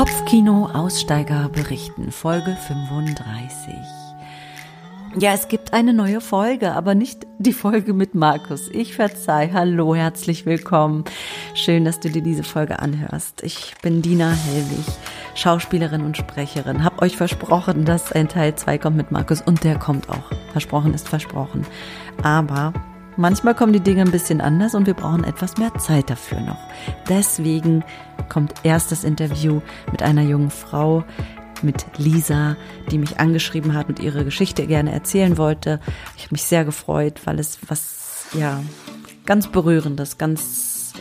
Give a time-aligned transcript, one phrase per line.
[0.00, 3.74] Kopfkino Aussteiger berichten, Folge 35.
[5.18, 8.70] Ja, es gibt eine neue Folge, aber nicht die Folge mit Markus.
[8.70, 9.50] Ich verzeih.
[9.52, 11.04] Hallo, herzlich willkommen.
[11.52, 13.42] Schön, dass du dir diese Folge anhörst.
[13.42, 14.86] Ich bin Dina Hellwig,
[15.34, 16.82] Schauspielerin und Sprecherin.
[16.82, 20.30] Hab euch versprochen, dass ein Teil 2 kommt mit Markus und der kommt auch.
[20.52, 21.66] Versprochen ist versprochen.
[22.22, 22.72] Aber
[23.20, 26.58] manchmal kommen die Dinge ein bisschen anders und wir brauchen etwas mehr Zeit dafür noch.
[27.08, 27.84] Deswegen
[28.28, 29.60] kommt erst das Interview
[29.92, 31.04] mit einer jungen Frau,
[31.62, 32.56] mit Lisa,
[32.90, 35.78] die mich angeschrieben hat und ihre Geschichte gerne erzählen wollte.
[36.16, 38.62] Ich habe mich sehr gefreut, weil es was, ja,
[39.26, 40.94] ganz berührendes, ganz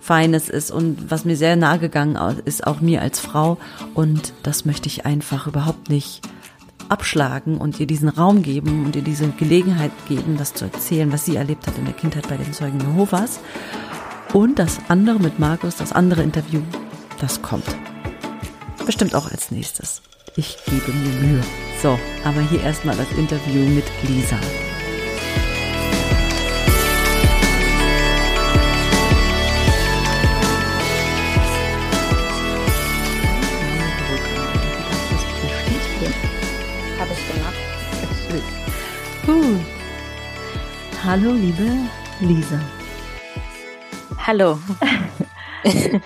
[0.00, 3.56] Feines ist und was mir sehr nahe gegangen ist, auch mir als Frau.
[3.94, 6.20] Und das möchte ich einfach überhaupt nicht
[6.88, 11.24] abschlagen und ihr diesen Raum geben und ihr diese Gelegenheit geben, das zu erzählen, was
[11.24, 13.40] sie erlebt hat in der Kindheit bei den Zeugen Jehovas.
[14.32, 16.60] Und das andere mit Markus, das andere Interview,
[17.20, 17.66] das kommt.
[18.84, 20.02] Bestimmt auch als nächstes.
[20.36, 21.42] Ich gebe mir Mühe.
[21.82, 24.36] So, aber hier erstmal das Interview mit Lisa.
[39.26, 39.58] Gut.
[41.04, 41.68] Hallo, liebe
[42.20, 42.60] Lisa.
[44.24, 44.56] Hallo.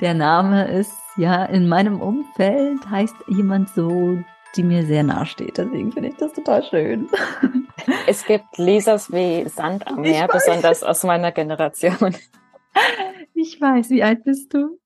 [0.00, 4.16] Der Name ist ja in meinem Umfeld heißt jemand so,
[4.56, 5.58] die mir sehr nahe steht.
[5.58, 7.10] Deswegen finde ich das total schön.
[8.06, 12.16] Es gibt Lisas wie Sand am Meer, besonders aus meiner Generation.
[13.34, 14.78] Ich weiß, wie alt bist du?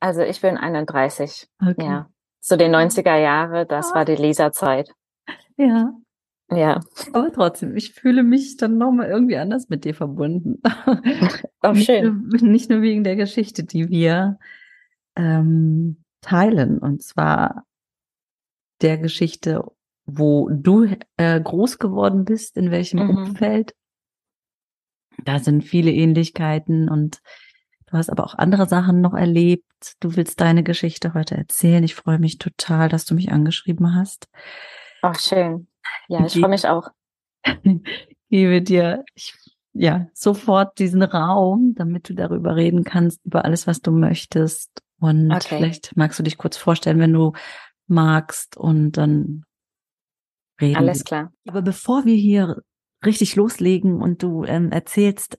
[0.00, 1.48] Also ich bin 31.
[1.60, 1.84] Okay.
[1.84, 2.08] Ja.
[2.40, 4.90] So die 90er Jahre, das war die Lisa-Zeit.
[5.56, 5.92] Ja.
[6.50, 6.80] Ja.
[7.12, 10.60] Aber trotzdem, ich fühle mich dann nochmal irgendwie anders mit dir verbunden.
[11.60, 12.26] Auch schön.
[12.28, 14.38] Nicht nur, nicht nur wegen der Geschichte, die wir
[15.16, 16.78] ähm, teilen.
[16.78, 17.64] Und zwar
[18.80, 19.64] der Geschichte,
[20.06, 23.10] wo du äh, groß geworden bist, in welchem mhm.
[23.10, 23.74] Umfeld.
[25.24, 27.20] Da sind viele Ähnlichkeiten und
[27.86, 29.64] du hast aber auch andere Sachen noch erlebt.
[30.00, 31.84] Du willst deine Geschichte heute erzählen.
[31.84, 34.28] Ich freue mich total, dass du mich angeschrieben hast.
[35.02, 35.66] Ach, schön.
[36.08, 36.88] Ja, ich freue mich auch.
[38.30, 39.34] gebe dir ich,
[39.72, 44.70] ja sofort diesen Raum, damit du darüber reden kannst, über alles, was du möchtest.
[45.00, 45.56] Und okay.
[45.56, 47.32] vielleicht magst du dich kurz vorstellen, wenn du
[47.86, 49.44] magst und dann
[50.60, 50.76] reden.
[50.76, 51.32] Alles klar.
[51.48, 52.62] Aber bevor wir hier
[53.04, 55.38] richtig loslegen und du ähm, erzählst,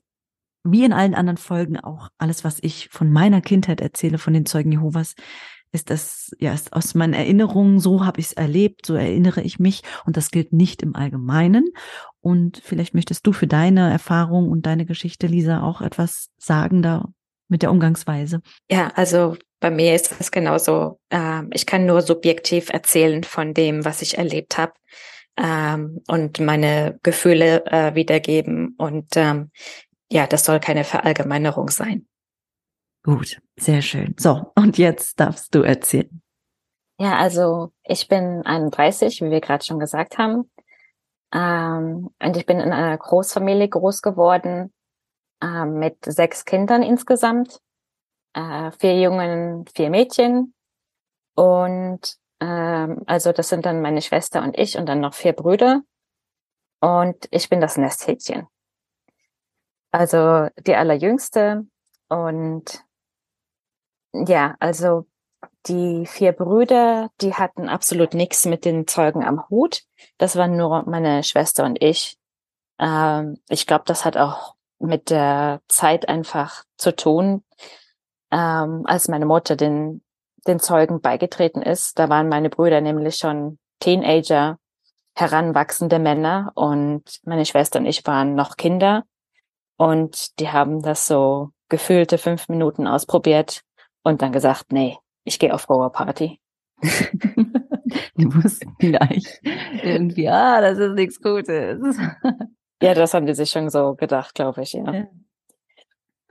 [0.64, 4.46] wie in allen anderen Folgen auch alles, was ich von meiner Kindheit erzähle, von den
[4.46, 5.14] Zeugen Jehovas,
[5.72, 9.58] ist das, ja, ist aus meinen Erinnerungen, so habe ich es erlebt, so erinnere ich
[9.58, 11.72] mich und das gilt nicht im Allgemeinen.
[12.20, 17.08] Und vielleicht möchtest du für deine Erfahrung und deine Geschichte, Lisa, auch etwas sagen da
[17.48, 18.40] mit der Umgangsweise.
[18.70, 20.98] Ja, also bei mir ist es genauso.
[21.10, 24.72] Ähm, ich kann nur subjektiv erzählen von dem, was ich erlebt habe
[25.36, 28.74] ähm, und meine Gefühle äh, wiedergeben.
[28.78, 29.50] Und ähm,
[30.10, 32.06] ja, das soll keine Verallgemeinerung sein.
[33.04, 34.14] Gut, sehr schön.
[34.18, 36.22] So, und jetzt darfst du erzählen.
[36.98, 40.50] Ja, also ich bin 31, wie wir gerade schon gesagt haben.
[41.32, 44.72] Ähm, und ich bin in einer Großfamilie groß geworden
[45.42, 47.60] äh, mit sechs Kindern insgesamt.
[48.34, 50.54] Äh, vier Jungen, vier Mädchen.
[51.34, 55.82] Und ähm, also das sind dann meine Schwester und ich und dann noch vier Brüder.
[56.80, 58.46] Und ich bin das Nesthäkchen.
[59.90, 61.66] Also die allerjüngste.
[62.08, 62.84] Und
[64.12, 65.06] ja, also
[65.66, 69.82] die vier Brüder, die hatten absolut nichts mit den Zeugen am Hut.
[70.18, 72.18] Das waren nur meine Schwester und ich.
[72.78, 77.44] Ähm, ich glaube, das hat auch mit der Zeit einfach zu tun.
[78.30, 80.02] Ähm, als meine Mutter den,
[80.46, 84.58] den Zeugen beigetreten ist, da waren meine Brüder nämlich schon Teenager,
[85.14, 89.04] heranwachsende Männer und meine Schwester und ich waren noch Kinder.
[89.76, 93.62] Und die haben das so gefühlte fünf Minuten ausprobiert
[94.02, 96.40] und dann gesagt, nee, ich gehe auf Party.
[96.82, 99.40] die wussten gleich
[99.82, 101.96] irgendwie, ah, das ist nichts Gutes.
[102.82, 104.92] ja, das haben die sich schon so gedacht, glaube ich, ja.
[104.92, 105.06] ja.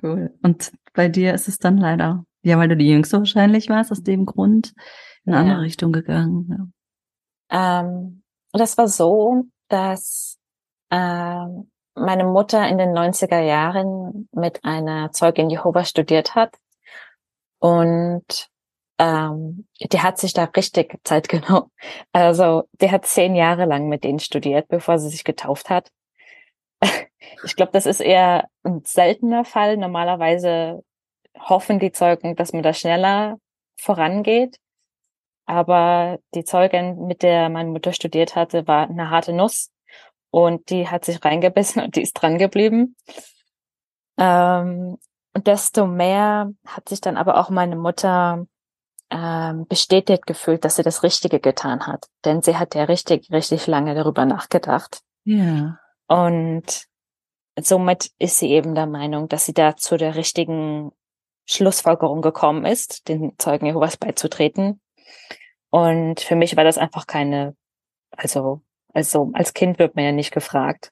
[0.03, 0.33] Cool.
[0.41, 4.03] Und bei dir ist es dann leider, ja, weil du die Jüngste wahrscheinlich warst, aus
[4.03, 4.74] dem Grund
[5.25, 5.51] in eine ja.
[5.51, 6.74] andere Richtung gegangen.
[7.50, 7.81] Ja.
[7.81, 10.38] Ähm, das war so, dass
[10.89, 16.57] ähm, meine Mutter in den 90er Jahren mit einer Zeugin Jehova studiert hat
[17.62, 18.50] und
[18.98, 21.72] ähm, die hat sich da richtig Zeit genommen.
[22.12, 25.90] Also die hat zehn Jahre lang mit denen studiert, bevor sie sich getauft hat.
[27.44, 29.78] Ich glaube, das ist eher ein seltener Fall.
[29.78, 30.84] Normalerweise
[31.40, 33.38] hoffen die Zeugen, dass man da schneller
[33.78, 34.58] vorangeht.
[35.46, 39.72] Aber die Zeugin, mit der meine Mutter studiert hatte, war eine harte Nuss
[40.31, 42.96] und die hat sich reingebissen und die ist dran geblieben.
[44.18, 44.98] Ähm,
[45.33, 48.45] und desto mehr hat sich dann aber auch meine Mutter
[49.10, 52.07] ähm, bestätigt gefühlt, dass sie das Richtige getan hat.
[52.25, 55.01] Denn sie hat ja richtig, richtig lange darüber nachgedacht.
[55.24, 55.78] Ja.
[56.07, 56.86] Und
[57.60, 60.92] somit ist sie eben der Meinung, dass sie da zu der richtigen
[61.45, 64.81] Schlussfolgerung gekommen ist, den Zeugen Jehovas beizutreten.
[65.69, 67.56] Und für mich war das einfach keine,
[68.12, 68.62] also,
[68.94, 70.92] also als Kind wird man ja nicht gefragt.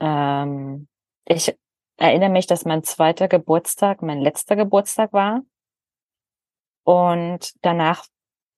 [0.00, 0.88] Ähm,
[1.24, 1.54] ich
[2.00, 5.42] erinnere mich, dass mein zweiter Geburtstag mein letzter Geburtstag war.
[6.82, 8.06] Und danach,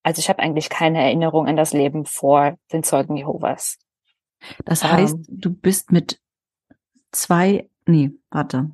[0.03, 3.79] also ich habe eigentlich keine Erinnerung an das Leben vor den Zeugen Jehovas.
[4.65, 6.21] Das heißt, ähm, du bist mit
[7.11, 8.71] zwei, nee, warte.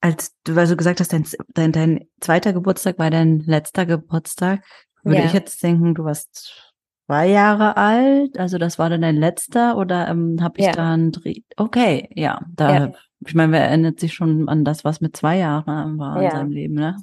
[0.00, 4.64] Als du, weil du gesagt hast, dein, dein, dein zweiter Geburtstag war dein letzter Geburtstag,
[5.02, 5.26] würde ja.
[5.26, 6.63] ich jetzt denken, du warst
[7.06, 10.72] zwei Jahre alt, also das war dann dein letzter oder ähm, habe ich ja.
[10.72, 11.42] da einen Dreh?
[11.56, 12.92] Okay, ja, da, ja.
[13.26, 16.50] ich meine, wer erinnert sich schon an das, was mit zwei Jahren war in seinem
[16.50, 16.96] Leben, ne?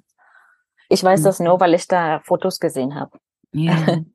[0.90, 1.24] Ich weiß hm.
[1.24, 3.18] das nur, weil ich da Fotos gesehen habe.
[3.54, 3.76] Ja.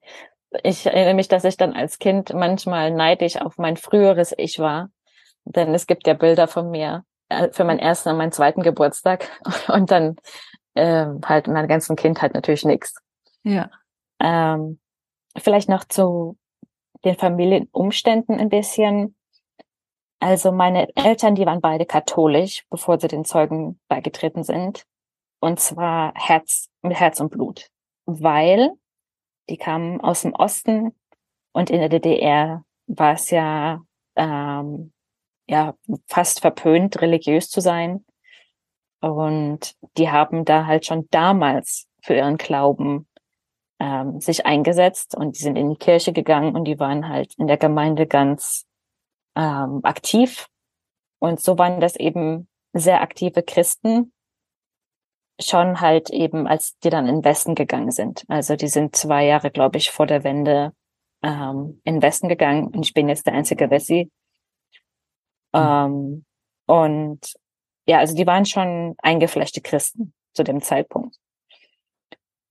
[0.62, 4.88] Ich erinnere mich, dass ich dann als Kind manchmal neidisch auf mein früheres Ich war,
[5.44, 9.28] denn es gibt ja Bilder von mir äh, für meinen ersten und meinen zweiten Geburtstag
[9.68, 10.16] und dann
[10.74, 12.94] äh, halt in meiner ganzen Kindheit natürlich nichts.
[13.42, 13.70] Ja.
[14.20, 14.78] Ähm,
[15.38, 16.36] Vielleicht noch zu
[17.04, 19.16] den Familienumständen ein bisschen.
[20.18, 24.84] Also meine Eltern, die waren beide katholisch, bevor sie den Zeugen beigetreten sind.
[25.40, 27.68] Und zwar Herz, mit Herz und Blut.
[28.06, 28.72] Weil
[29.48, 30.94] die kamen aus dem Osten
[31.52, 33.80] und in der DDR war es ja,
[34.16, 34.92] ähm,
[35.46, 35.74] ja
[36.06, 38.04] fast verpönt, religiös zu sein.
[39.00, 43.06] Und die haben da halt schon damals für ihren Glauben
[43.78, 47.46] ähm, sich eingesetzt und die sind in die Kirche gegangen und die waren halt in
[47.46, 48.66] der Gemeinde ganz
[49.34, 50.48] ähm, aktiv.
[51.18, 54.12] Und so waren das eben sehr aktive Christen,
[55.40, 58.24] schon halt eben, als die dann in den Westen gegangen sind.
[58.28, 60.72] Also die sind zwei Jahre, glaube ich, vor der Wende
[61.22, 64.10] ähm, in den Westen gegangen und ich bin jetzt der einzige Wessi.
[65.54, 65.60] Mhm.
[65.60, 66.24] Ähm,
[66.66, 67.34] und
[67.86, 71.16] ja, also die waren schon eingeflechte Christen zu dem Zeitpunkt.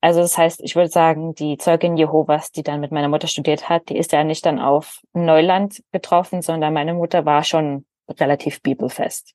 [0.05, 3.69] Also das heißt, ich würde sagen, die Zeugin Jehovas, die dann mit meiner Mutter studiert
[3.69, 8.61] hat, die ist ja nicht dann auf Neuland getroffen, sondern meine Mutter war schon relativ
[8.61, 9.33] bibelfest.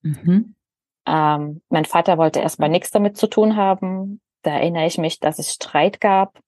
[0.00, 0.54] Mhm.
[1.04, 4.22] Ähm, mein Vater wollte erstmal nichts damit zu tun haben.
[4.40, 6.38] Da erinnere ich mich, dass es Streit gab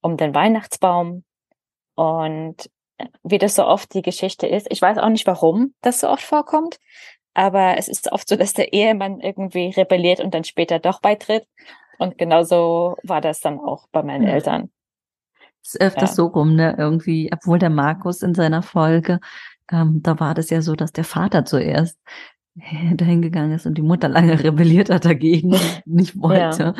[0.00, 1.24] um den Weihnachtsbaum.
[1.94, 2.70] Und
[3.22, 6.24] wie das so oft die Geschichte ist, ich weiß auch nicht, warum das so oft
[6.24, 6.78] vorkommt,
[7.34, 11.46] aber es ist oft so, dass der Ehemann irgendwie rebelliert und dann später doch beitritt.
[11.98, 14.34] Und genauso war das dann auch bei meinen ja.
[14.34, 14.70] Eltern.
[15.62, 16.14] Es ist öfters ja.
[16.16, 16.74] so rum, ne?
[16.76, 19.20] Irgendwie, obwohl der Markus in seiner Folge,
[19.70, 21.98] ähm, da war das ja so, dass der Vater zuerst
[22.94, 25.54] dahin gegangen ist und die Mutter lange rebelliert hat dagegen,
[25.84, 26.62] nicht wollte.
[26.62, 26.74] Ja.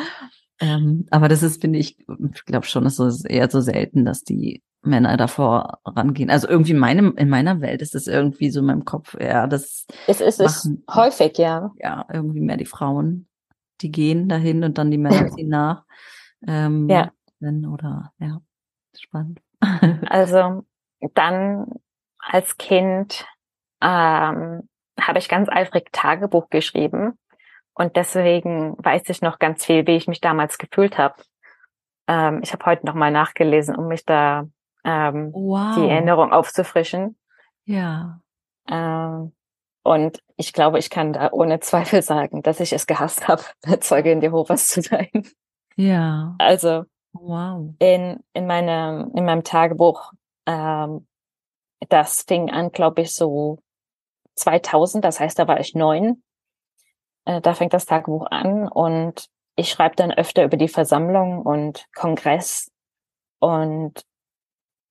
[0.59, 1.97] Ähm, aber das ist, finde ich,
[2.33, 6.29] ich glaube schon, es ist eher so selten, dass die Männer davor rangehen.
[6.29, 9.47] Also irgendwie in meinem, in meiner Welt ist es irgendwie so in meinem Kopf eher
[9.47, 9.87] das.
[10.07, 11.71] Es ist machen, es häufig, ja.
[11.77, 13.27] Ja, irgendwie mehr die Frauen
[13.83, 15.83] die gehen dahin und dann die Männer ziehen nach.
[16.47, 17.11] Ähm, ja.
[17.39, 18.39] Wenn, oder ja,
[18.97, 19.41] spannend.
[20.09, 20.65] also
[21.13, 21.67] dann
[22.17, 23.25] als Kind
[23.81, 27.17] ähm, habe ich ganz eifrig Tagebuch geschrieben
[27.73, 31.15] und deswegen weiß ich noch ganz viel, wie ich mich damals gefühlt habe.
[32.07, 34.47] Ähm, ich habe heute noch mal nachgelesen, um mich da
[34.83, 35.75] ähm, wow.
[35.75, 37.17] die Erinnerung aufzufrischen.
[37.65, 38.21] Ja.
[38.69, 39.33] Ähm,
[39.83, 43.43] und ich glaube, ich kann da ohne Zweifel sagen, dass ich es gehasst habe,
[43.81, 45.27] Zeugin Jehovas zu sein.
[45.75, 46.35] Ja.
[46.39, 47.73] Also wow.
[47.79, 50.13] in, in, meinem, in meinem Tagebuch,
[50.45, 51.05] ähm,
[51.89, 53.59] das fing an, glaube ich, so
[54.35, 56.23] 2000, das heißt, da war ich neun.
[57.25, 61.85] Äh, da fängt das Tagebuch an und ich schreibe dann öfter über die Versammlung und
[61.93, 62.71] Kongress.
[63.39, 64.05] Und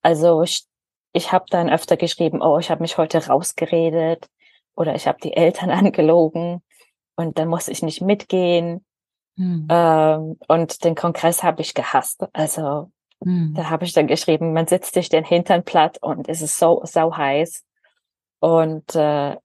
[0.02, 0.66] also ich,
[1.12, 4.28] ich habe dann öfter geschrieben, oh, ich habe mich heute rausgeredet
[4.76, 6.62] oder ich habe die Eltern angelogen
[7.16, 8.84] und dann muss ich nicht mitgehen.
[9.36, 9.66] Hm.
[9.70, 12.24] Ähm, und den Kongress habe ich gehasst.
[12.32, 12.90] Also
[13.22, 13.54] hm.
[13.54, 16.82] da habe ich dann geschrieben, man sitzt sich den Hintern platt und es ist so
[16.84, 17.64] sau heiß.
[18.40, 19.36] Und äh,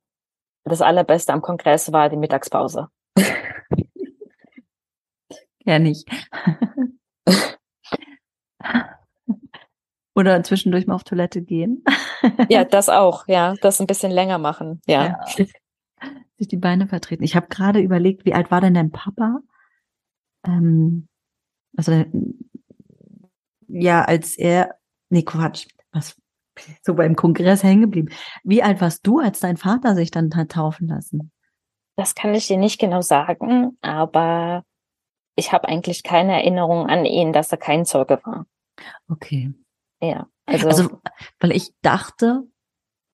[0.64, 2.90] das Allerbeste am Kongress war die Mittagspause.
[5.64, 6.10] ja, nicht.
[10.18, 11.84] Oder zwischendurch mal auf Toilette gehen.
[12.50, 13.54] ja, das auch, ja.
[13.62, 15.20] Das ein bisschen länger machen, ja.
[15.38, 15.46] ja.
[16.38, 17.24] Sich die Beine vertreten.
[17.24, 19.42] Ich habe gerade überlegt, wie alt war denn dein Papa?
[20.48, 21.08] ähm,
[21.76, 22.06] also
[23.68, 24.76] ja, als er,
[25.10, 26.16] nee, Quatsch, was,
[26.82, 28.10] so beim Kongress hängen geblieben.
[28.44, 31.32] Wie alt warst du, als dein Vater sich dann hat taufen lassen?
[31.96, 34.64] Das kann ich dir nicht genau sagen, aber
[35.36, 38.46] ich habe eigentlich keine Erinnerung an ihn, dass er kein Zeuge war.
[39.10, 39.54] Okay.
[40.02, 40.28] Ja.
[40.46, 41.02] Also, also
[41.40, 42.44] weil ich dachte,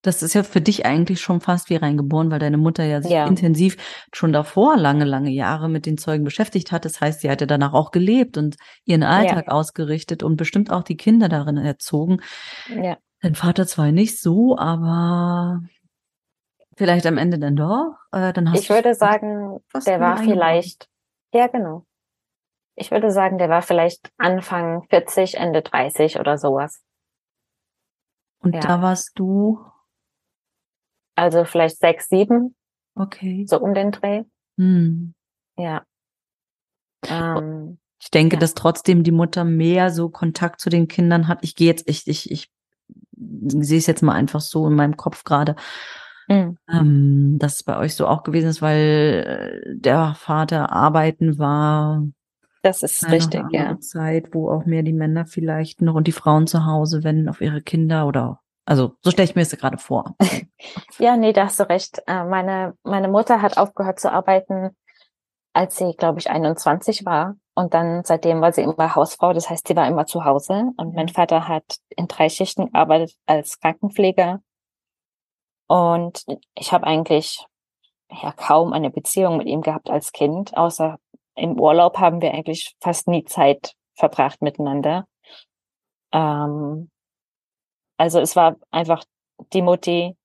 [0.04, 3.12] das ist ja für dich eigentlich schon fast wie reingeboren, weil deine Mutter ja sich
[3.12, 3.26] ja.
[3.26, 3.78] intensiv
[4.12, 6.84] schon davor lange, lange Jahre mit den Zeugen beschäftigt hat.
[6.86, 9.54] Das heißt, sie hatte danach auch gelebt und ihren Alltag ja.
[9.54, 12.20] ausgerichtet und bestimmt auch die Kinder darin erzogen.
[12.68, 12.98] Ja.
[13.22, 15.62] Dein Vater zwar nicht so, aber
[16.76, 17.96] vielleicht am Ende dann doch.
[18.12, 20.90] Äh, dann hast ich würde sagen, der war vielleicht,
[21.34, 21.86] ja genau.
[22.76, 26.82] Ich würde sagen, der war vielleicht Anfang 40, Ende 30 oder sowas.
[28.40, 28.62] Und ja.
[28.62, 29.60] da warst du
[31.16, 32.56] also vielleicht sechs, sieben.
[32.96, 33.46] Okay.
[33.48, 34.24] So um den Dreh.
[34.58, 35.14] Hm.
[35.58, 35.84] Ja.
[37.08, 38.40] Ähm, ich denke, ja.
[38.40, 41.40] dass trotzdem die Mutter mehr so Kontakt zu den Kindern hat.
[41.42, 42.52] Ich gehe jetzt, ich, ich, ich
[43.16, 45.56] sehe es jetzt mal einfach so in meinem Kopf gerade,
[46.28, 46.58] mhm.
[46.70, 52.04] ähm, dass es bei euch so auch gewesen ist, weil äh, der Vater arbeiten war.
[52.64, 53.78] Das ist richtig, ja.
[53.80, 57.42] Zeit, wo auch mehr die Männer vielleicht noch und die Frauen zu Hause, wenn auf
[57.42, 60.16] ihre Kinder oder also so stelle ich mir das gerade vor.
[60.98, 62.02] ja, nee, da hast du recht.
[62.08, 64.70] Äh, meine, meine Mutter hat aufgehört zu arbeiten,
[65.52, 67.36] als sie, glaube ich, 21 war.
[67.56, 70.72] Und dann seitdem war sie immer Hausfrau, das heißt, sie war immer zu Hause.
[70.78, 74.42] Und mein Vater hat in drei Schichten gearbeitet als Krankenpfleger.
[75.68, 77.46] Und ich habe eigentlich
[78.10, 80.98] ja kaum eine Beziehung mit ihm gehabt als Kind, außer
[81.36, 85.08] im Urlaub haben wir eigentlich fast nie Zeit verbracht miteinander.
[86.12, 86.90] Ähm,
[87.98, 89.04] also es war einfach
[89.54, 90.16] die Mutti,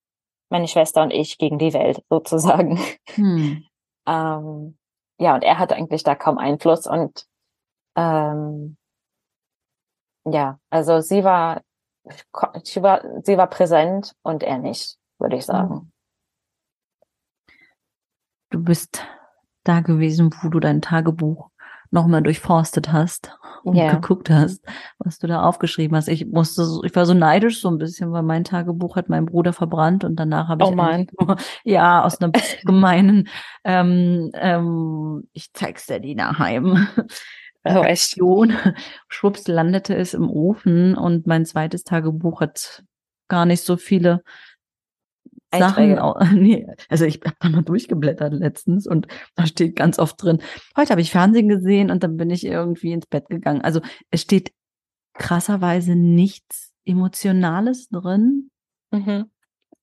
[0.51, 2.79] meine Schwester und ich gegen die Welt sozusagen.
[3.15, 3.65] Hm.
[4.07, 4.79] ähm,
[5.19, 7.27] ja, und er hatte eigentlich da kaum Einfluss und
[7.97, 8.77] ähm,
[10.25, 11.63] ja, also sie war,
[12.63, 15.75] sie war, sie war präsent und er nicht, würde ich sagen.
[15.75, 15.93] Hm.
[18.51, 19.05] Du bist
[19.69, 21.51] da gewesen, wo du dein Tagebuch
[21.91, 23.95] nochmal durchforstet hast und yeah.
[23.95, 24.65] geguckt hast,
[24.99, 26.09] was du da aufgeschrieben hast.
[26.09, 29.25] Ich musste, so, ich war so neidisch so ein bisschen, weil mein Tagebuch hat mein
[29.25, 31.07] Bruder verbrannt und danach habe ich oh mein.
[31.19, 32.33] Nur, ja aus einer
[32.65, 33.29] gemeinen,
[33.65, 36.89] ähm, ähm, ich zeig's dir die daheim.
[37.65, 38.19] Oh, echt?
[39.09, 42.85] Schwupps landete es im Ofen und mein zweites Tagebuch hat
[43.29, 44.23] gar nicht so viele
[45.55, 45.99] Sachen,
[46.35, 50.43] nee, also ich habe da mal durchgeblättert letztens und da steht ganz oft drin,
[50.77, 53.63] heute habe ich Fernsehen gesehen und dann bin ich irgendwie ins Bett gegangen.
[53.63, 54.53] Also es steht
[55.15, 58.51] krasserweise nichts Emotionales drin.
[58.91, 59.27] Mhm.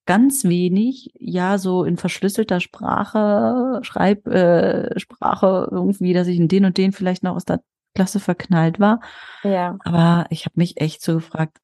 [0.08, 6.78] Ganz wenig, ja, so in verschlüsselter Sprache, Schreibsprache äh, irgendwie, dass ich in den und
[6.78, 7.62] den vielleicht noch aus der
[7.96, 9.00] Klasse verknallt war.
[9.44, 9.78] Ja.
[9.84, 11.58] Aber ich habe mich echt so gefragt,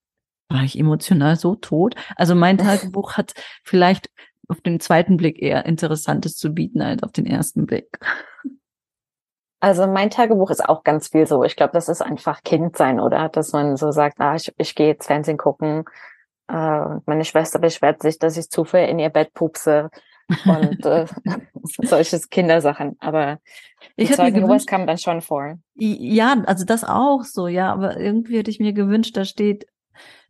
[0.53, 1.96] war ich emotional so tot.
[2.15, 4.10] Also mein Tagebuch hat vielleicht
[4.48, 8.00] auf den zweiten Blick eher Interessantes zu bieten als auf den ersten Blick.
[9.62, 11.43] Also mein Tagebuch ist auch ganz viel so.
[11.43, 13.29] Ich glaube, das ist einfach Kind sein, oder?
[13.29, 15.86] Dass man so sagt, ah, ich, ich gehe jetzt Fernsehen gucken.
[16.51, 19.91] Äh, meine Schwester beschwert sich, dass ich zu viel in ihr Bett pupse
[20.46, 21.05] und äh,
[21.84, 22.98] solches Kindersachen.
[23.00, 23.39] Aber
[23.96, 25.60] ich hätte mir gewünscht, kam dann schon vor.
[25.75, 27.72] Ja, also das auch so, ja.
[27.72, 29.67] Aber irgendwie hätte ich mir gewünscht, da steht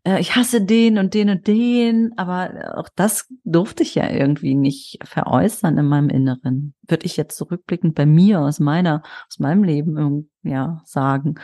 [0.03, 4.55] äh, ich hasse den und den und den, aber auch das durfte ich ja irgendwie
[4.55, 6.73] nicht veräußern in meinem Inneren.
[6.87, 11.35] Würde ich jetzt zurückblickend bei mir aus meiner, aus meinem Leben ja sagen.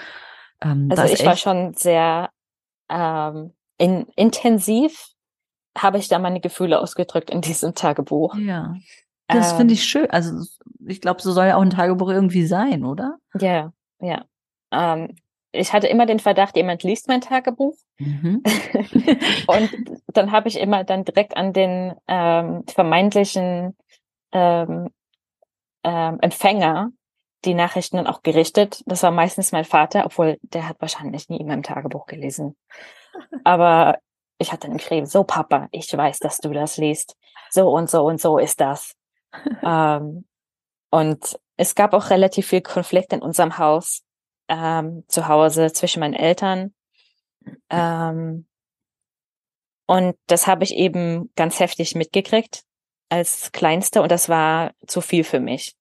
[0.61, 2.29] Ähm, also ich war schon sehr
[2.89, 5.13] ähm, in, intensiv
[5.77, 8.35] habe ich da meine Gefühle ausgedrückt in diesem Tagebuch.
[8.35, 8.73] Ja.
[9.27, 10.09] Das ähm, finde ich schön.
[10.09, 10.43] Also
[10.85, 13.17] ich glaube, so soll ja auch ein Tagebuch irgendwie sein, oder?
[13.39, 14.25] Ja, ja.
[14.71, 15.15] Ähm,
[15.57, 17.75] ich hatte immer den Verdacht, jemand liest mein Tagebuch.
[17.97, 18.43] Mhm.
[19.47, 19.69] und
[20.07, 23.75] dann habe ich immer dann direkt an den ähm, vermeintlichen
[24.31, 24.89] ähm,
[25.83, 26.91] ähm, Empfänger
[27.45, 28.83] die Nachrichten dann auch gerichtet.
[28.87, 32.55] Das war meistens mein Vater, obwohl der hat wahrscheinlich nie in meinem Tagebuch gelesen.
[33.43, 33.99] Aber
[34.37, 37.15] ich hatte dann geschrieben, so Papa, ich weiß, dass du das liest.
[37.49, 38.95] So und so und so ist das.
[39.63, 40.25] ähm,
[40.89, 44.03] und es gab auch relativ viel Konflikt in unserem Haus
[44.47, 46.73] ähm, zu Hause zwischen meinen Eltern.
[47.69, 48.45] Ähm,
[49.87, 52.63] und das habe ich eben ganz heftig mitgekriegt
[53.09, 55.75] als Kleinste und das war zu viel für mich.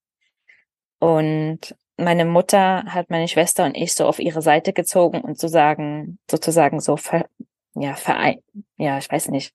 [0.98, 6.18] Und meine Mutter hat meine Schwester und ich so auf ihre Seite gezogen und sozusagen,
[6.30, 7.26] sozusagen so ver,
[7.74, 8.40] ja, verein,
[8.76, 9.54] ja, ich weiß nicht,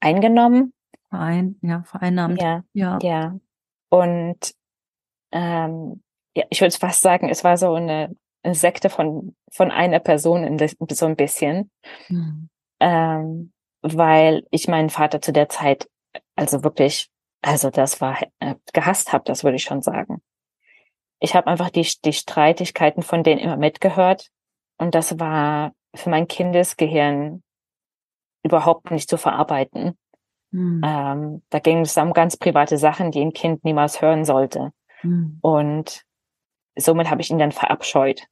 [0.00, 0.72] eingenommen.
[1.08, 2.40] Verein, ja, vereinnahmt.
[2.40, 2.98] Ja, ja.
[3.02, 3.38] ja.
[3.90, 4.54] Und
[5.32, 6.02] ähm,
[6.34, 10.44] ja, ich würde fast sagen, es war so eine, eine Sekte von, von einer Person
[10.44, 11.70] in das, so ein bisschen.
[12.08, 12.48] Mhm.
[12.80, 15.88] Ähm, weil ich meinen Vater zu der Zeit,
[16.36, 17.10] also wirklich,
[17.42, 20.22] also das war äh, gehasst habe, das würde ich schon sagen.
[21.20, 24.28] Ich habe einfach die, die Streitigkeiten von denen immer mitgehört
[24.78, 27.42] und das war für mein Kindesgehirn
[28.44, 29.96] überhaupt nicht zu verarbeiten.
[30.50, 30.82] Mhm.
[30.84, 34.72] Ähm, da ging es um ganz private Sachen, die ein Kind niemals hören sollte.
[35.02, 35.38] Mhm.
[35.40, 36.04] Und
[36.76, 38.26] somit habe ich ihn dann verabscheut.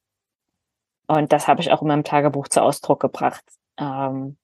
[1.06, 3.44] Und das habe ich auch in meinem Tagebuch zu Ausdruck gebracht.
[3.78, 4.36] Ähm,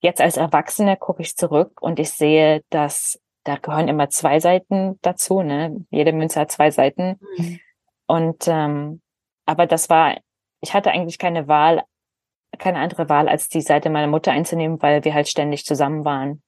[0.00, 4.98] jetzt als Erwachsene gucke ich zurück und ich sehe, dass da gehören immer zwei Seiten
[5.02, 5.42] dazu.
[5.42, 5.84] Ne?
[5.90, 7.20] Jede Münze hat zwei Seiten.
[7.36, 7.60] Mhm.
[8.06, 9.02] Und ähm,
[9.46, 10.16] aber das war,
[10.60, 11.82] ich hatte eigentlich keine Wahl,
[12.58, 16.42] keine andere Wahl, als die Seite meiner Mutter einzunehmen, weil wir halt ständig zusammen waren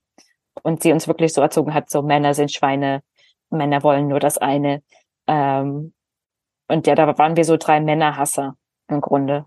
[0.63, 3.03] und sie uns wirklich so erzogen hat, so Männer sind Schweine,
[3.51, 4.83] Männer wollen nur das eine.
[5.27, 5.93] Ähm,
[6.69, 8.57] und ja, da waren wir so drei Männerhasser
[8.89, 9.47] im Grunde.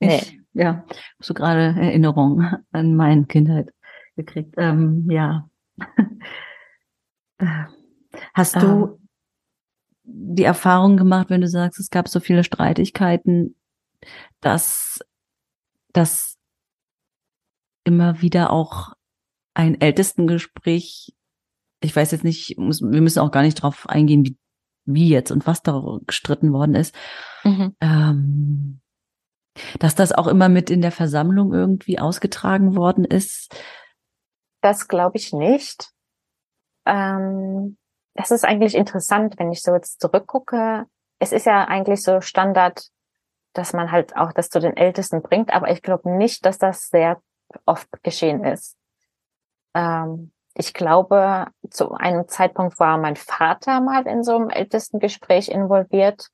[0.00, 0.16] Nee.
[0.16, 0.84] Ich, ja,
[1.18, 3.72] so gerade Erinnerungen an meine Kindheit
[4.16, 4.54] gekriegt.
[4.58, 5.48] Ähm, ja.
[8.34, 9.08] Hast du ähm.
[10.04, 13.56] die Erfahrung gemacht, wenn du sagst, es gab so viele Streitigkeiten,
[14.40, 15.00] dass
[15.92, 16.36] das
[17.84, 18.92] immer wieder auch
[19.54, 21.14] ein Ältestengespräch,
[21.80, 24.36] ich weiß jetzt nicht, wir müssen auch gar nicht drauf eingehen, wie,
[24.84, 26.94] wie jetzt und was da gestritten worden ist,
[27.44, 27.76] mhm.
[27.80, 28.80] ähm,
[29.78, 33.54] dass das auch immer mit in der Versammlung irgendwie ausgetragen worden ist.
[34.60, 35.90] Das glaube ich nicht.
[36.86, 37.76] Ähm,
[38.14, 40.86] das ist eigentlich interessant, wenn ich so jetzt zurückgucke.
[41.18, 42.88] Es ist ja eigentlich so Standard,
[43.52, 46.88] dass man halt auch das zu den Ältesten bringt, aber ich glaube nicht, dass das
[46.88, 47.20] sehr
[47.66, 48.76] oft geschehen ist.
[49.74, 55.48] Ähm, ich glaube, zu einem Zeitpunkt war mein Vater mal in so einem ältesten Gespräch
[55.48, 56.28] involviert.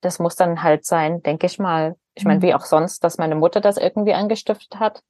[0.00, 1.96] Das muss dann halt sein, denke ich mal.
[2.14, 2.42] Ich meine, mhm.
[2.42, 5.02] wie auch sonst, dass meine Mutter das irgendwie angestiftet hat.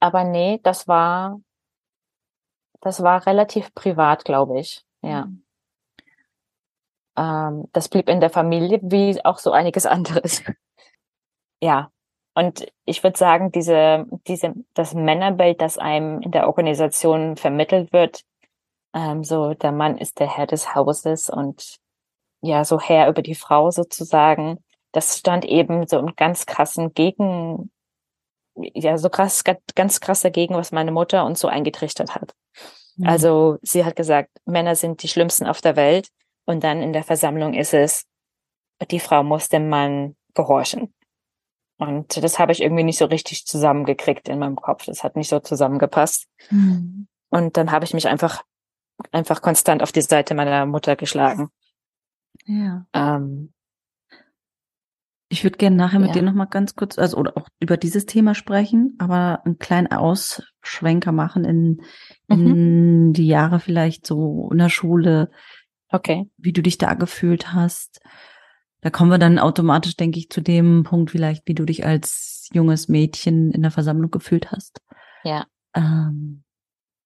[0.00, 1.40] Aber nee, das war,
[2.80, 4.84] das war relativ privat, glaube ich.
[5.02, 5.26] Ja.
[5.26, 5.44] Mhm.
[7.16, 10.42] Ähm, das blieb in der Familie, wie auch so einiges anderes.
[11.60, 11.90] ja,
[12.40, 18.22] und ich würde sagen, diese, diese, das Männerbild, das einem in der Organisation vermittelt wird,
[18.94, 21.76] ähm, so der Mann ist der Herr des Hauses und
[22.40, 27.70] ja, so Herr über die Frau sozusagen, das stand eben so im ganz krassen Gegen,
[28.54, 32.32] ja, so krass, ganz krass dagegen, was meine Mutter uns so eingetrichtert hat.
[32.96, 33.06] Mhm.
[33.06, 36.08] Also sie hat gesagt, Männer sind die schlimmsten auf der Welt
[36.46, 38.06] und dann in der Versammlung ist es,
[38.90, 40.94] die Frau muss dem Mann gehorchen.
[41.80, 44.84] Und das habe ich irgendwie nicht so richtig zusammengekriegt in meinem Kopf.
[44.84, 46.28] Das hat nicht so zusammengepasst.
[46.50, 47.08] Mhm.
[47.30, 48.44] Und dann habe ich mich einfach,
[49.12, 51.48] einfach konstant auf die Seite meiner Mutter geschlagen.
[52.44, 52.84] Ja.
[52.92, 53.54] Ähm,
[55.30, 56.14] ich würde gerne nachher mit ja.
[56.16, 61.12] dir nochmal ganz kurz, also oder auch über dieses Thema sprechen, aber einen kleinen Ausschwenker
[61.12, 61.82] machen in,
[62.28, 63.12] in mhm.
[63.14, 65.30] die Jahre vielleicht so in der Schule.
[65.88, 66.28] Okay.
[66.36, 68.02] Wie du dich da gefühlt hast.
[68.82, 72.48] Da kommen wir dann automatisch, denke ich, zu dem Punkt vielleicht, wie du dich als
[72.52, 74.80] junges Mädchen in der Versammlung gefühlt hast.
[75.22, 75.46] Ja.
[75.74, 76.42] Ähm,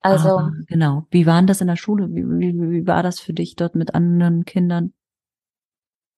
[0.00, 1.06] also genau.
[1.10, 2.08] Wie waren das in der Schule?
[2.10, 4.92] Wie, wie, wie war das für dich dort mit anderen Kindern?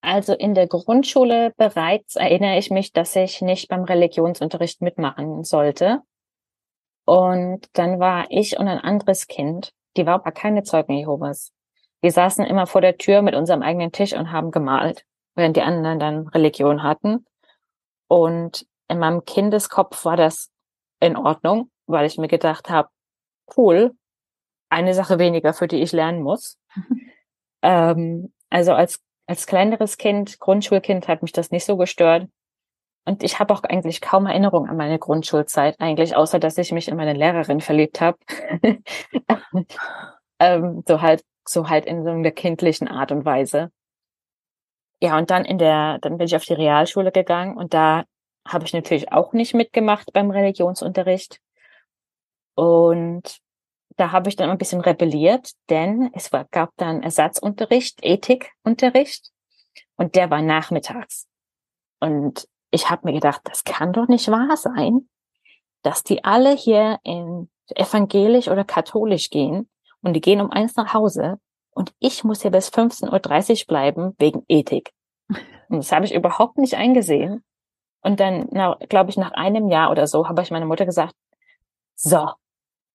[0.02, 6.02] Also in der Grundschule bereits erinnere ich mich, dass ich nicht beim Religionsunterricht mitmachen sollte.
[7.04, 11.52] Und dann war ich und ein anderes Kind, die war aber keine Zeugen Jehovas.
[12.02, 15.04] Wir saßen immer vor der Tür mit unserem eigenen Tisch und haben gemalt
[15.36, 17.24] während die anderen dann Religion hatten.
[18.08, 20.50] Und in meinem Kindeskopf war das
[21.00, 22.88] in Ordnung, weil ich mir gedacht habe,
[23.56, 23.92] cool,
[24.70, 26.58] eine Sache weniger, für die ich lernen muss.
[27.62, 32.28] ähm, also als, als kleineres Kind, Grundschulkind, hat mich das nicht so gestört.
[33.04, 36.88] Und ich habe auch eigentlich kaum Erinnerung an meine Grundschulzeit, eigentlich, außer dass ich mich
[36.88, 38.18] in meine Lehrerin verliebt habe.
[40.40, 43.70] ähm, so halt, so halt in so einer kindlichen Art und Weise.
[45.00, 48.04] Ja, und dann in der, dann bin ich auf die Realschule gegangen und da
[48.46, 51.40] habe ich natürlich auch nicht mitgemacht beim Religionsunterricht.
[52.54, 53.38] Und
[53.96, 59.30] da habe ich dann ein bisschen rebelliert, denn es war, gab dann Ersatzunterricht, Ethikunterricht
[59.96, 61.26] und der war nachmittags.
[62.00, 65.08] Und ich habe mir gedacht, das kann doch nicht wahr sein,
[65.82, 69.68] dass die alle hier in evangelisch oder katholisch gehen
[70.02, 71.40] und die gehen um eins nach Hause
[71.76, 74.92] und ich muss hier bis 15.30 Uhr bleiben wegen Ethik.
[75.68, 77.44] Und das habe ich überhaupt nicht eingesehen.
[78.00, 78.48] Und dann,
[78.88, 81.14] glaube ich, nach einem Jahr oder so habe ich meiner Mutter gesagt,
[81.94, 82.30] so,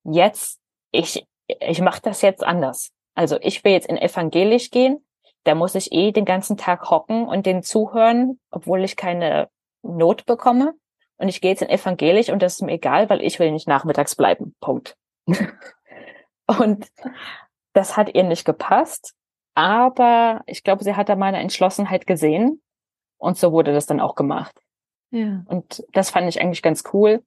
[0.03, 0.59] jetzt,
[0.91, 2.91] ich, ich mache das jetzt anders.
[3.13, 5.05] Also ich will jetzt in evangelisch gehen.
[5.43, 9.49] da muss ich eh den ganzen Tag hocken und den zuhören, obwohl ich keine
[9.83, 10.73] Not bekomme.
[11.17, 13.67] Und ich gehe jetzt in evangelisch und das ist mir egal, weil ich will nicht
[13.67, 14.55] nachmittags bleiben.
[14.59, 14.97] Punkt.
[16.47, 16.87] und
[17.73, 19.13] das hat ihr nicht gepasst.
[19.53, 22.61] Aber ich glaube, sie hat da meine Entschlossenheit gesehen.
[23.17, 24.55] Und so wurde das dann auch gemacht.
[25.11, 25.43] Ja.
[25.45, 27.23] Und das fand ich eigentlich ganz cool.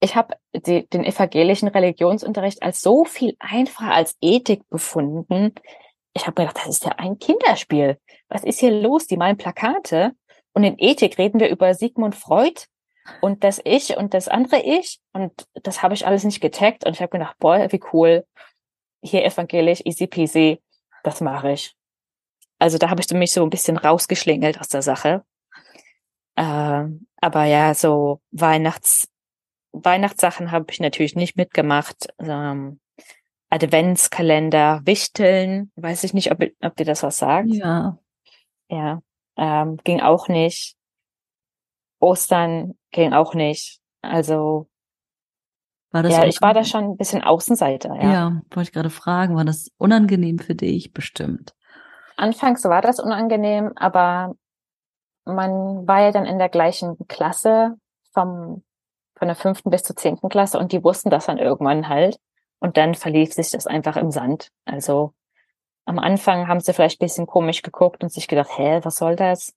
[0.00, 5.54] Ich habe den evangelischen Religionsunterricht als so viel einfacher als Ethik befunden.
[6.12, 7.98] Ich habe mir gedacht, das ist ja ein Kinderspiel.
[8.28, 9.06] Was ist hier los?
[9.06, 10.12] Die malen Plakate.
[10.52, 12.62] Und in Ethik reden wir über Sigmund Freud
[13.20, 15.00] und das Ich und das andere Ich.
[15.12, 16.84] Und das habe ich alles nicht getaggt.
[16.84, 18.26] Und ich habe gedacht, boah, wie cool.
[19.06, 20.60] Hier evangelisch, easy peasy.
[21.02, 21.76] Das mache ich.
[22.58, 25.24] Also da habe ich mich so ein bisschen rausgeschlingelt aus der Sache.
[26.36, 29.08] Ähm, aber ja, so Weihnachts,
[29.72, 32.08] Weihnachtssachen habe ich natürlich nicht mitgemacht.
[32.18, 32.80] Ähm,
[33.48, 37.48] Adventskalender, Wichteln, weiß ich nicht, ob, ob dir das was sagt.
[37.48, 37.98] Ja.
[38.68, 39.02] Ja,
[39.36, 40.76] ähm, ging auch nicht.
[42.00, 43.80] Ostern ging auch nicht.
[44.02, 44.68] Also
[45.96, 47.94] war das ja, ich war da schon ein bisschen Außenseiter.
[47.94, 51.54] Ja, ja wollte ich gerade fragen, war das unangenehm für dich bestimmt?
[52.18, 54.34] Anfangs war das unangenehm, aber
[55.24, 57.76] man war ja dann in der gleichen Klasse
[58.12, 58.62] vom,
[59.16, 62.18] von der fünften bis zur zehnten Klasse und die wussten das dann irgendwann halt.
[62.58, 64.50] Und dann verlief sich das einfach im Sand.
[64.66, 65.14] Also
[65.86, 69.16] am Anfang haben sie vielleicht ein bisschen komisch geguckt und sich gedacht, hä, was soll
[69.16, 69.54] das?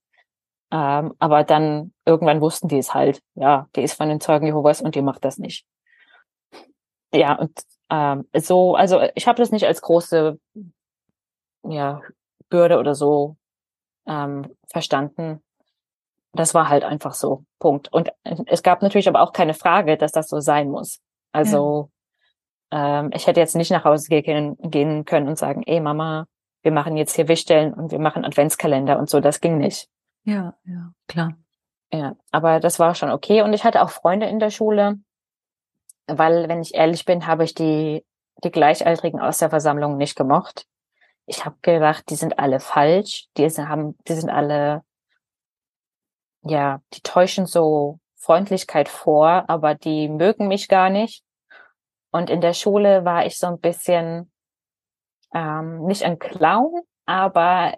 [0.72, 3.22] Ähm, aber dann irgendwann wussten die es halt.
[3.36, 5.66] Ja, die ist von den Zeugen Jehovas und die macht das nicht.
[7.14, 10.40] Ja, und ähm, so, also ich habe das nicht als große
[11.64, 12.02] ja,
[12.50, 13.38] Bürde oder so
[14.08, 15.42] ähm, verstanden.
[16.34, 17.46] Das war halt einfach so.
[17.58, 17.92] Punkt.
[17.92, 21.00] Und es gab natürlich aber auch keine Frage, dass das so sein muss.
[21.32, 21.90] Also
[22.72, 23.00] ja.
[23.00, 26.28] ähm, ich hätte jetzt nicht nach Hause gehen, gehen können und sagen, ey Mama,
[26.62, 29.20] wir machen jetzt hier Wichteln und wir machen Adventskalender und so.
[29.20, 29.90] Das ging nicht.
[30.24, 31.34] Ja, ja, klar.
[31.92, 33.42] Ja, aber das war schon okay.
[33.42, 35.00] Und ich hatte auch Freunde in der Schule,
[36.18, 38.06] weil, wenn ich ehrlich bin, habe ich die,
[38.44, 40.66] die Gleichaltrigen aus der Versammlung nicht gemocht
[41.30, 44.84] ich habe gedacht, die sind alle falsch, die haben, die sind alle,
[46.42, 51.24] ja, die täuschen so Freundlichkeit vor, aber die mögen mich gar nicht.
[52.10, 54.32] Und in der Schule war ich so ein bisschen
[55.32, 57.78] ähm, nicht ein Clown, aber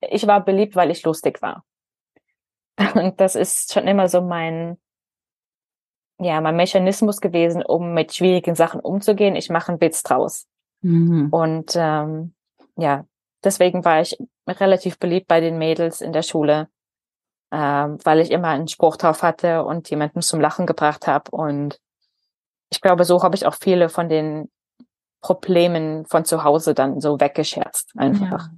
[0.00, 1.64] ich war beliebt, weil ich lustig war.
[2.94, 4.78] Und das ist schon immer so mein,
[6.18, 9.36] ja, mein Mechanismus gewesen, um mit schwierigen Sachen umzugehen.
[9.36, 10.46] Ich mache einen Witz draus.
[10.80, 11.28] Mhm.
[11.30, 12.34] Und ähm,
[12.76, 13.04] ja,
[13.44, 14.16] deswegen war ich
[14.48, 16.68] relativ beliebt bei den Mädels in der Schule,
[17.52, 21.30] ähm, weil ich immer einen Spruch drauf hatte und jemanden zum Lachen gebracht habe.
[21.30, 21.80] Und
[22.70, 24.50] ich glaube, so habe ich auch viele von den
[25.20, 28.48] Problemen von zu Hause dann so weggescherzt einfach.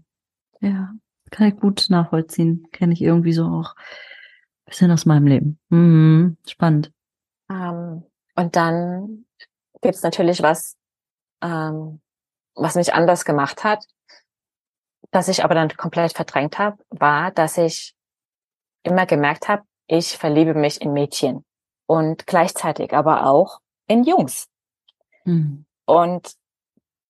[0.60, 0.92] Ja, ja.
[1.30, 2.66] kann ich gut nachvollziehen.
[2.72, 5.58] Kenne ich irgendwie so auch ein bisschen aus meinem Leben.
[5.70, 6.36] Mhm.
[6.46, 6.92] Spannend.
[7.50, 8.04] Ähm,
[8.36, 9.26] und dann
[9.80, 10.76] gibt's natürlich was,
[11.42, 12.00] ähm,
[12.54, 13.84] was mich anders gemacht hat
[15.12, 17.94] was ich aber dann komplett verdrängt habe, war, dass ich
[18.82, 21.44] immer gemerkt habe, ich verliebe mich in Mädchen
[21.86, 24.48] und gleichzeitig aber auch in Jungs.
[25.24, 25.64] Mhm.
[25.86, 26.34] Und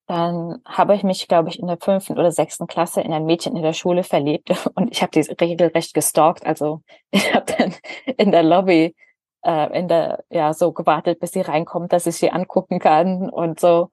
[0.06, 3.56] dann habe ich mich, glaube ich, in der fünften oder sechsten Klasse in ein Mädchen
[3.56, 6.46] in der Schule verliebt und ich habe die regelrecht gestalkt.
[6.46, 7.74] Also ich habe dann
[8.16, 8.94] in der Lobby
[9.42, 13.60] äh, in der ja so gewartet, bis sie reinkommt, dass ich sie angucken kann und
[13.60, 13.90] so.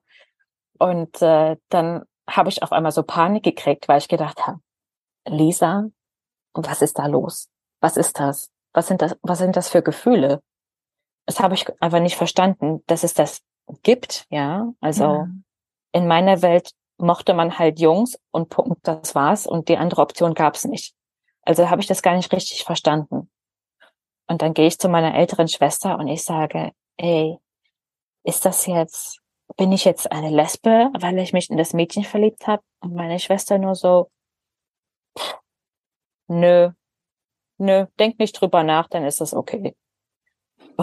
[0.78, 4.60] Und äh, dann habe ich auf einmal so Panik gekriegt, weil ich gedacht habe,
[5.26, 5.84] Lisa,
[6.54, 7.48] was ist da los?
[7.80, 8.50] Was ist das?
[8.72, 10.42] Was sind das, was sind das für Gefühle?
[11.26, 13.40] Das habe ich einfach nicht verstanden, dass es das
[13.82, 14.72] gibt, ja.
[14.80, 15.28] Also ja.
[15.92, 20.34] in meiner Welt mochte man halt Jungs und Punkt, das war's und die andere Option
[20.34, 20.94] gab's nicht.
[21.42, 23.30] Also habe ich das gar nicht richtig verstanden.
[24.28, 27.38] Und dann gehe ich zu meiner älteren Schwester und ich sage, ey,
[28.24, 29.20] ist das jetzt
[29.56, 32.62] bin ich jetzt eine Lesbe, weil ich mich in das Mädchen verliebt habe?
[32.80, 34.10] Und meine Schwester nur so,
[36.28, 36.70] nö,
[37.58, 39.76] nö, denk nicht drüber nach, dann ist das okay.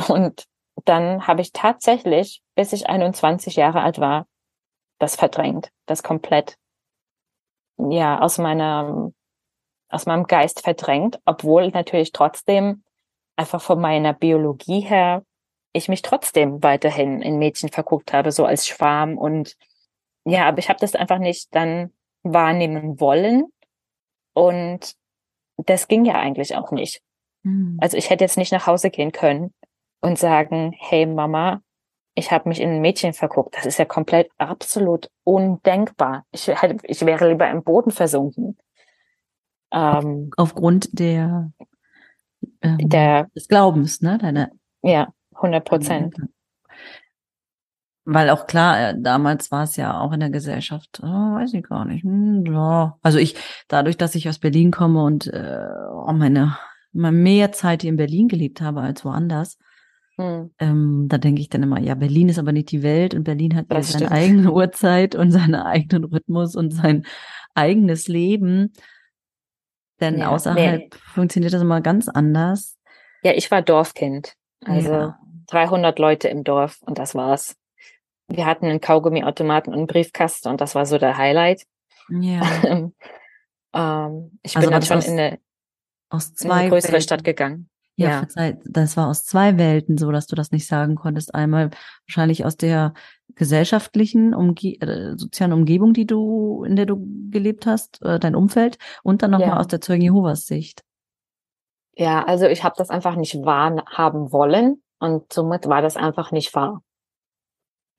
[0.07, 0.45] Und
[0.85, 4.27] dann habe ich tatsächlich, bis ich 21 Jahre alt war,
[4.99, 6.57] das verdrängt, das komplett,
[7.77, 9.11] ja, aus meiner,
[9.89, 12.83] aus meinem Geist verdrängt, obwohl natürlich trotzdem
[13.35, 15.23] einfach von meiner Biologie her
[15.73, 19.17] ich mich trotzdem weiterhin in Mädchen verguckt habe, so als Schwarm.
[19.17, 19.57] Und
[20.23, 21.91] ja, aber ich habe das einfach nicht dann
[22.21, 23.45] wahrnehmen wollen.
[24.33, 24.93] Und
[25.57, 27.01] das ging ja eigentlich auch nicht.
[27.41, 27.77] Mhm.
[27.81, 29.53] Also ich hätte jetzt nicht nach Hause gehen können
[29.99, 31.61] und sagen, hey Mama,
[32.15, 33.57] ich habe mich in ein Mädchen verguckt.
[33.57, 36.25] Das ist ja komplett absolut undenkbar.
[36.31, 38.57] Ich, hätte, ich wäre lieber im Boden versunken.
[39.71, 41.51] Ähm, Aufgrund der,
[42.63, 44.17] ähm, der des Glaubens, ne?
[44.17, 46.15] Deine, ja, 100 Prozent.
[48.05, 51.63] Weil auch klar, äh, damals war es ja auch in der Gesellschaft, oh, weiß ich
[51.63, 52.03] gar nicht.
[52.03, 52.97] Hm, ja.
[53.01, 53.35] Also ich,
[53.69, 55.67] dadurch, dass ich aus Berlin komme und äh,
[56.13, 56.57] meine,
[56.91, 59.57] mal mehr Zeit hier in Berlin gelebt habe als woanders,
[60.17, 60.51] hm.
[60.59, 63.55] ähm, da denke ich dann immer, ja, Berlin ist aber nicht die Welt und Berlin
[63.55, 67.05] hat ja seine eigene Uhrzeit und seinen eigenen Rhythmus und sein
[67.55, 68.73] eigenes Leben.
[69.99, 70.89] Denn ja, außerhalb nee.
[71.13, 72.77] funktioniert das immer ganz anders.
[73.23, 74.35] Ja, ich war Dorfkind.
[74.65, 75.19] Also ja.
[75.47, 77.55] 300 Leute im Dorf und das war's
[78.27, 81.63] wir hatten einen Kaugummiautomaten und einen Briefkasten und das war so der Highlight.
[82.09, 82.41] Ja.
[83.73, 85.39] ähm, ich also bin dann schon aus, in eine,
[86.09, 87.03] aus zwei in eine größere Welten.
[87.03, 87.69] Stadt gegangen.
[87.95, 91.35] Ja, ja, das war aus zwei Welten so, dass du das nicht sagen konntest.
[91.35, 91.69] Einmal
[92.07, 92.93] wahrscheinlich aus der
[93.35, 98.77] gesellschaftlichen, Umge äh, sozialen Umgebung, die du, in der du gelebt hast, äh, dein Umfeld,
[99.03, 99.59] und dann nochmal ja.
[99.59, 100.83] aus der Zeugen Jehovas Sicht.
[101.95, 106.55] Ja, also ich habe das einfach nicht wahrhaben wollen und somit war das einfach nicht
[106.55, 106.81] wahr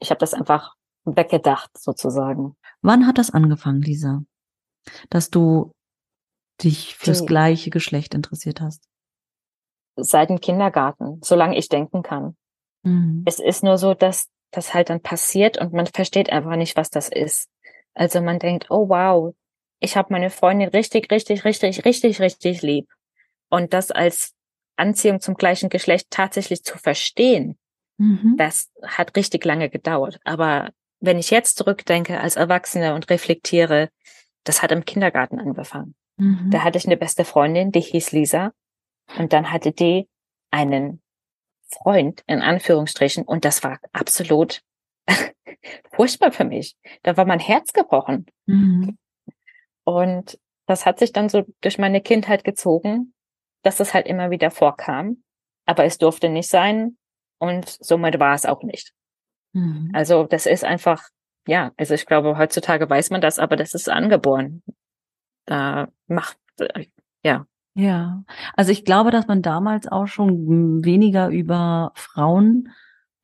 [0.04, 2.57] ich habe das einfach weggedacht sozusagen.
[2.83, 4.22] Wann hat das angefangen, Lisa?
[5.11, 5.72] Dass du
[6.62, 8.87] dich fürs Die, gleiche Geschlecht interessiert hast?
[9.96, 12.37] Seit dem Kindergarten, solange ich denken kann.
[12.83, 13.22] Mhm.
[13.26, 16.90] Es ist nur so, dass das halt dann passiert und man versteht einfach nicht, was
[16.90, 17.48] das ist.
[17.94, 19.35] Also man denkt, oh wow,
[19.80, 22.88] ich habe meine Freundin richtig, richtig, richtig, richtig, richtig lieb.
[23.50, 24.35] Und das als
[24.76, 27.57] Anziehung zum gleichen Geschlecht tatsächlich zu verstehen,
[27.98, 28.35] Mhm.
[28.37, 30.18] Das hat richtig lange gedauert.
[30.24, 33.90] Aber wenn ich jetzt zurückdenke als Erwachsene und reflektiere,
[34.44, 35.94] das hat im Kindergarten angefangen.
[36.16, 36.50] Mhm.
[36.50, 38.52] Da hatte ich eine beste Freundin, die hieß Lisa.
[39.19, 40.09] Und dann hatte die
[40.51, 41.03] einen
[41.69, 44.62] Freund, in Anführungsstrichen, und das war absolut
[45.93, 46.77] furchtbar für mich.
[47.03, 48.27] Da war mein Herz gebrochen.
[48.47, 48.99] Mhm.
[49.85, 53.12] Und das hat sich dann so durch meine Kindheit gezogen,
[53.62, 55.23] dass das halt immer wieder vorkam.
[55.67, 56.97] Aber es durfte nicht sein,
[57.45, 58.95] und somit war es auch nicht.
[59.53, 59.90] Mhm.
[59.93, 61.09] Also das ist einfach,
[61.47, 64.62] ja, also ich glaube, heutzutage weiß man das, aber das ist angeboren.
[65.45, 66.87] Da macht, äh,
[67.23, 67.47] ja.
[67.75, 72.69] Ja, also ich glaube, dass man damals auch schon weniger über Frauen,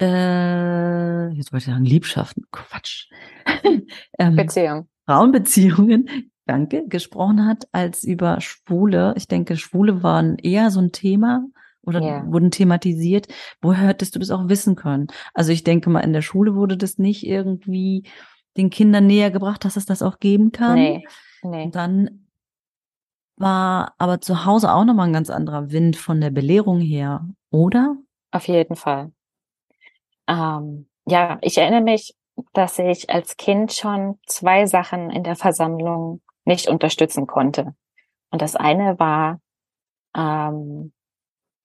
[0.00, 3.10] äh, jetzt wollte ich sagen Liebschaften, Quatsch.
[4.18, 4.88] ähm, Beziehung.
[5.06, 9.14] Frauenbeziehungen, danke, gesprochen hat, als über Schwule.
[9.16, 11.44] Ich denke, Schwule waren eher so ein Thema
[11.82, 12.24] oder yeah.
[12.26, 13.28] wurden thematisiert.
[13.60, 15.08] Woher hättest du das auch wissen können?
[15.32, 18.04] Also ich denke mal, in der Schule wurde das nicht irgendwie
[18.56, 20.74] den Kindern näher gebracht, dass es das auch geben kann.
[20.74, 21.06] Nee,
[21.42, 21.64] nee.
[21.64, 22.19] Und dann
[23.40, 27.96] war aber zu Hause auch nochmal ein ganz anderer Wind von der Belehrung her, oder?
[28.30, 29.12] Auf jeden Fall.
[30.28, 32.14] Ähm, ja, ich erinnere mich,
[32.52, 37.74] dass ich als Kind schon zwei Sachen in der Versammlung nicht unterstützen konnte.
[38.30, 39.40] Und das eine war,
[40.16, 40.92] ähm,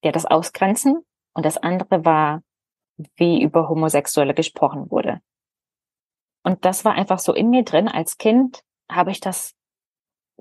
[0.04, 2.42] ja das Ausgrenzen und das andere war,
[3.18, 5.20] wie über Homosexuelle gesprochen wurde.
[6.44, 7.88] Und das war einfach so in mir drin.
[7.88, 9.56] Als Kind habe ich das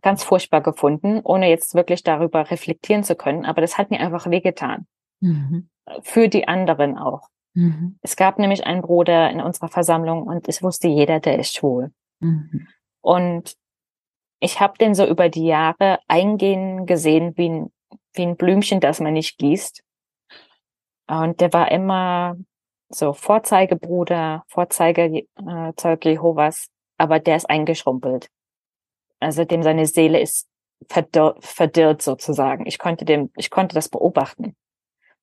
[0.03, 3.45] ganz furchtbar gefunden, ohne jetzt wirklich darüber reflektieren zu können.
[3.45, 4.87] Aber das hat mir einfach wehgetan.
[5.21, 5.69] Mhm.
[6.03, 7.29] Für die anderen auch.
[7.55, 7.99] Mhm.
[8.03, 11.93] Es gab nämlich einen Bruder in unserer Versammlung und es wusste jeder, der ist schwul.
[12.21, 12.69] Mhm.
[13.01, 13.55] Und
[14.41, 17.71] ich habe den so über die Jahre eingehen gesehen wie ein
[18.15, 19.83] wie ein Blümchen, das man nicht gießt.
[21.07, 22.37] Und der war immer
[22.89, 28.29] so Vorzeigebruder, Vorzeigezeug äh, Jehovas, aber der ist eingeschrumpelt.
[29.25, 30.47] Also dem seine Seele ist
[30.89, 32.67] verdirrt, verdirrt sozusagen.
[32.67, 34.55] Ich konnte dem, ich konnte das beobachten.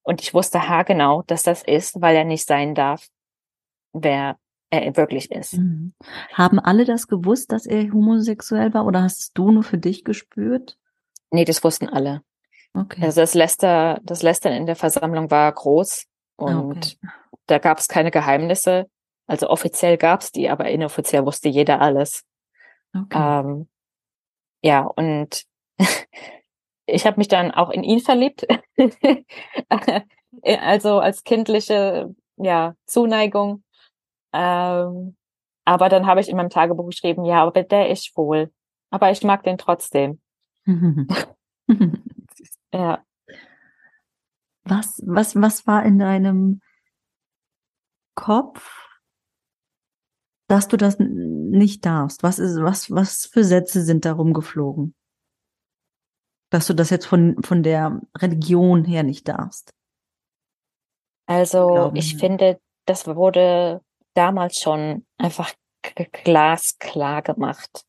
[0.03, 3.07] Und ich wusste haargenau, dass das ist, weil er nicht sein darf,
[3.93, 4.37] wer
[4.71, 5.53] er wirklich ist.
[5.57, 5.93] Mhm.
[6.33, 10.77] Haben alle das gewusst, dass er homosexuell war oder hast du nur für dich gespürt?
[11.29, 12.21] Nee, das wussten alle.
[12.73, 13.03] Okay.
[13.03, 16.05] Also das Läster, das Lästern in der Versammlung war groß
[16.37, 16.97] und okay.
[17.47, 18.87] da gab es keine Geheimnisse.
[19.27, 22.23] Also offiziell gab es die, aber inoffiziell wusste jeder alles.
[22.95, 23.17] Okay.
[23.17, 23.67] Ähm,
[24.61, 25.43] ja, und
[26.85, 28.47] ich habe mich dann auch in ihn verliebt.
[30.43, 33.63] also als kindliche ja, Zuneigung.
[34.33, 35.15] Ähm,
[35.65, 38.51] aber dann habe ich in meinem Tagebuch geschrieben, ja, aber der ist schwul.
[38.89, 40.19] Aber ich mag den trotzdem.
[42.73, 43.03] Ja.
[44.63, 46.61] Was, was, was war in deinem
[48.15, 48.87] Kopf,
[50.47, 50.97] dass du das
[51.51, 52.23] nicht darfst?
[52.23, 54.95] Was ist, was, was für Sätze sind da rumgeflogen?
[56.49, 59.73] Dass du das jetzt von, von der Religion her nicht darfst?
[61.27, 63.81] Also, ich finde, das wurde
[64.13, 65.53] damals schon einfach
[66.23, 67.85] glasklar gemacht,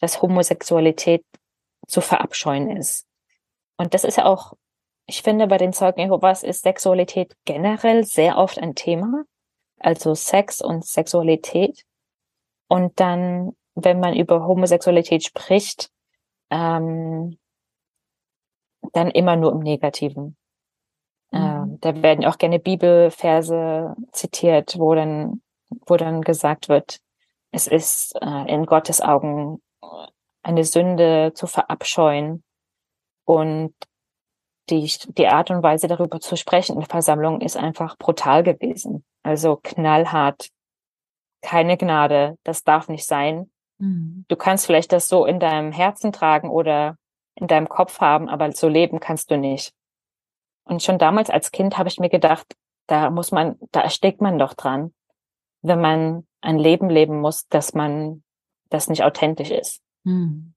[0.00, 1.24] dass Homosexualität
[1.86, 3.06] zu verabscheuen ist.
[3.76, 4.54] Und das ist ja auch,
[5.06, 9.24] ich finde, bei den Zeugen Jehovas ist Sexualität generell sehr oft ein Thema.
[9.78, 11.84] Also Sex und Sexualität.
[12.72, 15.90] Und dann, wenn man über Homosexualität spricht,
[16.48, 17.36] ähm,
[18.94, 20.38] dann immer nur im Negativen.
[21.32, 21.38] Mhm.
[21.38, 25.42] Ähm, da werden auch gerne Bibelverse zitiert, wo dann,
[25.84, 27.00] wo dann gesagt wird,
[27.50, 29.60] es ist äh, in Gottes Augen
[30.42, 32.42] eine Sünde zu verabscheuen
[33.26, 33.74] und
[34.70, 39.04] die, die Art und Weise darüber zu sprechen in der Versammlung ist einfach brutal gewesen.
[39.22, 40.48] Also knallhart.
[41.42, 42.38] Keine Gnade.
[42.44, 43.50] Das darf nicht sein.
[43.78, 44.24] Mhm.
[44.28, 46.96] Du kannst vielleicht das so in deinem Herzen tragen oder
[47.34, 49.72] in deinem Kopf haben, aber so leben kannst du nicht.
[50.64, 52.54] Und schon damals als Kind habe ich mir gedacht,
[52.86, 54.92] da muss man, da erstickt man doch dran,
[55.62, 58.22] wenn man ein Leben leben muss, dass man
[58.68, 59.82] das nicht authentisch ist.
[60.04, 60.54] Mhm.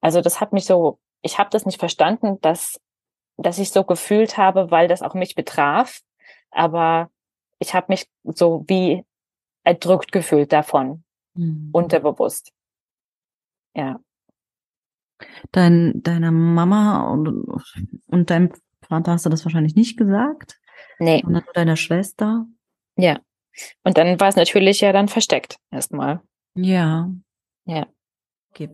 [0.00, 2.80] Also das hat mich so, ich habe das nicht verstanden, dass,
[3.36, 6.00] dass ich so gefühlt habe, weil das auch mich betraf.
[6.50, 7.10] Aber
[7.58, 9.04] ich habe mich so wie
[9.64, 11.70] erdrückt gefühlt davon, mhm.
[11.72, 12.52] unterbewusst.
[13.74, 14.00] Ja.
[15.52, 17.46] Dein, deiner Mama und,
[18.06, 20.60] und deinem Vater hast du das wahrscheinlich nicht gesagt?
[20.98, 21.20] Nee.
[21.22, 22.46] Sondern nur deiner Schwester?
[22.96, 23.20] Ja.
[23.84, 26.20] Und dann war es natürlich ja dann versteckt erstmal.
[26.54, 27.10] Ja.
[27.64, 27.86] Ja.
[28.50, 28.70] Okay.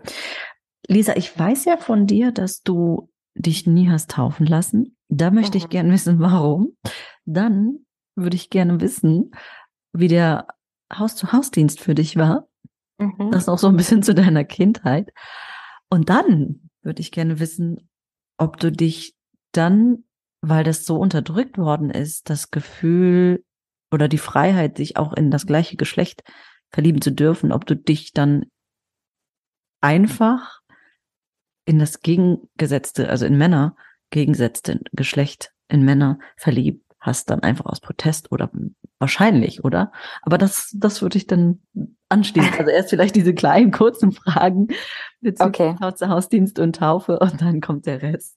[0.86, 4.96] Lisa, ich weiß ja von dir, dass du dich nie hast taufen lassen.
[5.08, 5.64] Da möchte mhm.
[5.64, 6.76] ich gerne wissen, warum.
[7.24, 9.32] Dann würde ich gerne wissen,
[9.92, 10.46] wie der
[10.92, 12.48] Haus-zu-Haus-Dienst für dich war.
[12.98, 13.30] Mhm.
[13.30, 15.12] Das auch so ein bisschen zu deiner Kindheit.
[15.88, 17.88] Und dann würde ich gerne wissen,
[18.36, 19.14] ob du dich
[19.52, 20.04] dann,
[20.40, 23.44] weil das so unterdrückt worden ist, das Gefühl
[23.90, 26.22] oder die Freiheit, sich auch in das gleiche Geschlecht
[26.70, 28.46] verlieben zu dürfen, ob du dich dann
[29.80, 30.60] einfach
[31.64, 33.76] in das gegengesetzte, also in Männer
[34.10, 38.50] gegengesetzte Geschlecht in Männer verliebt hast, dann einfach aus Protest oder
[38.98, 39.92] wahrscheinlich, oder?
[40.22, 41.62] Aber das, das würde ich dann
[42.08, 42.54] anschließen.
[42.58, 44.68] Also erst vielleicht diese kleinen kurzen Fragen
[45.20, 46.06] bezüglich okay.
[46.08, 48.36] Hausdienst und Taufe und dann kommt der Rest.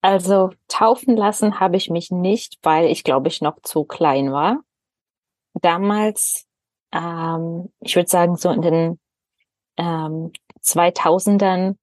[0.00, 4.60] Also taufen lassen habe ich mich nicht, weil ich glaube ich noch zu klein war.
[5.54, 6.46] Damals,
[6.92, 9.00] ähm, ich würde sagen so in den
[9.76, 11.76] ähm, 2000ern,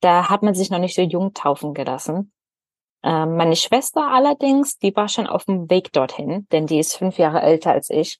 [0.00, 2.32] da hat man sich noch nicht so jung taufen gelassen.
[3.04, 7.18] Ähm, meine Schwester allerdings, die war schon auf dem Weg dorthin, denn die ist fünf
[7.18, 8.18] Jahre älter als ich.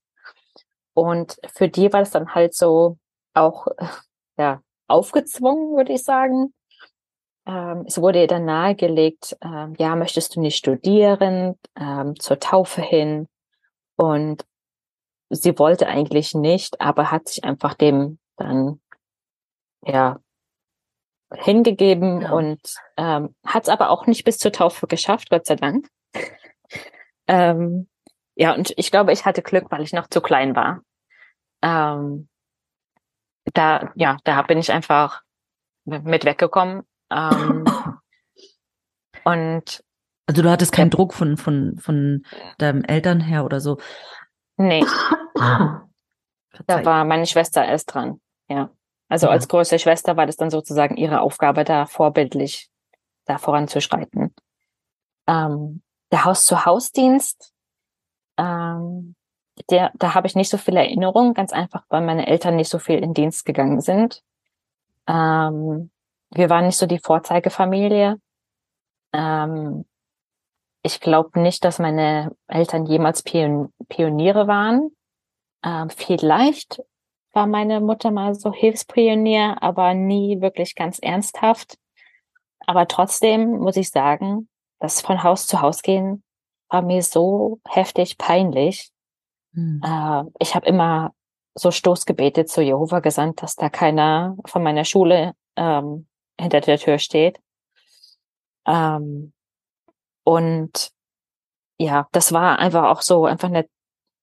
[0.93, 2.99] Und für die war es dann halt so
[3.33, 3.67] auch
[4.39, 6.53] ja aufgezwungen, würde ich sagen.
[7.47, 12.83] Ähm, es wurde ihr dann nahegelegt, ähm, ja, möchtest du nicht studieren, ähm, zur Taufe
[12.83, 13.27] hin?
[13.97, 14.45] Und
[15.31, 18.81] sie wollte eigentlich nicht, aber hat sich einfach dem dann
[19.87, 20.21] ja
[21.37, 22.33] hingegeben ja.
[22.33, 22.61] und
[22.97, 25.89] ähm, hat es aber auch nicht bis zur Taufe geschafft, Gott sei Dank.
[27.29, 27.89] ähm,
[28.37, 30.81] ja, und ich glaube, ich hatte Glück, weil ich noch zu klein war.
[31.63, 32.29] Ähm,
[33.53, 35.23] da, ja, da bin ich einfach
[35.85, 36.83] mit weggekommen.
[37.11, 37.65] Ähm,
[39.25, 39.85] und
[40.27, 40.97] also du hattest keinen ja.
[40.97, 42.25] Druck von von von
[42.59, 43.79] deinem Eltern her oder so.
[44.57, 44.85] Nee.
[45.35, 48.21] da war meine Schwester erst dran.
[48.49, 48.71] Ja.
[49.09, 52.71] Also als größte Schwester war das dann sozusagen ihre Aufgabe, da vorbildlich
[53.27, 54.35] da voranzuschreiten.
[55.27, 57.53] Ähm, der Haus-zu-Haus-Dienst,
[58.39, 59.15] ähm,
[59.71, 62.79] der, da habe ich nicht so viel Erinnerung, ganz einfach, weil meine Eltern nicht so
[62.79, 64.23] viel in Dienst gegangen sind.
[65.07, 65.91] Ähm,
[66.31, 68.21] wir waren nicht so die Vorzeigefamilie.
[69.13, 69.85] Ähm,
[70.83, 74.91] ich glaube nicht, dass meine Eltern jemals Pion Pioniere waren.
[75.65, 76.83] Ähm, vielleicht
[77.35, 81.79] war meine Mutter mal so Hilfspionier, aber nie wirklich ganz ernsthaft.
[82.67, 84.49] Aber trotzdem muss ich sagen,
[84.81, 86.23] das von Haus zu Haus gehen
[86.69, 88.91] war mir so heftig peinlich.
[89.53, 89.81] Hm.
[89.85, 91.13] Äh, ich habe immer
[91.55, 96.07] so Stoßgebete zu Jehova gesandt, dass da keiner von meiner Schule ähm,
[96.41, 97.39] hinter der Tür steht.
[98.67, 99.33] Ähm,
[100.25, 100.91] und
[101.79, 103.69] ja, das war einfach auch so einfach eine,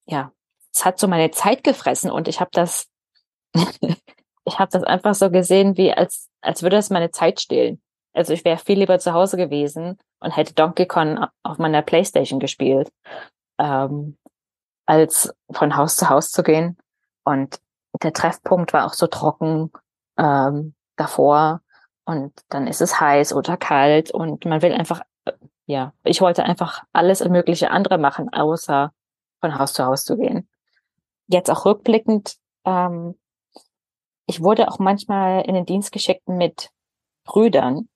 [0.06, 0.32] ja,
[0.74, 2.91] es hat so meine Zeit gefressen und ich habe das
[4.44, 7.80] ich habe das einfach so gesehen, wie als, als würde das meine Zeit stehlen.
[8.12, 12.40] Also ich wäre viel lieber zu Hause gewesen und hätte Donkey Kong auf meiner Playstation
[12.40, 12.92] gespielt,
[13.58, 14.18] ähm,
[14.86, 16.76] als von Haus zu Haus zu gehen.
[17.24, 17.60] Und
[18.02, 19.70] der Treffpunkt war auch so trocken
[20.18, 21.62] ähm, davor.
[22.04, 25.02] Und dann ist es heiß oder kalt und man will einfach,
[25.66, 28.92] ja, ich wollte einfach alles Mögliche andere machen, außer
[29.40, 30.48] von Haus zu Haus zu gehen.
[31.28, 33.14] Jetzt auch rückblickend, ähm,
[34.32, 36.70] ich wurde auch manchmal in den Dienst geschickt mit
[37.24, 37.90] Brüdern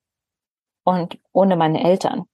[0.84, 2.24] und ohne meine Eltern.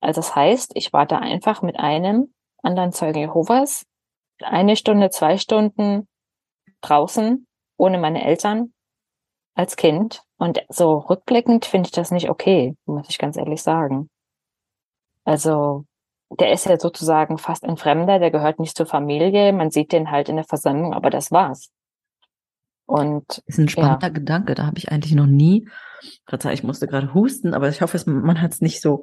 [0.00, 2.32] Also das heißt, ich war da einfach mit einem
[2.62, 3.84] anderen Zeugen Jehovas
[4.40, 6.08] eine Stunde, zwei Stunden
[6.80, 7.46] draußen
[7.76, 8.72] ohne meine Eltern
[9.54, 10.22] als Kind.
[10.38, 14.08] Und so rückblickend finde ich das nicht okay, muss ich ganz ehrlich sagen.
[15.24, 15.84] Also
[16.30, 19.52] der ist ja sozusagen fast ein Fremder, der gehört nicht zur Familie.
[19.52, 21.70] Man sieht den halt in der Versammlung, aber das war's.
[22.86, 24.12] Und das ist ein spannender ja.
[24.12, 25.68] Gedanke, da habe ich eigentlich noch nie.
[26.52, 29.02] Ich musste gerade husten, aber ich hoffe, man hat es nicht so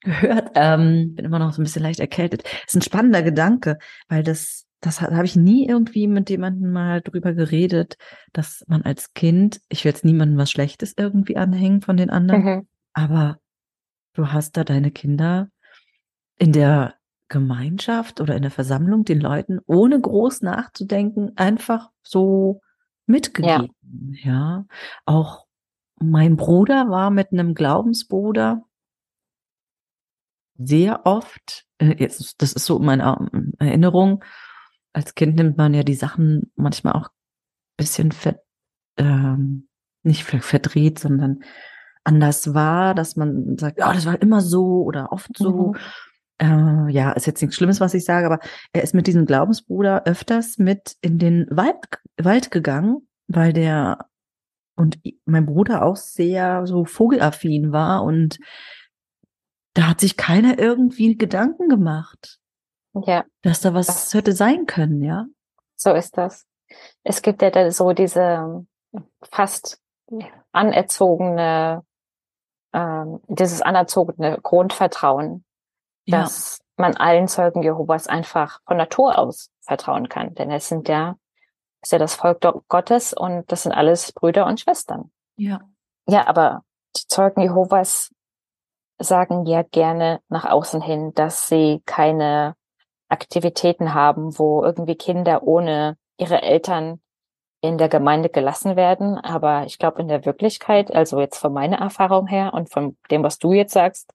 [0.00, 0.52] gehört.
[0.54, 2.44] Ähm, bin immer noch so ein bisschen leicht erkältet.
[2.66, 7.32] Ist ein spannender Gedanke, weil das, das habe ich nie irgendwie mit jemandem mal drüber
[7.32, 7.96] geredet,
[8.32, 12.44] dass man als Kind, ich will jetzt niemandem was Schlechtes irgendwie anhängen von den anderen,
[12.44, 12.68] mhm.
[12.92, 13.38] aber
[14.14, 15.48] du hast da deine Kinder
[16.38, 16.94] in der
[17.28, 22.60] Gemeinschaft oder in der Versammlung den Leuten, ohne groß nachzudenken, einfach so
[23.08, 23.70] mitgegeben.
[24.22, 24.30] Ja.
[24.30, 24.66] ja.
[25.06, 25.46] Auch
[26.00, 28.64] mein Bruder war mit einem Glaubensbruder
[30.58, 33.28] sehr oft, äh, jetzt, das ist so meine
[33.58, 34.24] Erinnerung,
[34.92, 37.10] als Kind nimmt man ja die Sachen manchmal auch
[37.76, 38.40] bisschen ver,
[38.96, 39.68] ähm,
[40.02, 41.44] nicht verdreht, sondern
[42.04, 45.68] anders wahr, dass man sagt, ja, oh, das war immer so oder oft so.
[45.68, 45.76] Mhm.
[46.40, 48.38] Äh, ja, ist jetzt nichts Schlimmes, was ich sage, aber
[48.72, 51.76] er ist mit diesem Glaubensbruder öfters mit in den Wald,
[52.16, 53.98] Wald gegangen, weil der
[54.76, 58.38] und mein Bruder auch sehr so vogelaffin war und
[59.74, 62.38] da hat sich keiner irgendwie Gedanken gemacht.
[62.94, 63.24] Ja.
[63.42, 65.26] Dass da was das, hätte sein können, ja.
[65.76, 66.46] So ist das.
[67.02, 68.66] Es gibt ja da so diese
[69.22, 69.80] fast
[70.52, 71.84] anerzogene,
[72.72, 75.44] ähm, dieses anerzogene Grundvertrauen,
[76.08, 76.22] ja.
[76.22, 80.34] dass man allen Zeugen Jehovas einfach von Natur aus vertrauen kann.
[80.34, 81.16] Denn es sind ja,
[81.82, 85.10] ist ja das Volk Gottes und das sind alles Brüder und Schwestern.
[85.36, 85.60] Ja.
[86.06, 86.62] Ja, aber
[86.96, 88.10] die Zeugen Jehovas
[88.98, 92.54] sagen ja gerne nach außen hin, dass sie keine
[93.08, 97.00] Aktivitäten haben, wo irgendwie Kinder ohne ihre Eltern
[97.60, 99.18] in der Gemeinde gelassen werden.
[99.18, 103.22] Aber ich glaube, in der Wirklichkeit, also jetzt von meiner Erfahrung her und von dem,
[103.22, 104.12] was du jetzt sagst,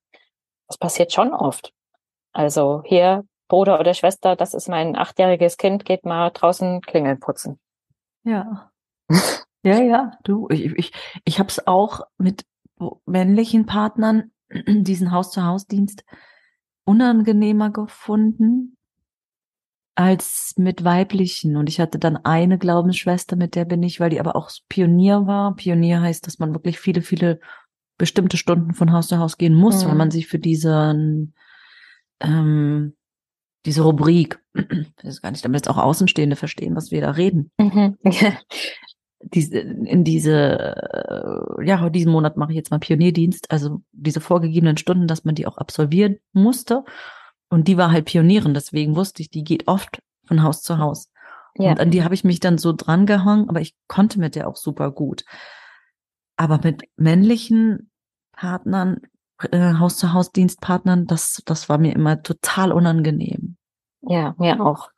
[0.67, 1.73] das passiert schon oft.
[2.33, 7.59] Also hier, Bruder oder Schwester, das ist mein achtjähriges Kind, geht mal draußen Klingeln putzen.
[8.23, 8.71] Ja.
[9.63, 10.91] ja, ja, du, ich, ich,
[11.23, 12.45] ich habe es auch mit
[13.05, 14.31] männlichen Partnern
[14.67, 16.03] diesen Haus-zu-Haus-Dienst
[16.85, 18.77] unangenehmer gefunden
[19.95, 21.55] als mit weiblichen.
[21.55, 25.27] Und ich hatte dann eine Glaubensschwester, mit der bin ich, weil die aber auch Pionier
[25.27, 25.55] war.
[25.55, 27.39] Pionier heißt, dass man wirklich viele, viele
[27.97, 29.89] bestimmte Stunden von Haus zu Haus gehen muss, mhm.
[29.89, 31.35] weil man sich für diesen,
[32.19, 32.95] ähm,
[33.65, 37.51] diese Rubrik, ich weiß gar nicht, damit jetzt auch Außenstehende verstehen, was wir da reden.
[37.57, 37.97] Mhm.
[39.21, 44.77] diese, in diese, äh, ja, diesen Monat mache ich jetzt mal Pionierdienst, also diese vorgegebenen
[44.77, 46.83] Stunden, dass man die auch absolvieren musste.
[47.49, 51.09] Und die war halt Pionierin, deswegen wusste ich, die geht oft von Haus zu Haus.
[51.55, 51.71] Ja.
[51.71, 54.47] Und an die habe ich mich dann so dran gehangen, aber ich konnte mit der
[54.47, 55.23] auch super gut.
[56.35, 57.91] Aber mit männlichen
[58.31, 59.01] Partnern,
[59.51, 63.57] äh, Haus zu Haus Dienstpartnern, das, das war mir immer total unangenehm.
[64.01, 64.89] Ja, mir auch.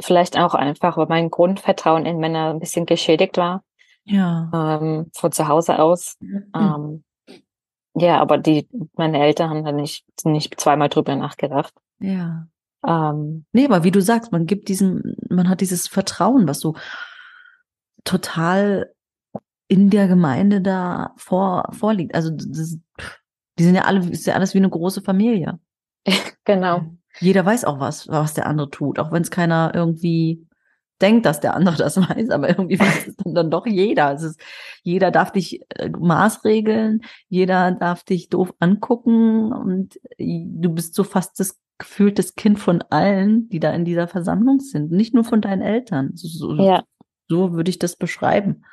[0.00, 3.62] Vielleicht auch einfach, weil mein Grundvertrauen in Männer ein bisschen geschädigt war.
[4.04, 4.50] Ja.
[4.52, 6.16] Ähm, von zu Hause aus.
[6.20, 6.50] Mhm.
[6.54, 7.04] Ähm,
[7.94, 11.72] ja, aber die, meine Eltern haben da nicht, nicht zweimal drüber nachgedacht.
[11.98, 12.46] Ja.
[12.86, 16.74] Ähm, nee, aber wie du sagst, man gibt diesem, man hat dieses Vertrauen, was so
[18.04, 18.92] total
[19.68, 22.14] in der Gemeinde da vor, vorliegt.
[22.14, 22.78] Also das,
[23.58, 25.58] die sind ja alle, ist ja alles wie eine große Familie.
[26.44, 26.82] genau
[27.20, 30.46] jeder weiß auch was, was der andere tut, auch wenn es keiner irgendwie
[31.00, 34.12] denkt, dass der andere das weiß, aber irgendwie weiß es dann, dann doch jeder.
[34.12, 34.40] Es ist,
[34.82, 41.38] jeder darf dich äh, maßregeln, jeder darf dich doof angucken und du bist so fast
[41.40, 45.60] das gefühltes Kind von allen, die da in dieser Versammlung sind, nicht nur von deinen
[45.60, 46.12] Eltern.
[46.14, 46.84] So, so, ja.
[47.28, 48.64] so würde ich das beschreiben.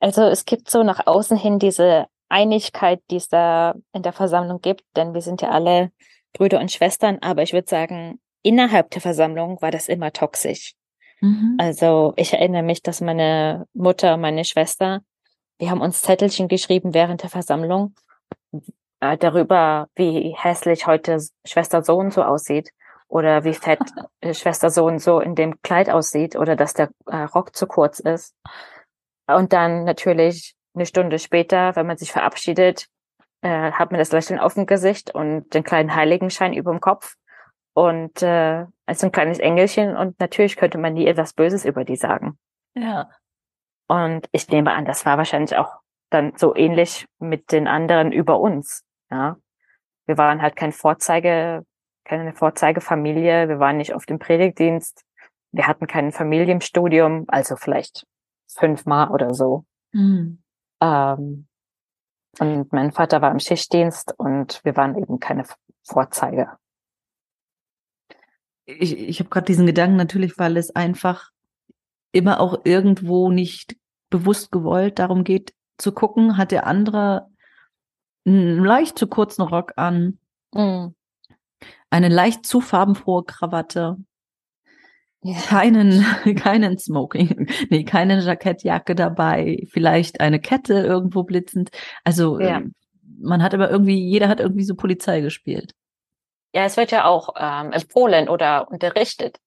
[0.00, 4.60] Also es gibt so nach außen hin diese Einigkeit, die es da in der Versammlung
[4.60, 5.92] gibt, denn wir sind ja alle
[6.32, 10.74] Brüder und Schwestern, aber ich würde sagen, innerhalb der Versammlung war das immer toxisch.
[11.20, 11.56] Mhm.
[11.58, 15.02] Also ich erinnere mich, dass meine Mutter, meine Schwester,
[15.58, 17.94] wir haben uns Zettelchen geschrieben während der Versammlung
[19.00, 22.70] äh, darüber, wie hässlich heute Schwester so und so aussieht
[23.08, 23.78] oder wie fett
[24.32, 28.00] Schwester so und so in dem Kleid aussieht oder dass der äh, Rock zu kurz
[28.00, 28.34] ist.
[29.26, 32.88] Und dann natürlich eine Stunde später, wenn man sich verabschiedet,
[33.42, 37.16] äh, hat mir das Lächeln auf dem Gesicht und den kleinen Heiligenschein über dem Kopf.
[37.74, 41.96] Und äh, als ein kleines Engelchen und natürlich könnte man nie etwas Böses über die
[41.96, 42.38] sagen.
[42.74, 43.10] Ja.
[43.88, 48.40] Und ich nehme an, das war wahrscheinlich auch dann so ähnlich mit den anderen über
[48.40, 48.84] uns.
[49.10, 49.36] Ja.
[50.06, 51.64] Wir waren halt kein Vorzeige,
[52.04, 53.48] keine Vorzeigefamilie.
[53.48, 55.04] Wir waren nicht auf dem Predigtdienst.
[55.52, 58.06] Wir hatten kein Familienstudium, also vielleicht
[58.48, 59.64] fünfmal oder so.
[59.92, 60.41] Mhm.
[60.82, 61.46] Ähm,
[62.38, 65.44] und mein Vater war im Schichtdienst und wir waren eben keine
[65.84, 66.50] Vorzeige.
[68.64, 71.30] Ich, ich habe gerade diesen Gedanken natürlich, weil es einfach
[72.10, 73.76] immer auch irgendwo nicht
[74.10, 77.28] bewusst gewollt darum geht, zu gucken, hat der andere
[78.24, 80.18] einen leicht zu kurzen Rock an,
[80.54, 80.94] mhm.
[81.90, 83.96] eine leicht zu farbenfrohe Krawatte,
[85.22, 85.38] ja.
[85.40, 86.02] keinen,
[86.36, 91.70] keinen Smoking, nee, keine Jackettjacke dabei, vielleicht eine Kette irgendwo blitzend.
[92.04, 92.58] Also ja.
[92.58, 92.74] Ähm,
[93.22, 95.74] man hat aber irgendwie, jeder hat irgendwie so Polizei gespielt.
[96.54, 99.38] Ja, es wird ja auch ähm, empfohlen oder unterrichtet,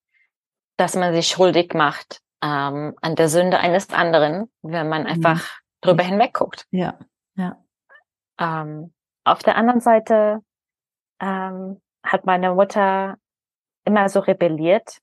[0.77, 5.07] dass man sich schuldig macht ähm, an der Sünde eines anderen, wenn man mhm.
[5.07, 5.81] einfach mhm.
[5.81, 6.65] drüber hinwegguckt.
[6.71, 6.97] Ja,
[7.35, 7.57] ja.
[8.39, 10.39] Ähm, auf der anderen Seite
[11.19, 13.17] ähm, hat meine Mutter
[13.85, 14.99] immer so rebelliert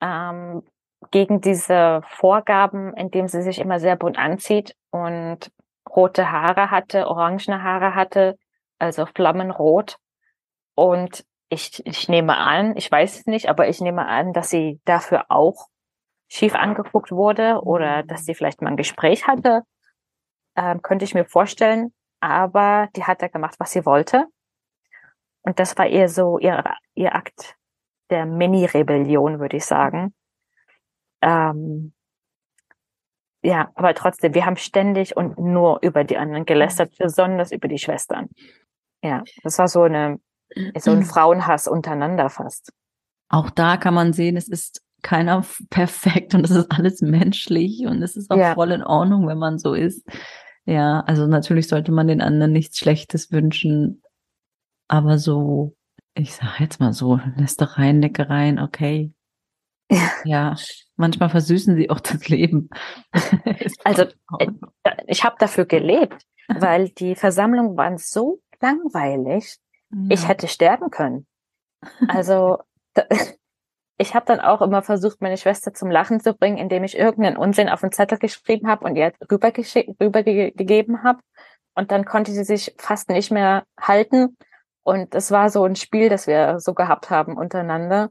[0.00, 0.62] ähm,
[1.10, 5.50] gegen diese Vorgaben, indem sie sich immer sehr bunt anzieht und
[5.88, 8.36] rote Haare hatte, orangene Haare hatte,
[8.78, 9.96] also flammenrot.
[10.74, 14.80] Und ich, ich nehme an, ich weiß es nicht, aber ich nehme an, dass sie
[14.84, 15.68] dafür auch
[16.28, 19.62] schief angeguckt wurde oder dass sie vielleicht mal ein Gespräch hatte.
[20.56, 21.92] Ähm, könnte ich mir vorstellen.
[22.20, 24.26] Aber die hat ja gemacht, was sie wollte.
[25.42, 26.62] Und das war eher so ihr,
[26.94, 27.56] ihr Akt
[28.10, 30.14] der Mini-Rebellion, würde ich sagen.
[31.22, 31.92] Ähm,
[33.42, 37.78] ja, aber trotzdem, wir haben ständig und nur über die anderen gelästert, besonders über die
[37.78, 38.28] Schwestern.
[39.02, 40.18] Ja, das war so eine,
[40.78, 42.72] so ein Frauenhass untereinander fast.
[43.28, 48.02] Auch da kann man sehen, es ist keiner perfekt und es ist alles menschlich und
[48.02, 48.54] es ist auch ja.
[48.54, 50.06] voll in Ordnung, wenn man so ist.
[50.66, 54.02] Ja, also natürlich sollte man den anderen nichts Schlechtes wünschen,
[54.88, 55.74] aber so,
[56.14, 59.12] ich sag jetzt mal so, Lästereien, Neckereien, okay.
[59.90, 60.10] Ja.
[60.24, 60.56] ja,
[60.96, 62.70] manchmal versüßen sie auch das Leben.
[63.84, 64.02] also
[64.38, 64.50] äh,
[65.06, 69.58] ich habe dafür gelebt, weil die Versammlungen waren so langweilig,
[69.90, 69.98] ja.
[70.08, 71.26] ich hätte sterben können.
[72.08, 72.58] Also
[73.98, 77.36] ich habe dann auch immer versucht, meine Schwester zum Lachen zu bringen, indem ich irgendeinen
[77.36, 81.20] Unsinn auf einen Zettel geschrieben habe und ihr rübergegeben habe.
[81.74, 84.36] Und dann konnte sie sich fast nicht mehr halten.
[84.82, 88.10] Und es war so ein Spiel, das wir so gehabt haben untereinander,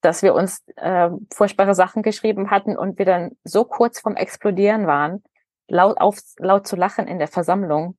[0.00, 4.86] dass wir uns äh, furchtbare Sachen geschrieben hatten und wir dann so kurz vom Explodieren
[4.86, 5.22] waren,
[5.68, 7.96] laut, auf, laut zu lachen in der Versammlung.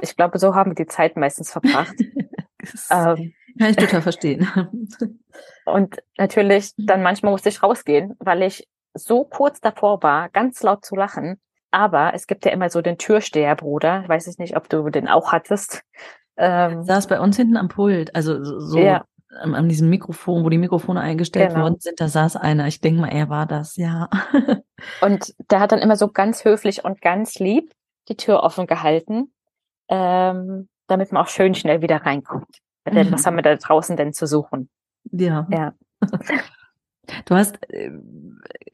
[0.00, 1.94] Ich glaube, so haben wir die Zeit meistens verbracht.
[2.90, 4.48] ähm, kann ich total verstehen.
[5.64, 10.84] Und natürlich, dann manchmal musste ich rausgehen, weil ich so kurz davor war, ganz laut
[10.84, 11.40] zu lachen.
[11.70, 14.02] Aber es gibt ja immer so den Türsteherbruder.
[14.02, 15.82] Ich weiß nicht, ob du den auch hattest.
[16.36, 19.04] Ähm, saß bei uns hinten am Pult, also so ja.
[19.40, 21.62] an, an, diesem Mikrofon, wo die Mikrofone eingestellt genau.
[21.62, 22.66] worden sind, da saß einer.
[22.66, 24.08] Ich denke mal, er war das, ja.
[25.00, 27.72] und der hat dann immer so ganz höflich und ganz lieb
[28.08, 29.32] die Tür offen gehalten,
[29.88, 32.58] ähm, damit man auch schön schnell wieder reinkommt.
[32.86, 34.68] Denn was haben wir da draußen denn zu suchen?
[35.10, 35.46] Ja.
[35.50, 35.72] Ja.
[37.26, 37.90] Du hast äh,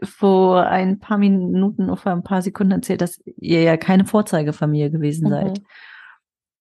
[0.02, 5.28] vor ein paar Minuten, vor ein paar Sekunden erzählt, dass ihr ja keine Vorzeigefamilie gewesen
[5.28, 5.54] mhm.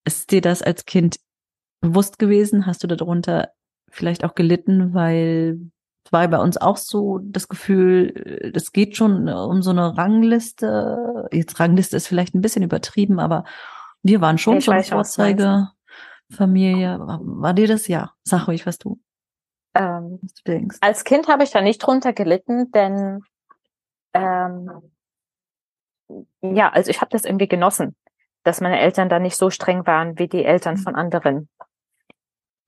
[0.06, 1.20] Ist dir das als Kind
[1.82, 2.66] bewusst gewesen?
[2.66, 3.50] Hast du darunter
[3.90, 5.60] vielleicht auch gelitten, weil
[6.06, 11.28] es war bei uns auch so das Gefühl, das geht schon um so eine Rangliste.
[11.32, 13.44] Jetzt Rangliste ist vielleicht ein bisschen übertrieben, aber
[14.02, 15.70] wir waren schon ich schon Vorzeige.
[16.32, 17.00] Familie?
[17.00, 18.12] War, war dir das ja?
[18.24, 19.00] Sag ruhig, was du,
[19.74, 20.78] ähm, was du denkst.
[20.82, 23.24] Als Kind habe ich da nicht drunter gelitten, denn
[24.14, 24.70] ähm,
[26.42, 27.96] ja, also ich habe das irgendwie genossen,
[28.50, 30.80] dass meine Eltern da nicht so streng waren wie die Eltern mhm.
[30.80, 31.50] von anderen.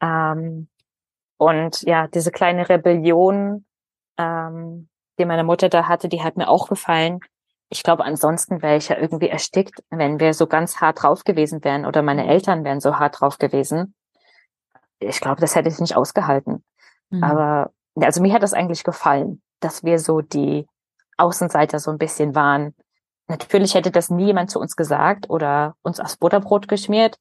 [0.02, 0.68] Ähm,
[1.38, 3.66] und ja, diese kleine Rebellion,
[4.18, 7.20] ähm, die meine Mutter da hatte, die hat mir auch gefallen
[7.72, 11.64] ich glaube, ansonsten wäre ich ja irgendwie erstickt, wenn wir so ganz hart drauf gewesen
[11.64, 12.28] wären oder meine.
[12.28, 13.96] Eltern wären so hart drauf gewesen.
[15.00, 16.66] Ich glaube, das hätte ich nicht ausgehalten.
[17.12, 17.24] Mhm.
[17.24, 20.68] Aber also mir hat das eigentlich gefallen, dass wir so die
[21.16, 22.76] Außenseiter so ein bisschen waren.
[23.32, 27.18] Natürlich hätte das nie jemand zu uns gesagt oder uns aufs Butterbrot geschmiert.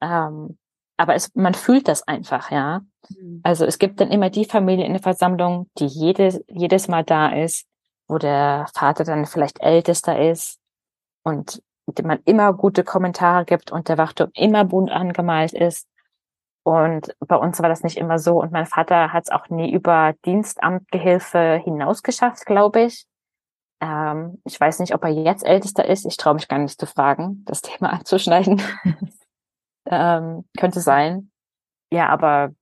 [0.00, 0.56] Ähm,
[0.96, 2.80] aber es, man fühlt das einfach, ja.
[3.10, 3.40] Mhm.
[3.42, 7.28] Also es gibt dann immer die Familie in der Versammlung, die jedes, jedes Mal da
[7.28, 7.66] ist,
[8.08, 10.58] wo der Vater dann vielleicht ältester ist
[11.24, 15.86] und dem man immer gute Kommentare gibt und der Wachturm immer bunt angemalt ist.
[16.62, 18.40] Und bei uns war das nicht immer so.
[18.40, 23.06] Und mein Vater hat es auch nie über Dienstamtgehilfe hinausgeschafft, glaube ich.
[23.80, 26.04] Ähm, ich weiß nicht, ob er jetzt ältester ist.
[26.06, 28.62] Ich traue mich gar nicht zu fragen, das Thema anzuschneiden.
[29.86, 31.30] ähm, könnte sein.
[31.92, 32.52] Ja, aber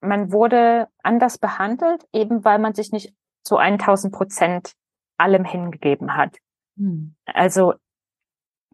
[0.00, 3.14] man wurde anders behandelt, eben weil man sich nicht
[3.44, 4.72] zu 1000 Prozent
[5.16, 6.36] allem hingegeben hat.
[6.76, 7.14] Hm.
[7.26, 7.74] Also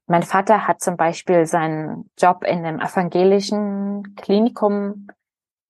[0.06, 5.08] mein Vater hat zum Beispiel seinen Job in einem evangelischen Klinikum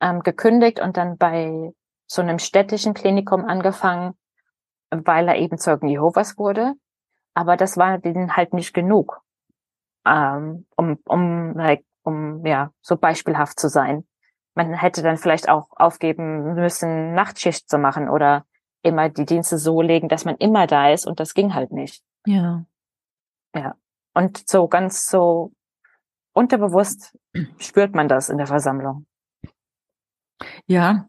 [0.00, 1.72] ähm, gekündigt und dann bei
[2.06, 4.14] so einem städtischen Klinikum angefangen,
[4.90, 6.74] weil er eben Zeugen Jehovas wurde.
[7.34, 9.20] Aber das war denen halt nicht genug,
[10.06, 14.06] ähm, um, um, like, um ja so beispielhaft zu sein.
[14.54, 18.44] Man hätte dann vielleicht auch aufgeben müssen, Nachtschicht zu machen oder
[18.82, 22.02] immer die Dienste so legen, dass man immer da ist und das ging halt nicht.
[22.26, 22.64] Ja.
[23.54, 23.74] Ja.
[24.14, 25.52] Und so ganz so
[26.32, 27.16] unterbewusst
[27.58, 29.06] spürt man das in der Versammlung.
[30.66, 31.08] Ja,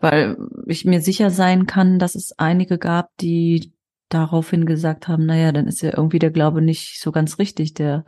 [0.00, 3.72] weil ich mir sicher sein kann, dass es einige gab, die
[4.08, 8.04] daraufhin gesagt haben, naja, dann ist ja irgendwie der Glaube nicht so ganz richtig, der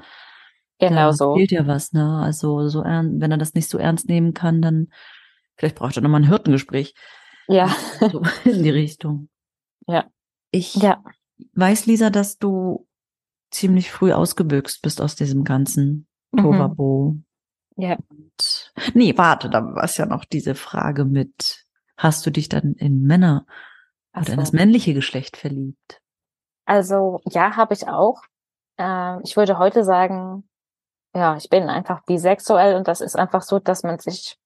[0.78, 1.34] genau so.
[1.34, 2.20] fehlt ja was, ne?
[2.20, 4.88] Also so ernst, wenn er das nicht so ernst nehmen kann, dann
[5.56, 6.94] vielleicht braucht er nochmal ein Hirtengespräch.
[7.48, 7.74] Ja.
[8.00, 9.28] So in die Richtung.
[9.86, 10.06] Ja.
[10.50, 11.02] Ich ja.
[11.54, 12.86] weiß, Lisa, dass du
[13.50, 16.42] ziemlich früh ausgebüxt bist aus diesem ganzen mhm.
[16.42, 17.16] Tovabo.
[17.76, 17.96] Ja.
[18.08, 18.55] Und,
[18.94, 21.64] nee, warte, da war es ja noch diese Frage mit,
[21.96, 23.46] hast du dich dann in Männer
[24.12, 24.32] Ach oder so.
[24.32, 26.00] in das männliche Geschlecht verliebt?
[26.64, 28.22] Also ja, habe ich auch.
[28.78, 30.48] Äh, ich würde heute sagen,
[31.14, 34.36] ja, ich bin einfach bisexuell und das ist einfach so, dass man sich,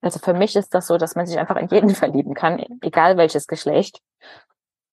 [0.00, 3.16] also für mich ist das so, dass man sich einfach in jeden verlieben kann, egal
[3.16, 4.00] welches Geschlecht.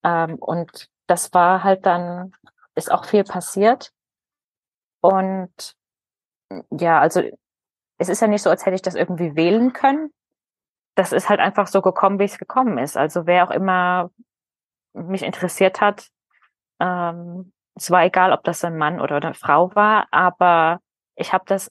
[0.03, 2.33] Ähm, und das war halt dann
[2.75, 3.91] ist auch viel passiert.
[5.01, 5.75] Und
[6.71, 7.21] ja, also
[7.97, 10.11] es ist ja nicht so, als hätte ich das irgendwie wählen können.
[10.95, 12.97] Das ist halt einfach so gekommen, wie es gekommen ist.
[12.97, 14.11] Also wer auch immer
[14.93, 16.07] mich interessiert hat,
[16.79, 20.79] ähm, es war egal, ob das ein Mann oder eine Frau war, aber
[21.15, 21.69] ich habe das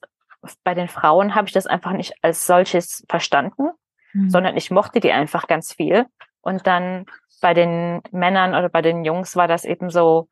[0.63, 3.71] bei den Frauen habe ich das einfach nicht als solches verstanden,
[4.13, 4.29] mhm.
[4.29, 6.05] sondern ich mochte die einfach ganz viel.
[6.41, 7.07] Und dann
[7.41, 10.27] bei den Männern oder bei den Jungs war das eben so,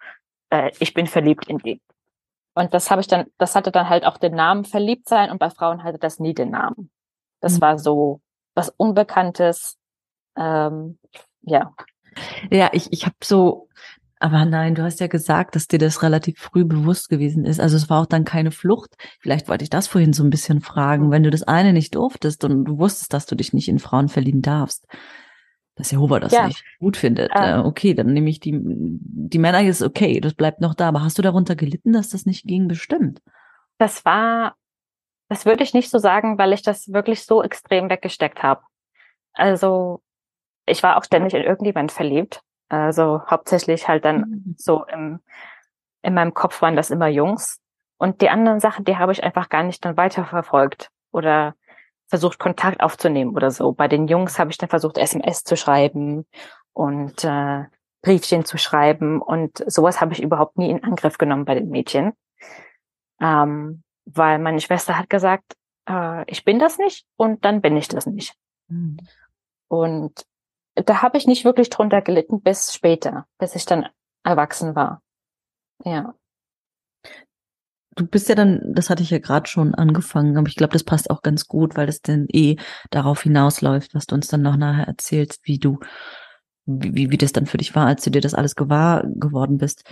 [0.51, 1.81] äh, ich bin verliebt in die.
[2.55, 5.39] Und das habe ich dann, das hatte dann halt auch den Namen verliebt sein und
[5.39, 6.91] bei Frauen hatte das nie den Namen.
[7.41, 7.61] Das mhm.
[7.61, 8.21] war so
[8.53, 9.77] was Unbekanntes.
[10.37, 10.99] Ähm,
[11.41, 11.73] ja.
[12.51, 13.69] Ja, ich, ich habe so,
[14.19, 17.59] aber nein, du hast ja gesagt, dass dir das relativ früh bewusst gewesen ist.
[17.59, 18.95] Also es war auch dann keine Flucht.
[19.19, 21.11] Vielleicht wollte ich das vorhin so ein bisschen fragen.
[21.11, 24.09] Wenn du das eine nicht durftest und du wusstest, dass du dich nicht in Frauen
[24.09, 24.85] verlieben darfst,
[25.75, 26.47] dass Jehova das ja.
[26.47, 27.31] nicht gut findet.
[27.35, 30.89] Ähm, okay, dann nehme ich die, die Männer ist okay, das bleibt noch da.
[30.89, 32.67] Aber hast du darunter gelitten, dass das nicht ging?
[32.67, 33.21] Bestimmt.
[33.79, 34.55] Das war,
[35.29, 38.61] das würde ich nicht so sagen, weil ich das wirklich so extrem weggesteckt habe.
[39.33, 40.01] Also,
[40.65, 42.41] ich war auch ständig in irgendjemand verliebt.
[42.69, 44.55] Also hauptsächlich halt dann mhm.
[44.57, 45.19] so im,
[46.01, 47.59] in meinem Kopf waren das immer Jungs.
[47.97, 50.89] Und die anderen Sachen, die habe ich einfach gar nicht dann weiterverfolgt.
[51.11, 51.55] Oder
[52.07, 53.71] versucht, Kontakt aufzunehmen oder so.
[53.71, 56.25] Bei den Jungs habe ich dann versucht, SMS zu schreiben
[56.73, 57.63] und äh,
[58.01, 62.13] Briefchen zu schreiben und sowas habe ich überhaupt nie in Angriff genommen bei den Mädchen.
[63.21, 65.53] Ähm, weil meine Schwester hat gesagt,
[65.87, 68.35] äh, ich bin das nicht und dann bin ich das nicht.
[68.67, 68.97] Mhm.
[69.69, 70.25] Und
[70.75, 73.87] da habe ich nicht wirklich drunter gelitten bis später, bis ich dann
[74.23, 75.01] erwachsen war.
[75.85, 76.13] Ja
[77.95, 80.83] du bist ja dann, das hatte ich ja gerade schon angefangen, aber ich glaube, das
[80.83, 82.57] passt auch ganz gut, weil das dann eh
[82.89, 85.79] darauf hinausläuft, was du uns dann noch nachher erzählst, wie du,
[86.65, 89.83] wie, wie das dann für dich war, als du dir das alles gewahr geworden bist.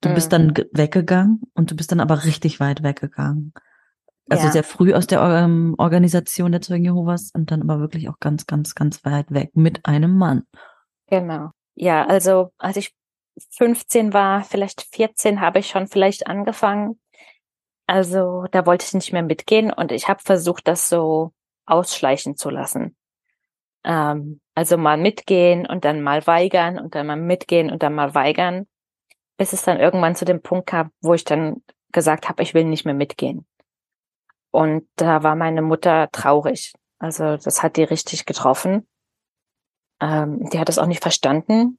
[0.00, 0.14] Du mhm.
[0.14, 3.52] bist dann weggegangen und du bist dann aber richtig weit weggegangen.
[4.28, 4.52] Also ja.
[4.52, 8.46] sehr früh aus der ähm, Organisation der Zeugen Jehovas und dann aber wirklich auch ganz,
[8.46, 10.44] ganz, ganz weit weg mit einem Mann.
[11.08, 11.50] Genau.
[11.74, 12.94] Ja, also als ich
[13.56, 17.00] 15 war, vielleicht 14, habe ich schon vielleicht angefangen,
[17.90, 21.32] also da wollte ich nicht mehr mitgehen und ich habe versucht, das so
[21.66, 22.94] ausschleichen zu lassen.
[23.82, 28.14] Ähm, also mal mitgehen und dann mal weigern und dann mal mitgehen und dann mal
[28.14, 28.68] weigern,
[29.38, 32.62] bis es dann irgendwann zu dem Punkt kam, wo ich dann gesagt habe, ich will
[32.62, 33.44] nicht mehr mitgehen.
[34.52, 36.72] Und da war meine Mutter traurig.
[37.00, 38.86] Also das hat die richtig getroffen.
[40.00, 41.76] Ähm, die hat das auch nicht verstanden.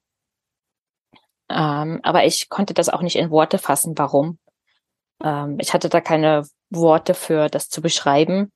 [1.48, 4.38] Ähm, aber ich konnte das auch nicht in Worte fassen, warum.
[5.22, 8.52] Ähm, ich hatte da keine Worte für das zu beschreiben,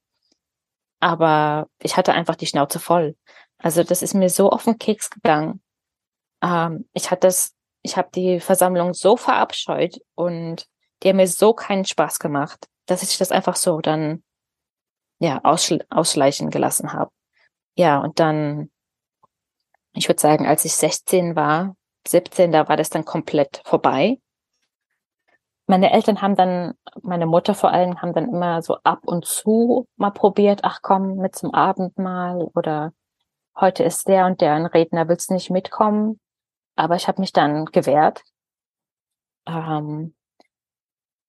[1.00, 3.16] aber ich hatte einfach die Schnauze voll.
[3.58, 5.62] Also das ist mir so auf den Keks gegangen.
[6.42, 10.66] Ähm, ich hatte das, ich habe die Versammlung so verabscheut und
[11.02, 14.22] die haben mir so keinen Spaß gemacht, dass ich das einfach so dann
[15.18, 17.10] ja, ausschl ausschleichen gelassen habe.
[17.76, 18.70] Ja, und dann,
[19.94, 24.18] ich würde sagen, als ich 16 war, 17, da war das dann komplett vorbei.
[25.66, 29.88] Meine Eltern haben dann, meine Mutter vor allem, haben dann immer so ab und zu
[29.96, 32.92] mal probiert, ach komm, mit zum Abendmahl oder
[33.58, 36.20] heute ist der und der ein Redner, willst nicht mitkommen?
[36.76, 38.22] Aber ich habe mich dann gewehrt.
[39.46, 40.14] Ähm,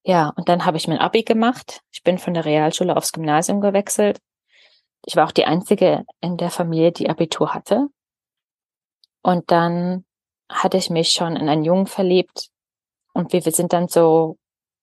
[0.04, 1.82] ja, und dann habe ich mein Abi gemacht.
[1.92, 4.20] Ich bin von der Realschule aufs Gymnasium gewechselt.
[5.06, 7.88] Ich war auch die einzige in der Familie, die Abitur hatte.
[9.24, 10.06] Und dann
[10.50, 12.50] hatte ich mich schon in einen Jungen verliebt
[13.18, 14.38] und wir, wir sind dann so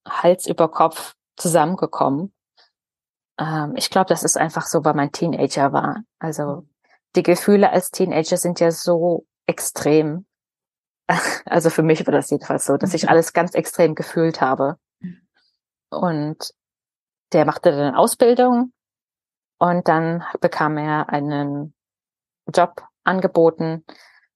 [0.06, 2.34] Hals über Kopf zusammengekommen.
[3.38, 6.02] Ähm, ich glaube, das ist einfach so, weil mein Teenager war.
[6.18, 6.66] Also
[7.14, 10.26] die Gefühle als Teenager sind ja so extrem.
[11.46, 14.78] Also für mich war das jedenfalls so, dass ich alles ganz extrem gefühlt habe.
[15.90, 16.54] Und
[17.32, 18.72] der machte dann Ausbildung
[19.58, 21.74] und dann bekam er einen
[22.52, 23.84] Job angeboten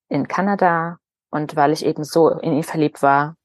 [0.08, 0.98] in Kanada
[1.30, 3.38] und weil ich eben so in ihn verliebt war,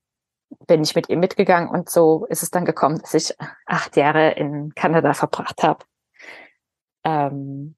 [0.68, 3.36] bin ich mit ihm mitgegangen und so ist es dann gekommen, dass ich
[3.66, 5.86] acht Jahre in Kanada verbracht habe.
[7.04, 7.76] Ähm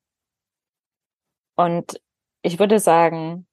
[1.55, 2.01] und
[2.41, 3.47] ich würde sagen,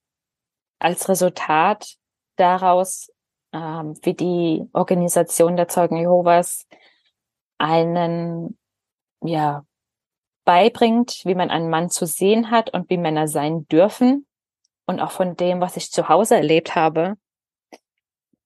[0.78, 1.96] als Resultat
[2.36, 3.10] daraus,
[3.52, 6.66] ähm, wie die Organisation der Zeugen Jehovas
[7.58, 8.58] einen,
[9.22, 9.64] ja,
[10.44, 14.26] beibringt, wie man einen Mann zu sehen hat und wie Männer sein dürfen,
[14.86, 17.16] und auch von dem, was ich zu Hause erlebt habe,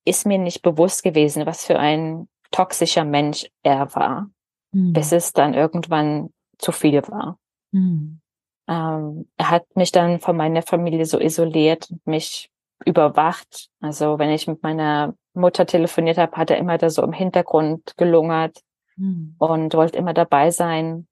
[0.07, 4.31] ist mir nicht bewusst gewesen, was für ein toxischer Mensch er war,
[4.73, 4.93] mhm.
[4.93, 7.39] bis es dann irgendwann zu viel war.
[7.73, 8.21] Mhm.
[8.69, 12.51] Ähm, er hat mich dann von meiner Familie so isoliert und mich
[12.85, 13.69] überwacht.
[13.81, 17.97] Also wenn ich mit meiner Mutter telefoniert habe, hat er immer da so im Hintergrund
[17.97, 18.63] gelungert
[18.97, 19.35] mhm.
[19.39, 21.07] und wollte immer dabei sein.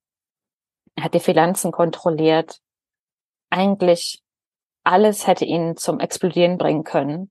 [0.96, 2.60] Er hat die Finanzen kontrolliert.
[3.50, 4.22] Eigentlich
[4.84, 7.30] alles hätte ihn zum Explodieren bringen können.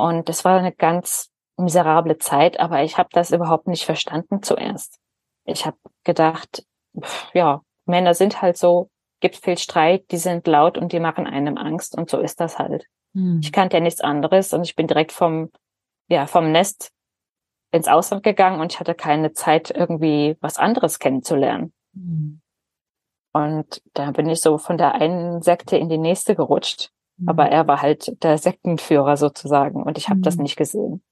[0.00, 4.98] Und das war eine ganz miserable Zeit, aber ich habe das überhaupt nicht verstanden zuerst.
[5.44, 6.64] Ich habe gedacht,
[6.98, 8.88] pff, ja, Männer sind halt so,
[9.20, 12.58] gibt viel Streit, die sind laut und die machen einem Angst und so ist das
[12.58, 12.86] halt.
[13.14, 13.40] Hm.
[13.42, 15.50] Ich kannte ja nichts anderes und ich bin direkt vom,
[16.08, 16.92] ja, vom Nest
[17.70, 21.74] ins Ausland gegangen und ich hatte keine Zeit, irgendwie was anderes kennenzulernen.
[21.94, 22.40] Hm.
[23.32, 26.90] Und da bin ich so von der einen Sekte in die nächste gerutscht.
[27.20, 27.28] Mhm.
[27.28, 30.22] Aber er war halt der Sektenführer sozusagen und ich habe mhm.
[30.24, 31.02] das nicht gesehen.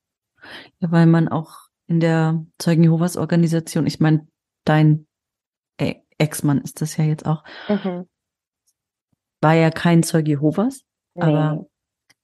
[0.80, 4.26] Ja, weil man auch in der Zeugen Jehovas Organisation, ich meine,
[4.64, 5.06] dein
[6.18, 8.09] Ex-Mann ist das ja jetzt auch, mhm.
[9.40, 10.82] war ja kein Zeuge Jehovas,
[11.14, 11.22] nee.
[11.22, 11.66] aber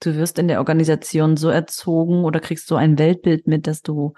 [0.01, 4.15] du wirst in der Organisation so erzogen oder kriegst so ein Weltbild mit, dass du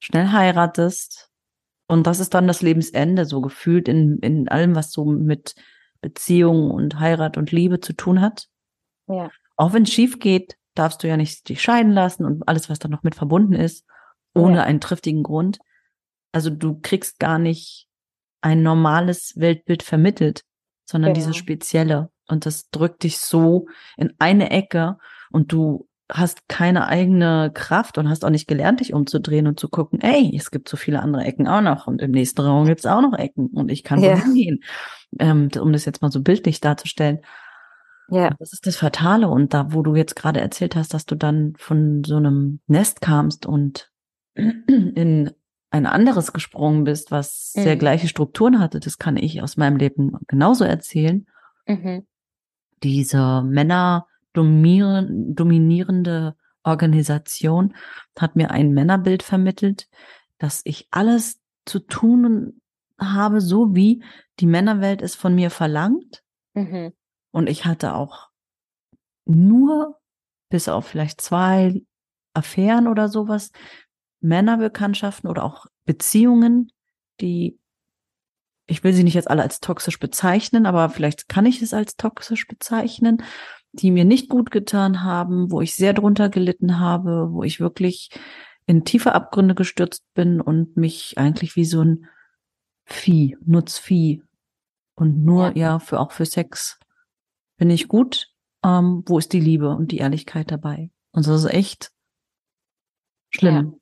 [0.00, 1.30] schnell heiratest,
[1.86, 5.54] und das ist dann das Lebensende, so gefühlt in, in allem, was so mit
[6.00, 8.48] Beziehung und Heirat und Liebe zu tun hat.
[9.06, 9.30] Ja.
[9.56, 12.78] Auch wenn es schief geht, darfst du ja nicht dich scheiden lassen und alles, was
[12.78, 13.84] da noch mit verbunden ist,
[14.34, 14.62] ohne ja.
[14.64, 15.58] einen triftigen Grund.
[16.32, 17.86] Also du kriegst gar nicht
[18.40, 20.44] ein normales Weltbild vermittelt,
[20.84, 21.24] sondern genau.
[21.24, 22.10] dieses spezielle.
[22.28, 24.98] Und das drückt dich so in eine Ecke
[25.30, 29.68] und du hast keine eigene Kraft und hast auch nicht gelernt, dich umzudrehen und zu
[29.68, 32.80] gucken, ey, es gibt so viele andere Ecken auch noch und im nächsten Raum gibt
[32.80, 34.18] es auch noch Ecken und ich kann ja.
[34.18, 34.64] wohin gehen,
[35.18, 37.20] ähm, um das jetzt mal so bildlich darzustellen.
[38.08, 38.34] Ja.
[38.38, 41.54] Das ist das Fatale und da, wo du jetzt gerade erzählt hast, dass du dann
[41.56, 43.90] von so einem Nest kamst und
[44.34, 45.30] in
[45.70, 47.62] ein anderes gesprungen bist, was mhm.
[47.62, 51.26] sehr gleiche Strukturen hatte, das kann ich aus meinem Leben genauso erzählen.
[51.66, 52.06] Mhm.
[52.82, 57.74] Diese Männer, dominierende Organisation
[58.18, 59.88] hat mir ein Männerbild vermittelt,
[60.38, 62.60] dass ich alles zu tun
[62.98, 64.02] habe, so wie
[64.40, 66.22] die Männerwelt es von mir verlangt.
[66.54, 66.92] Mhm.
[67.34, 68.30] Und ich hatte auch
[69.26, 69.98] nur,
[70.50, 71.82] bis auf vielleicht zwei
[72.32, 73.50] Affären oder sowas,
[74.20, 76.70] Männerbekanntschaften oder auch Beziehungen,
[77.20, 77.58] die,
[78.68, 81.96] ich will sie nicht jetzt alle als toxisch bezeichnen, aber vielleicht kann ich es als
[81.96, 83.20] toxisch bezeichnen,
[83.72, 88.10] die mir nicht gut getan haben, wo ich sehr drunter gelitten habe, wo ich wirklich
[88.66, 92.06] in tiefe Abgründe gestürzt bin und mich eigentlich wie so ein
[92.84, 94.22] Vieh, Nutzvieh.
[94.94, 96.78] Und nur ja, ja für auch für Sex
[97.64, 98.30] bin ich gut.
[98.62, 100.90] Ähm, wo ist die Liebe und die Ehrlichkeit dabei?
[101.12, 101.90] Und das ist echt
[103.30, 103.80] schlimm.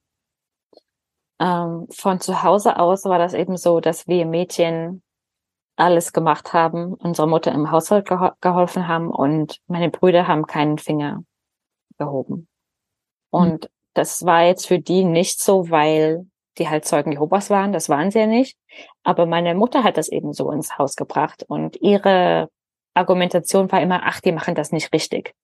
[1.40, 1.64] Ja.
[1.64, 5.02] Ähm, von zu Hause aus war das eben so, dass wir Mädchen
[5.74, 10.78] alles gemacht haben, unserer Mutter im Haushalt geho geholfen haben und meine Brüder haben keinen
[10.78, 11.24] Finger
[11.98, 12.46] gehoben.
[13.30, 13.68] Und mhm.
[13.94, 16.28] das war jetzt für die nicht so, weil
[16.58, 17.72] die halt Zeugen Jehovas waren.
[17.72, 18.56] Das waren sie ja nicht.
[19.02, 22.48] Aber meine Mutter hat das eben so ins Haus gebracht und ihre
[22.95, 25.34] Argumentation war immer, ach, die machen das nicht richtig.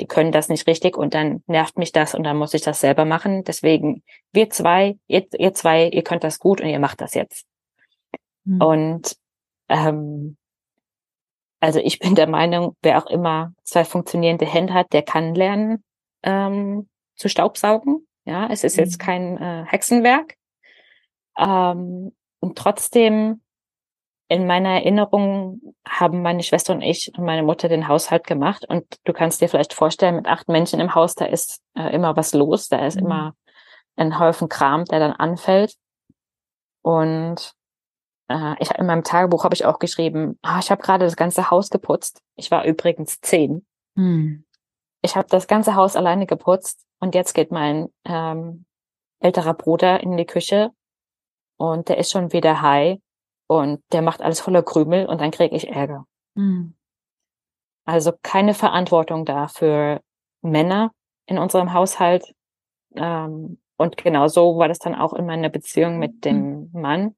[0.00, 2.80] Die können das nicht richtig und dann nervt mich das und dann muss ich das
[2.80, 3.42] selber machen.
[3.44, 4.02] Deswegen,
[4.32, 7.46] wir zwei, ihr, ihr zwei, ihr könnt das gut und ihr macht das jetzt.
[8.44, 8.62] Mhm.
[8.62, 9.16] Und
[9.68, 10.36] ähm,
[11.60, 15.82] also ich bin der Meinung, wer auch immer zwei funktionierende Hände hat, der kann lernen
[16.22, 18.06] ähm, zu Staubsaugen.
[18.24, 18.84] Ja, es ist mhm.
[18.84, 20.34] jetzt kein äh, Hexenwerk.
[21.36, 23.40] Ähm, und trotzdem
[24.28, 28.66] in meiner Erinnerung haben meine Schwester und ich und meine Mutter den Haushalt gemacht.
[28.68, 32.14] Und du kannst dir vielleicht vorstellen, mit acht Menschen im Haus, da ist äh, immer
[32.16, 32.68] was los.
[32.68, 33.06] Da ist mhm.
[33.06, 33.34] immer
[33.96, 35.74] ein Haufen Kram, der dann anfällt.
[36.82, 37.52] Und
[38.28, 41.50] äh, ich, in meinem Tagebuch habe ich auch geschrieben, ah, ich habe gerade das ganze
[41.50, 42.20] Haus geputzt.
[42.36, 43.66] Ich war übrigens zehn.
[43.94, 44.44] Mhm.
[45.00, 48.66] Ich habe das ganze Haus alleine geputzt und jetzt geht mein ähm,
[49.20, 50.70] älterer Bruder in die Küche
[51.56, 52.98] und der ist schon wieder high
[53.48, 56.06] und der macht alles voller Krümel und dann kriege ich Ärger.
[56.34, 56.74] Mhm.
[57.84, 60.02] Also keine Verantwortung da für
[60.42, 60.92] Männer
[61.26, 62.34] in unserem Haushalt.
[62.94, 67.16] Ähm, und genau so war das dann auch in meiner Beziehung mit dem Mann.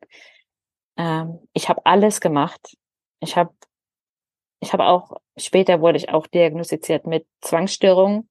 [0.96, 2.76] Ähm, ich habe alles gemacht.
[3.20, 3.52] Ich habe
[4.62, 8.28] ich habe auch, später wurde ich auch diagnostiziert mit Zwangsstörung.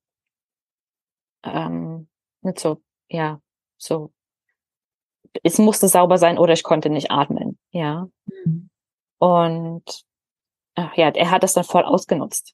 [1.43, 2.07] Ähm,
[2.41, 3.41] mit so, ja,
[3.77, 4.13] so
[5.43, 8.09] es musste sauber sein oder ich konnte nicht atmen, ja.
[8.26, 8.70] Mhm.
[9.20, 10.05] Und
[10.76, 12.53] ach ja, er hat das dann voll ausgenutzt.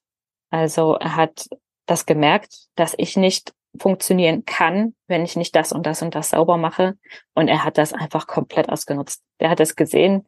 [0.50, 1.48] Also er hat
[1.86, 6.30] das gemerkt, dass ich nicht funktionieren kann, wenn ich nicht das und das und das
[6.30, 6.98] sauber mache.
[7.34, 9.22] Und er hat das einfach komplett ausgenutzt.
[9.40, 10.26] Der hat es gesehen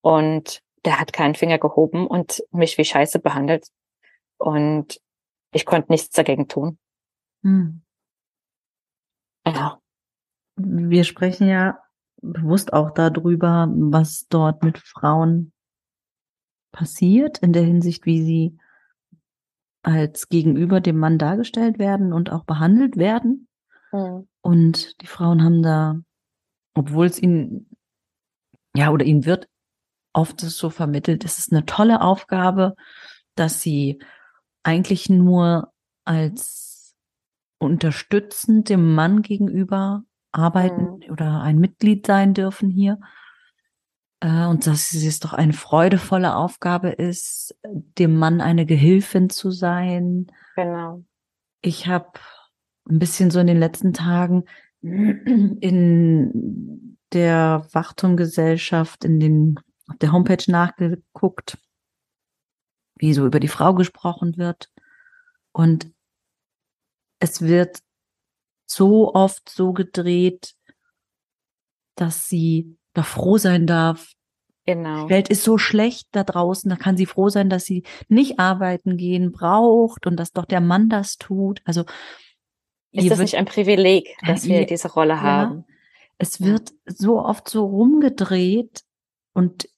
[0.00, 3.68] und der hat keinen Finger gehoben und mich wie Scheiße behandelt.
[4.38, 5.00] Und
[5.52, 6.78] ich konnte nichts dagegen tun.
[7.42, 7.82] Hm.
[9.46, 9.80] Ja
[10.58, 11.78] wir sprechen ja
[12.20, 15.52] bewusst auch darüber, was dort mit Frauen
[16.72, 18.58] passiert, in der Hinsicht, wie sie
[19.82, 23.48] als gegenüber dem Mann dargestellt werden und auch behandelt werden.
[23.92, 24.28] Mhm.
[24.40, 25.98] Und die Frauen haben da,
[26.74, 27.70] obwohl es ihnen,
[28.74, 29.48] ja, oder ihnen wird
[30.12, 32.74] oft so vermittelt, es ist eine tolle Aufgabe,
[33.34, 34.00] dass sie
[34.62, 35.72] eigentlich nur
[36.04, 36.96] als
[37.58, 41.12] unterstützend dem Mann gegenüber arbeiten mhm.
[41.12, 42.98] oder ein Mitglied sein dürfen hier.
[44.20, 50.26] Äh, und dass es doch eine freudevolle Aufgabe ist, dem Mann eine Gehilfin zu sein.
[50.56, 51.04] Genau.
[51.60, 52.12] Ich habe
[52.88, 54.44] ein bisschen so in den letzten Tagen
[54.80, 59.58] in der Wachturmgesellschaft, in den,
[59.88, 61.58] auf der Homepage nachgeguckt,
[62.96, 64.70] wie so über die Frau gesprochen wird.
[65.52, 65.90] Und
[67.18, 67.80] es wird
[68.68, 70.54] so oft so gedreht,
[71.96, 74.12] dass sie da froh sein darf.
[74.66, 75.04] Genau.
[75.04, 78.38] Die Welt ist so schlecht da draußen, da kann sie froh sein, dass sie nicht
[78.38, 81.62] arbeiten gehen braucht und dass doch der Mann das tut.
[81.64, 81.84] Also
[82.92, 85.64] ist das nicht ein Privileg, dass wir diese Rolle ja, haben?
[86.18, 88.82] Es wird so oft so rumgedreht
[89.32, 89.68] und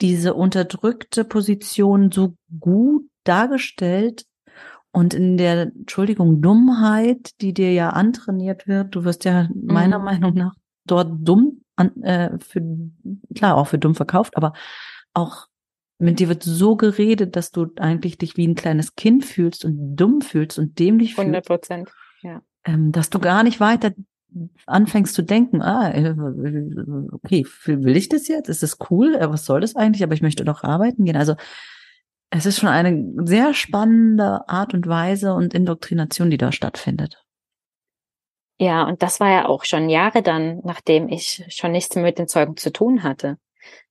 [0.00, 4.26] diese unterdrückte Position so gut dargestellt,
[4.94, 10.04] und in der, Entschuldigung, Dummheit, die dir ja antrainiert wird, du wirst ja meiner mhm.
[10.04, 10.54] Meinung nach
[10.86, 12.62] dort dumm, an, äh, für,
[13.34, 14.52] klar, auch für dumm verkauft, aber
[15.12, 15.48] auch
[15.98, 19.96] mit dir wird so geredet, dass du eigentlich dich wie ein kleines Kind fühlst und
[19.96, 21.26] dumm fühlst und dämlich fühlst.
[21.26, 21.90] 100 Prozent,
[22.22, 22.42] ja.
[22.64, 23.90] Ähm, dass du gar nicht weiter
[24.66, 26.14] anfängst zu denken, ah, äh,
[27.10, 28.48] okay, will ich das jetzt?
[28.48, 29.16] Ist das cool?
[29.16, 30.04] Äh, was soll das eigentlich?
[30.04, 31.16] Aber ich möchte doch arbeiten gehen.
[31.16, 31.34] Also
[32.36, 37.22] es ist schon eine sehr spannende Art und Weise und Indoktrination, die da stattfindet.
[38.58, 42.18] Ja, und das war ja auch schon Jahre dann, nachdem ich schon nichts mehr mit
[42.18, 43.38] den Zeugen zu tun hatte.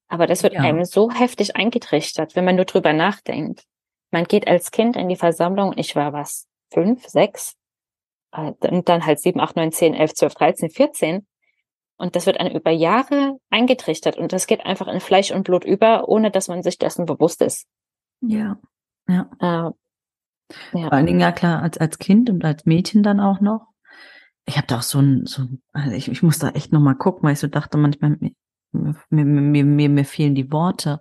[0.07, 0.61] Aber das wird ja.
[0.61, 3.63] einem so heftig eingetrichtert, wenn man nur drüber nachdenkt.
[4.11, 7.55] Man geht als Kind in die Versammlung, ich war was, fünf, sechs,
[8.31, 11.25] äh, und dann halt sieben, acht, neun, zehn, elf, zwölf, dreizehn, vierzehn.
[11.97, 15.63] Und das wird einem über Jahre eingetrichtert und das geht einfach in Fleisch und Blut
[15.63, 17.67] über, ohne dass man sich dessen bewusst ist.
[18.25, 18.57] Ja,
[19.07, 19.29] ja.
[19.39, 19.73] Äh, ja.
[20.71, 23.67] Vor allen Dingen, ja klar, als, als Kind und als Mädchen dann auch noch.
[24.45, 27.23] Ich habe da auch so ein, so also ich, ich muss da echt nochmal gucken,
[27.23, 28.33] weil ich so dachte manchmal, mir,
[29.09, 30.99] mir, mir, mir, mir fehlen die Worte.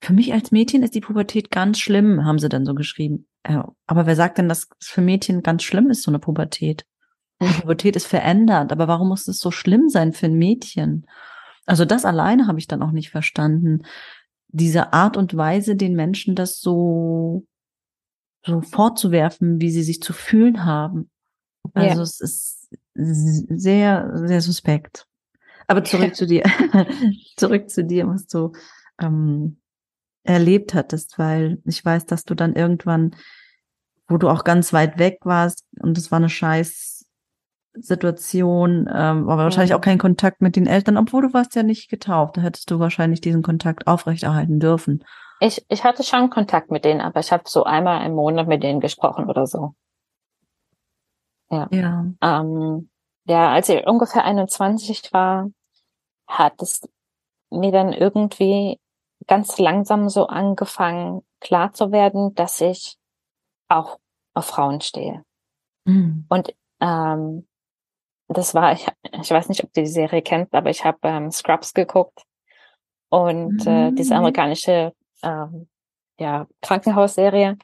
[0.00, 3.26] Für mich als Mädchen ist die Pubertät ganz schlimm, haben sie dann so geschrieben.
[3.42, 6.84] Aber wer sagt denn, dass es für Mädchen ganz schlimm ist, so eine Pubertät?
[7.40, 11.06] Die Pubertät ist verändert, aber warum muss es so schlimm sein für ein Mädchen?
[11.66, 13.82] Also das alleine habe ich dann auch nicht verstanden
[14.54, 17.44] diese Art und Weise, den Menschen das so,
[18.46, 21.10] so vorzuwerfen, wie sie sich zu fühlen haben.
[21.74, 22.02] Also ja.
[22.02, 25.06] es ist sehr, sehr suspekt.
[25.66, 26.44] Aber zurück zu dir,
[27.36, 28.52] zurück zu dir, was du
[29.00, 29.58] ähm,
[30.22, 33.16] erlebt hattest, weil ich weiß, dass du dann irgendwann,
[34.06, 36.93] wo du auch ganz weit weg warst und es war eine scheiß
[37.74, 41.90] Situation, ähm, aber wahrscheinlich auch kein Kontakt mit den Eltern, obwohl du warst ja nicht
[41.90, 42.36] getauft.
[42.36, 45.04] Da hättest du wahrscheinlich diesen Kontakt aufrechterhalten dürfen.
[45.40, 48.62] Ich, ich hatte schon Kontakt mit denen, aber ich habe so einmal im Monat mit
[48.62, 49.74] denen gesprochen oder so.
[51.50, 51.68] Ja.
[51.70, 52.88] Ja, ähm,
[53.26, 55.50] ja als ich ungefähr 21 war,
[56.26, 56.88] hat es
[57.50, 58.78] mir dann irgendwie
[59.26, 62.96] ganz langsam so angefangen, klar zu werden, dass ich
[63.68, 63.98] auch
[64.34, 65.24] auf Frauen stehe.
[65.84, 66.26] Mhm.
[66.28, 67.46] Und ähm,
[68.28, 71.30] das war, ich, ich weiß nicht, ob du die Serie kennst, aber ich habe ähm,
[71.30, 72.22] Scrubs geguckt
[73.10, 74.20] und äh, diese mhm.
[74.20, 75.68] amerikanische ähm,
[76.18, 77.58] ja, Krankenhausserie.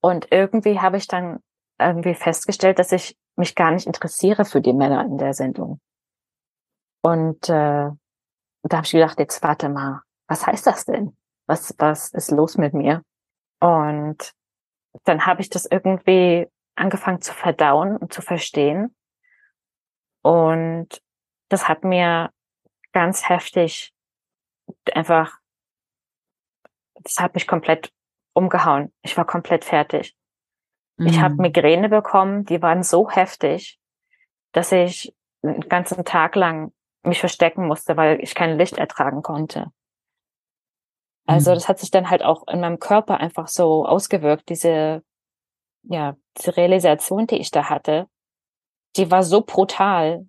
[0.00, 1.40] Und irgendwie habe ich dann
[1.78, 5.80] irgendwie festgestellt, dass ich mich gar nicht interessiere für die Männer in der Sendung.
[7.02, 11.16] Und äh, da habe ich gedacht, jetzt warte mal, was heißt das denn?
[11.46, 13.02] Was, was ist los mit mir?
[13.60, 14.32] Und
[15.04, 18.94] dann habe ich das irgendwie angefangen zu verdauen und zu verstehen.
[20.24, 20.88] Und
[21.50, 22.30] das hat mir
[22.92, 23.92] ganz heftig
[24.94, 25.38] einfach,
[26.94, 27.92] das hat mich komplett
[28.32, 28.90] umgehauen.
[29.02, 30.16] Ich war komplett fertig.
[30.96, 31.06] Mhm.
[31.06, 33.78] Ich habe Migräne bekommen, die waren so heftig,
[34.52, 36.72] dass ich einen ganzen Tag lang
[37.02, 39.72] mich verstecken musste, weil ich kein Licht ertragen konnte.
[41.26, 41.56] Also mhm.
[41.56, 45.04] das hat sich dann halt auch in meinem Körper einfach so ausgewirkt, diese,
[45.82, 48.08] ja, diese Realisation, die ich da hatte,
[48.96, 50.26] die war so brutal.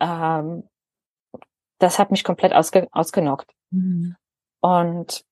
[0.00, 0.68] Ähm,
[1.78, 3.52] das hat mich komplett ausge ausgenockt.
[3.70, 4.16] Mhm.
[4.60, 5.24] Und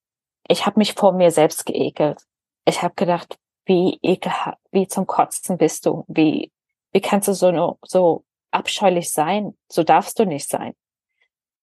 [0.47, 2.21] ich habe mich vor mir selbst geekelt.
[2.65, 6.03] Ich habe gedacht, wie ekelhaft, wie zum Kotzen bist du?
[6.07, 6.51] Wie,
[6.91, 9.57] wie kannst du so, so abscheulich sein?
[9.69, 10.75] So darfst du nicht sein.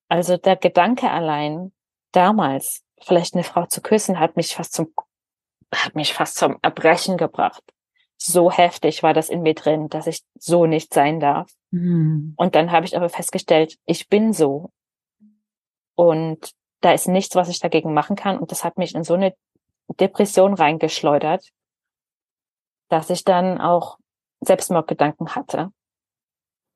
[0.09, 1.73] Also der Gedanke allein
[2.13, 4.93] damals, vielleicht eine Frau zu küssen, hat mich fast zum,
[5.73, 7.63] hat mich fast zum Erbrechen gebracht.
[8.23, 11.51] So heftig war das in mir drin, dass ich so nicht sein darf.
[11.71, 12.35] Mhm.
[12.37, 14.71] Und dann habe ich aber festgestellt, ich bin so.
[15.95, 16.53] Und
[16.83, 18.39] da ist nichts, was ich dagegen machen kann.
[18.39, 19.35] Und das hat mich in so eine
[19.89, 21.49] Depression reingeschleudert,
[22.91, 23.99] dass ich dann auch
[24.41, 25.73] Selbstmordgedanken hatte.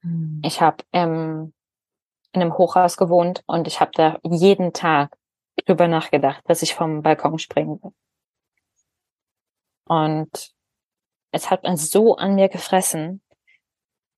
[0.01, 0.41] Mhm.
[0.45, 1.53] Ich habe ähm,
[2.33, 5.15] in einem Hochhaus gewohnt und ich habe da jeden Tag
[5.67, 7.93] drüber nachgedacht, dass ich vom Balkon springen will.
[9.87, 10.54] Und
[11.35, 13.21] es hat man so an mir gefressen,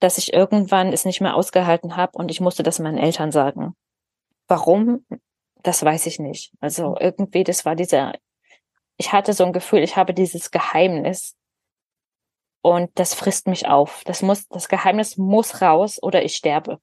[0.00, 3.74] dass ich irgendwann es nicht mehr ausgehalten habe und ich musste das meinen Eltern sagen.
[4.48, 5.04] Warum?
[5.62, 6.52] Das weiß ich nicht.
[6.60, 8.12] Also irgendwie, das war dieser,
[8.98, 11.34] ich hatte so ein Gefühl, ich habe dieses Geheimnis
[12.60, 14.02] und das frisst mich auf.
[14.04, 16.80] Das muss, das Geheimnis muss raus oder ich sterbe.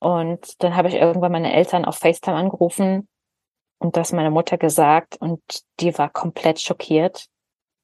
[0.00, 3.08] Und dann habe ich irgendwann meine Eltern auf FaceTime angerufen
[3.78, 5.40] und das meiner Mutter gesagt und
[5.78, 7.28] die war komplett schockiert.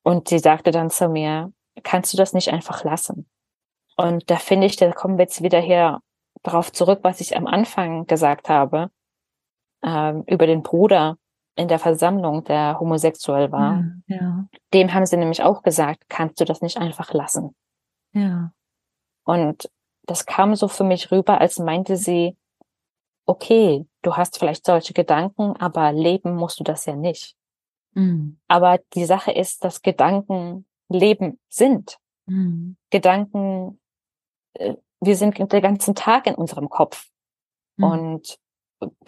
[0.07, 1.52] Und sie sagte dann zu mir,
[1.82, 3.28] kannst du das nicht einfach lassen?
[3.96, 5.98] Und da finde ich, da kommen wir jetzt wieder hier
[6.44, 8.92] darauf zurück, was ich am Anfang gesagt habe,
[9.82, 11.18] ähm, über den Bruder
[11.57, 13.82] in der Versammlung, der homosexuell war.
[14.07, 14.48] Ja, ja.
[14.72, 17.57] Dem haben sie nämlich auch gesagt, kannst du das nicht einfach lassen?
[18.12, 18.52] Ja.
[19.24, 19.68] Und
[20.04, 22.36] das kam so für mich rüber, als meinte sie,
[23.26, 27.36] okay, du hast vielleicht solche Gedanken, aber leben musst du das ja nicht.
[27.97, 28.38] Mhm.
[28.47, 31.99] Aber die Sache ist, dass Gedanken Leben sind.
[32.26, 32.76] Mhm.
[32.90, 33.80] Gedanken,
[34.55, 37.09] äh, wir sind den ganzen Tag in unserem Kopf.
[37.76, 37.84] Mhm.
[37.84, 38.38] Und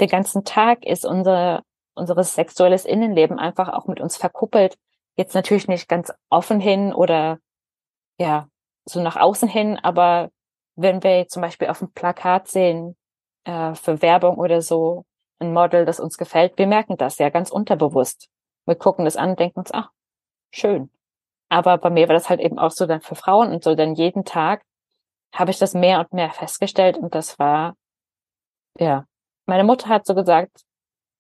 [0.01, 1.63] den ganzen Tag ist unser,
[1.95, 4.77] unser sexuelles Innenleben einfach auch mit uns verkuppelt.
[5.17, 7.39] Jetzt natürlich nicht ganz offen hin oder
[8.19, 8.49] ja,
[8.87, 10.31] so nach außen hin, aber
[10.77, 12.97] wenn wir zum Beispiel auf dem Plakat sehen,
[13.45, 15.05] äh, für Werbung oder so,
[15.41, 18.29] ein Model, das uns gefällt, wir merken das ja ganz unterbewusst.
[18.69, 19.91] Wir gucken das an und denken uns, ach,
[20.51, 20.91] schön.
[21.49, 23.95] Aber bei mir war das halt eben auch so dann für Frauen und so dann
[23.95, 24.63] jeden Tag
[25.33, 27.77] habe ich das mehr und mehr festgestellt und das war,
[28.79, 29.07] ja,
[29.47, 30.65] meine Mutter hat so gesagt,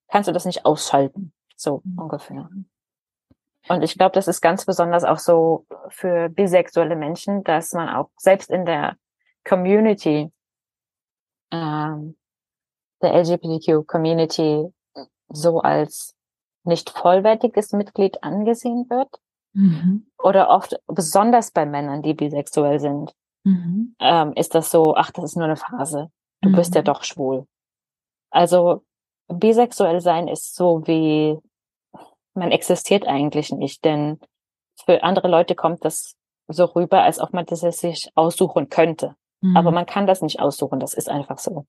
[0.08, 1.32] kannst du das nicht ausschalten?
[1.56, 1.98] So mhm.
[1.98, 2.50] ungefähr.
[3.68, 8.10] Und ich glaube, das ist ganz besonders auch so für bisexuelle Menschen, dass man auch
[8.18, 8.96] selbst in der
[9.44, 10.30] Community,
[11.50, 12.16] ähm,
[13.00, 14.70] der LGBTQ-Community
[15.30, 16.17] so als
[16.68, 19.08] nicht vollwertiges Mitglied angesehen wird.
[19.54, 20.06] Mhm.
[20.22, 23.12] Oder oft, besonders bei Männern, die bisexuell sind,
[23.44, 23.96] mhm.
[23.98, 26.10] ähm, ist das so, ach, das ist nur eine Phase.
[26.42, 26.54] Du mhm.
[26.54, 26.86] bist ja mhm.
[26.86, 27.46] doch schwul.
[28.30, 28.84] Also
[29.26, 31.38] bisexuell sein ist so wie,
[32.34, 34.20] man existiert eigentlich nicht, denn
[34.84, 36.14] für andere Leute kommt das
[36.46, 39.16] so rüber, als ob man das sich aussuchen könnte.
[39.40, 39.56] Mhm.
[39.56, 41.66] Aber man kann das nicht aussuchen, das ist einfach so.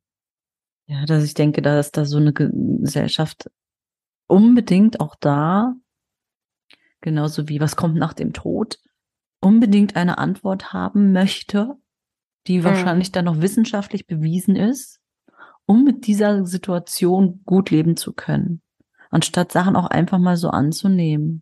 [0.88, 3.50] Ja, dass ich denke, da ist da so eine Gesellschaft
[4.30, 5.74] unbedingt auch da,
[7.02, 8.80] genauso wie was kommt nach dem Tod,
[9.42, 11.76] unbedingt eine Antwort haben möchte,
[12.48, 13.14] die wahrscheinlich mhm.
[13.14, 15.00] dann noch wissenschaftlich bewiesen ist,
[15.66, 18.62] um mit dieser Situation gut leben zu können,
[19.10, 21.42] anstatt Sachen auch einfach mal so anzunehmen.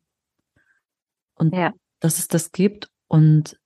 [1.36, 1.74] Und ja.
[2.00, 3.60] dass es das gibt und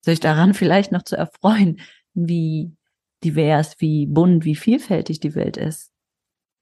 [0.00, 1.80] sich daran vielleicht noch zu erfreuen,
[2.14, 2.76] wie
[3.24, 5.91] divers, wie bunt, wie vielfältig die Welt ist.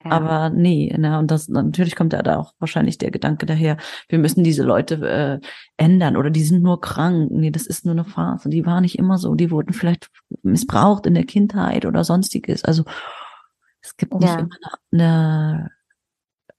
[0.03, 0.11] Ja.
[0.11, 3.77] Aber nee, na, und das natürlich kommt da auch wahrscheinlich der Gedanke daher,
[4.09, 5.47] wir müssen diese Leute äh,
[5.77, 7.29] ändern oder die sind nur krank.
[7.31, 8.49] Nee, das ist nur eine Phase.
[8.49, 9.35] Die war nicht immer so.
[9.35, 10.09] Die wurden vielleicht
[10.43, 12.63] missbraucht in der Kindheit oder sonstiges.
[12.63, 12.83] Also
[13.81, 14.39] es gibt nicht ja.
[14.39, 14.49] immer
[14.91, 15.71] eine,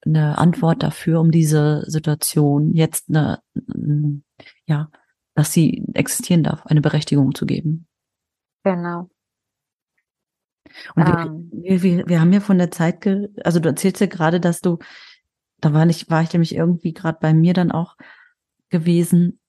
[0.04, 3.40] eine Antwort dafür, um diese Situation jetzt eine,
[4.66, 4.88] ja,
[5.34, 7.86] dass sie existieren darf, eine Berechtigung zu geben.
[8.64, 9.08] Genau.
[10.94, 11.50] Und wir, ähm.
[11.52, 14.60] wir, wir, wir haben ja von der Zeit, ge also du erzählst ja gerade, dass
[14.60, 14.78] du,
[15.60, 17.96] da war nicht, war ich nämlich irgendwie gerade bei mir dann auch
[18.70, 19.40] gewesen,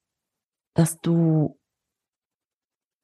[0.73, 1.57] dass du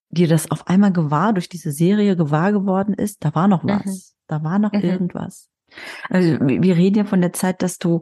[0.10, 3.86] dir das auf einmal gewahr, durch diese Serie gewahr geworden ist, da war noch was.
[3.86, 4.02] Mhm.
[4.28, 4.82] Da war noch mhm.
[4.82, 5.50] irgendwas.
[6.10, 8.02] Also wir reden ja von der Zeit, dass du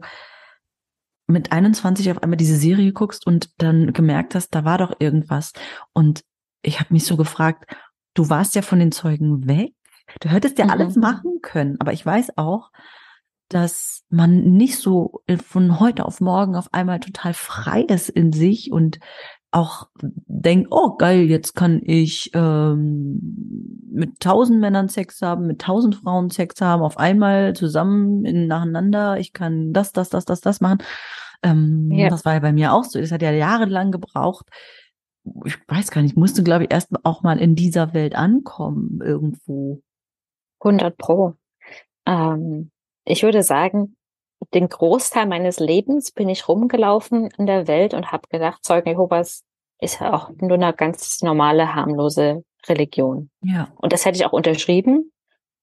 [1.26, 5.52] mit 21 auf einmal diese Serie guckst und dann gemerkt hast, da war doch irgendwas.
[5.92, 6.24] Und
[6.62, 7.70] ich habe mich so gefragt,
[8.14, 9.74] du warst ja von den Zeugen weg
[10.20, 10.70] Du hättest ja mhm.
[10.70, 12.70] alles machen können, aber ich weiß auch,
[13.48, 18.70] dass man nicht so von heute auf morgen auf einmal total frei ist in sich
[18.72, 18.98] und
[19.50, 23.18] auch denkt, oh geil, jetzt kann ich ähm,
[23.90, 29.18] mit tausend Männern Sex haben, mit tausend Frauen Sex haben, auf einmal zusammen in, nacheinander,
[29.18, 30.82] ich kann das, das, das, das, das machen.
[31.42, 32.10] Ähm, ja.
[32.10, 33.00] Das war ja bei mir auch so.
[33.00, 34.46] Das hat ja jahrelang gebraucht.
[35.44, 39.82] Ich weiß gar nicht, musste, glaube ich, erst auch mal in dieser Welt ankommen irgendwo.
[40.60, 41.34] 100 Pro.
[42.06, 42.70] Ähm,
[43.04, 43.96] ich würde sagen,
[44.54, 49.42] den Großteil meines Lebens bin ich rumgelaufen in der Welt und habe gedacht, Zeugen Jehovas
[49.80, 53.30] ist ja auch nur eine ganz normale, harmlose Religion.
[53.42, 53.68] Ja.
[53.76, 55.12] Und das hätte ich auch unterschrieben.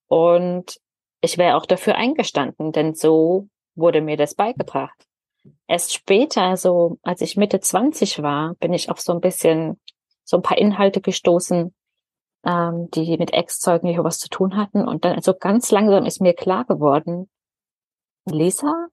[0.07, 0.77] Und
[1.21, 5.05] ich wäre auch dafür eingestanden, denn so wurde mir das beigebracht.
[5.67, 9.79] Erst später, so als ich Mitte 20 war, bin ich auf so ein bisschen
[10.23, 11.73] so ein paar Inhalte gestoßen,
[12.45, 14.87] ähm, die mit Ex-Zeugen Jehovas zu tun hatten.
[14.87, 17.29] Und dann so ganz langsam ist mir klar geworden,
[18.25, 18.87] Lisa,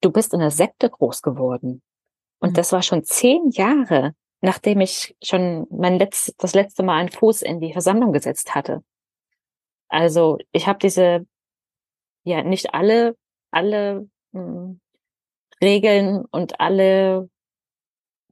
[0.00, 1.82] du bist in der Sekte groß geworden.
[2.38, 2.54] Und mhm.
[2.54, 7.42] das war schon zehn Jahre, nachdem ich schon mein letztes, das letzte Mal einen Fuß
[7.42, 8.84] in die Versammlung gesetzt hatte.
[9.88, 11.26] Also ich habe diese,
[12.24, 13.16] ja, nicht alle,
[13.50, 14.80] alle mh, hm,
[15.62, 17.30] Regeln und alle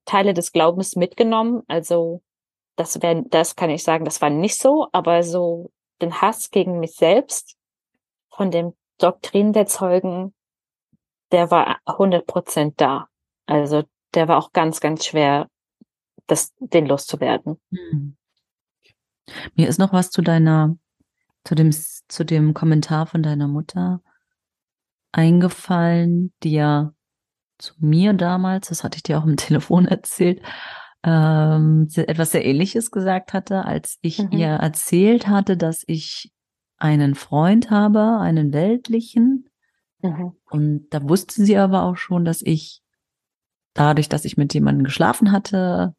[0.05, 1.63] Teile des Glaubens mitgenommen.
[1.69, 2.23] Also
[2.77, 5.73] das wäre, das kann ich sagen, das war nicht so, aber so
[6.03, 7.57] den Hass gegen mich selbst
[8.31, 10.35] von dem Doktrin der Zeugen,
[11.33, 13.09] der war 100 Prozent da.
[13.47, 15.49] Also der war auch ganz, ganz schwer,
[16.27, 17.61] das, den loszuwerden.
[17.71, 18.17] Hm.
[19.55, 20.77] Mir ist noch was zu deiner,
[21.45, 24.01] zu dem, zu dem Kommentar von deiner Mutter
[25.13, 26.93] eingefallen, die ja
[27.59, 30.43] zu mir damals, das hatte ich dir auch im Telefon erzählt,
[31.05, 34.33] ähm, etwas sehr Ähnliches gesagt hatte, als ich mhm.
[34.33, 36.33] ihr erzählt hatte, dass ich
[36.79, 39.51] einen Freund habe, einen weltlichen.
[40.01, 40.33] Mhm.
[40.51, 42.83] Und da wusste sie aber auch schon, dass ich
[43.75, 45.95] dadurch, dass ich mit jemandem geschlafen hatte,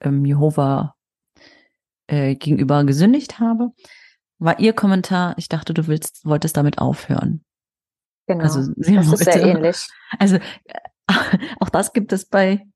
[0.00, 0.94] ähm, Jehova
[2.06, 3.70] äh, gegenüber gesündigt habe,
[4.38, 7.44] war ihr Kommentar, ich dachte, du willst, wolltest damit aufhören.
[8.28, 8.44] Genau.
[8.44, 9.88] Also, das ist sehr ähnlich.
[10.18, 10.38] Also
[11.58, 12.66] auch das gibt es bei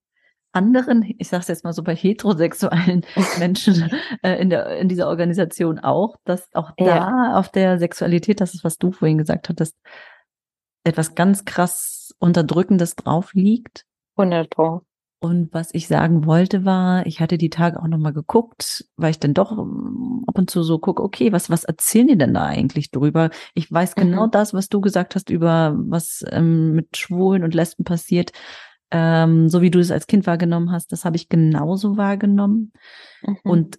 [0.56, 3.04] anderen, ich sage es jetzt mal so bei heterosexuellen
[3.38, 3.90] Menschen
[4.22, 6.86] äh, in, der, in dieser Organisation auch, dass auch ja.
[6.86, 9.76] da auf der Sexualität, das ist, was du vorhin gesagt hattest,
[10.82, 13.84] etwas ganz krass Unterdrückendes drauf liegt.
[14.16, 14.82] 100 Pro.
[15.18, 19.18] Und was ich sagen wollte war, ich hatte die Tage auch nochmal geguckt, weil ich
[19.18, 22.44] dann doch ähm, ab und zu so gucke, okay, was, was erzählen die denn da
[22.44, 23.30] eigentlich drüber?
[23.54, 24.30] Ich weiß genau mhm.
[24.30, 28.32] das, was du gesagt hast über was ähm, mit Schwulen und Lesben passiert
[28.90, 32.72] ähm, so wie du es als Kind wahrgenommen hast, das habe ich genauso wahrgenommen.
[33.22, 33.36] Mhm.
[33.42, 33.78] Und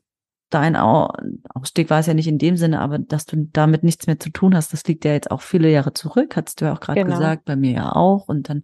[0.49, 4.19] dein Ausstieg war es ja nicht in dem Sinne, aber dass du damit nichts mehr
[4.19, 6.79] zu tun hast, das liegt ja jetzt auch viele Jahre zurück, hast du ja auch
[6.79, 7.15] gerade genau.
[7.15, 8.27] gesagt, bei mir ja auch.
[8.27, 8.63] Und dann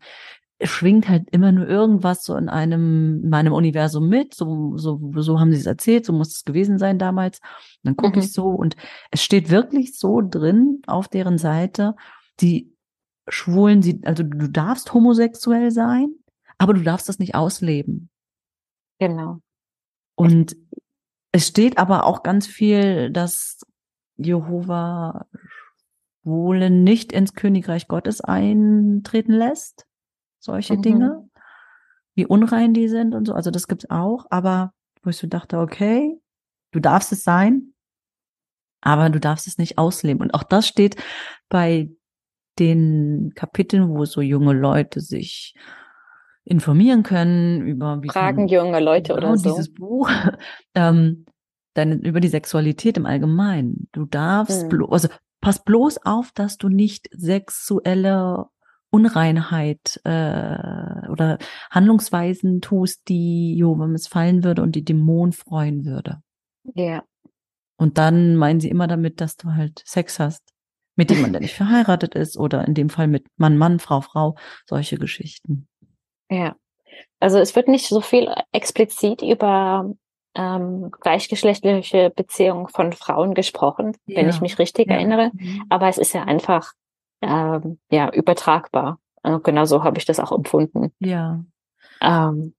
[0.62, 4.34] schwingt halt immer nur irgendwas so in einem, in meinem Universum mit.
[4.34, 7.40] So, so, so haben sie es erzählt, so muss es gewesen sein damals.
[7.84, 8.24] Und dann gucke mhm.
[8.24, 8.76] ich so und
[9.12, 11.96] es steht wirklich so drin auf deren Seite,
[12.40, 12.72] die
[13.28, 16.14] Schwulen, sie, also du darfst homosexuell sein,
[16.64, 18.10] aber du darfst das nicht ausleben.
[18.98, 19.40] Genau.
[20.16, 20.56] Und
[21.34, 23.60] es steht aber auch ganz viel, dass
[24.16, 25.26] Jehova
[26.24, 29.86] wohl nicht ins Königreich Gottes eintreten lässt.
[30.40, 30.82] Solche mhm.
[30.82, 31.30] Dinge.
[32.16, 33.34] Wie unrein die sind und so.
[33.34, 34.26] Also das gibt's auch.
[34.30, 34.72] Aber
[35.02, 36.18] wo ich so dachte, okay,
[36.72, 37.74] du darfst es sein,
[38.80, 40.22] aber du darfst es nicht ausleben.
[40.22, 40.96] Und auch das steht
[41.50, 41.90] bei
[42.58, 45.56] den Kapiteln, wo so junge Leute sich
[46.46, 49.50] informieren können über wie Fragen junge Leute genau, oder so.
[49.50, 50.10] Dieses Buch,
[50.76, 51.26] ähm,
[51.74, 53.88] dann über die Sexualität im Allgemeinen.
[53.92, 54.70] Du darfst hm.
[54.70, 55.08] bloß, also
[55.42, 58.46] pass bloß auf, dass du nicht sexuelle
[58.90, 61.40] Unreinheit äh, oder
[61.72, 66.22] Handlungsweisen tust, die Jova missfallen würde und die Dämon freuen würde.
[66.76, 67.04] Ja.
[67.78, 70.44] Und dann meinen sie immer damit, dass du halt Sex hast,
[70.96, 74.02] mit dem man dann nicht verheiratet ist oder in dem Fall mit Mann, Mann, Frau,
[74.02, 74.36] Frau,
[74.68, 75.68] solche Geschichten.
[76.34, 76.56] Ja.
[77.20, 79.94] Also es wird nicht so viel explizit über
[80.36, 84.18] ähm, gleichgeschlechtliche Beziehungen von Frauen gesprochen, ja.
[84.18, 84.96] wenn ich mich richtig ja.
[84.96, 85.32] erinnere.
[85.34, 85.66] Mhm.
[85.70, 86.74] Aber es ist ja einfach
[87.22, 89.00] ähm, ja übertragbar.
[89.22, 90.92] Also genau so habe ich das auch empfunden.
[91.00, 91.44] Ja.
[92.02, 92.54] Ähm,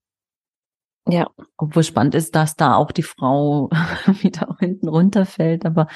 [1.06, 1.28] ja.
[1.58, 3.68] Obwohl spannend ist, dass da auch die Frau
[4.22, 5.66] wieder hinten runterfällt.
[5.66, 5.88] Aber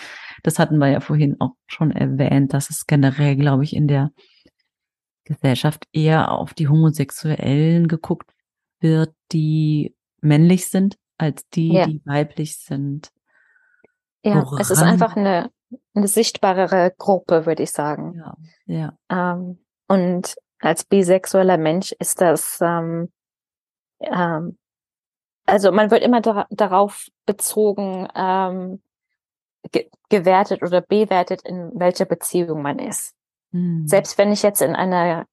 [0.43, 4.11] das hatten wir ja vorhin auch schon erwähnt, dass es generell, glaube ich, in der
[5.29, 8.31] Gesellschaft eher auf die Homosexuellen geguckt
[8.81, 11.87] wird, die männlich sind, als die, ja.
[11.87, 13.11] die weiblich sind.
[14.25, 14.61] Ja, Woran?
[14.61, 15.51] es ist einfach eine,
[15.95, 18.15] eine sichtbarere Gruppe, würde ich sagen.
[18.17, 18.37] Ja,
[18.67, 19.35] ja.
[19.35, 23.13] Ähm, und als bisexueller Mensch ist das, ähm,
[24.01, 24.59] ähm,
[25.47, 28.83] also man wird immer da, darauf bezogen, ähm,
[29.73, 33.15] ge gewertet oder bewertet, in welcher Beziehung man ist.
[33.53, 33.87] Mhm.
[33.87, 35.27] Selbst wenn ich jetzt in einer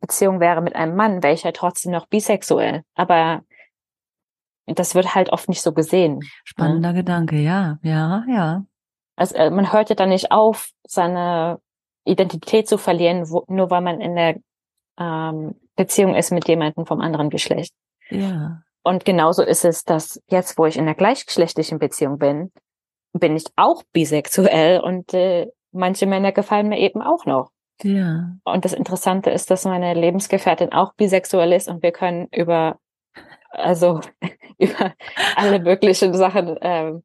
[0.00, 2.82] Beziehung wäre mit einem Mann, wäre ich halt trotzdem noch bisexuell.
[2.94, 3.42] Aber
[4.66, 6.18] das wird halt oft nicht so gesehen.
[6.18, 6.26] Ne?
[6.44, 6.98] Spannender ne?
[6.98, 8.64] Gedanke, ja, ja, ja.
[9.16, 11.60] Also äh, man hört ja dann nicht auf, seine
[12.04, 14.36] Identität zu verlieren, wo, nur weil man in der
[14.98, 17.74] ähm, Beziehung ist mit jemandem vom anderen Geschlecht.
[18.10, 18.62] Ja.
[18.82, 22.52] Und genauso ist es, dass jetzt, wo ich in der gleichgeschlechtlichen Beziehung bin,
[23.12, 27.50] bin ich auch bisexuell und äh, manche Männer gefallen mir eben auch noch.
[27.82, 28.36] Ja.
[28.44, 32.78] Und das Interessante ist, dass meine Lebensgefährtin auch bisexuell ist und wir können über,
[33.50, 34.00] also
[34.58, 34.94] über
[35.36, 37.02] alle möglichen Sachen ähm,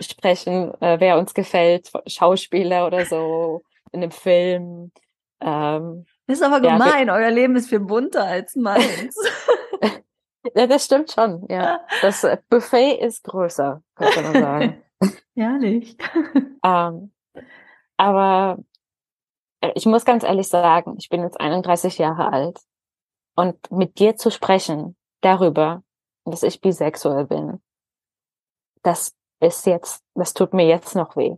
[0.00, 4.92] sprechen, äh, wer uns gefällt, Schauspieler oder so in einem Film.
[5.40, 9.16] Ähm, ist aber gemein, ja, euer Leben ist viel bunter als meins.
[10.54, 11.80] ja, das stimmt schon, ja.
[12.02, 14.82] Das äh, Buffet ist größer, könnte man sagen.
[15.34, 15.96] Ehrlich.
[16.64, 17.12] ähm,
[17.96, 18.58] aber
[19.74, 22.60] ich muss ganz ehrlich sagen, ich bin jetzt 31 Jahre alt
[23.34, 25.82] und mit dir zu sprechen darüber,
[26.24, 27.60] dass ich bisexuell bin,
[28.82, 31.36] das ist jetzt, das tut mir jetzt noch weh.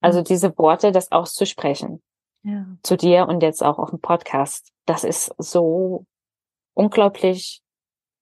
[0.00, 0.24] Also mhm.
[0.24, 2.02] diese Worte, das auszusprechen
[2.42, 2.66] ja.
[2.82, 6.04] zu dir und jetzt auch auf dem Podcast, das ist so
[6.74, 7.62] unglaublich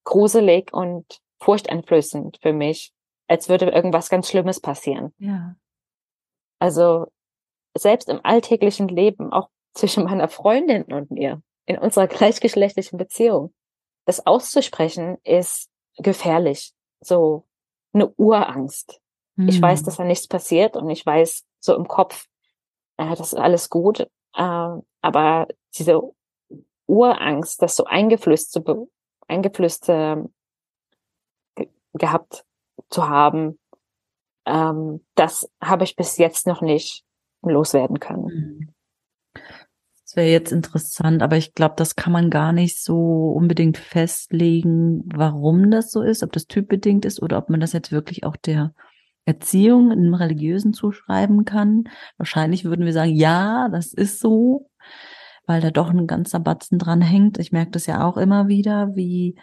[0.05, 2.93] gruselig und furchteinflößend für mich,
[3.29, 5.13] als würde irgendwas ganz Schlimmes passieren.
[5.19, 5.57] Ja.
[6.59, 7.07] Also
[7.77, 13.55] selbst im alltäglichen Leben, auch zwischen meiner Freundin und mir, in unserer gleichgeschlechtlichen Beziehung,
[14.05, 16.73] das auszusprechen ist gefährlich.
[17.01, 17.47] So
[17.93, 19.01] eine Urangst.
[19.37, 19.49] Mhm.
[19.49, 19.85] Ich weiß, hm.
[19.87, 22.27] dass da nichts passiert und ich weiß so im Kopf,
[22.97, 24.01] äh, das ist alles gut.
[24.35, 24.69] Äh,
[25.01, 26.01] aber diese
[26.87, 28.89] Urangst, das so eingeflößt, so
[29.29, 30.17] eingeflößt äh,
[31.55, 32.45] ge gehabt
[32.89, 33.59] zu haben,
[34.47, 37.05] ähm, das habe ich bis jetzt noch nicht
[37.51, 38.25] loswerden können.
[38.25, 38.69] Mhm.
[40.13, 45.05] Das wäre jetzt interessant, aber ich glaube, das kann man gar nicht so unbedingt festlegen,
[45.07, 48.37] warum das so ist, ob das typbedingt ist oder ob man das jetzt wirklich auch
[48.37, 48.75] der
[49.25, 51.85] Erziehung im Religiösen zuschreiben kann.
[52.19, 54.69] Wahrscheinlich würden wir sagen, ja, das ist so,
[55.47, 57.39] weil da doch ein ganzer Batzen dran hängt.
[57.39, 59.39] Ich merke das ja auch immer wieder, wie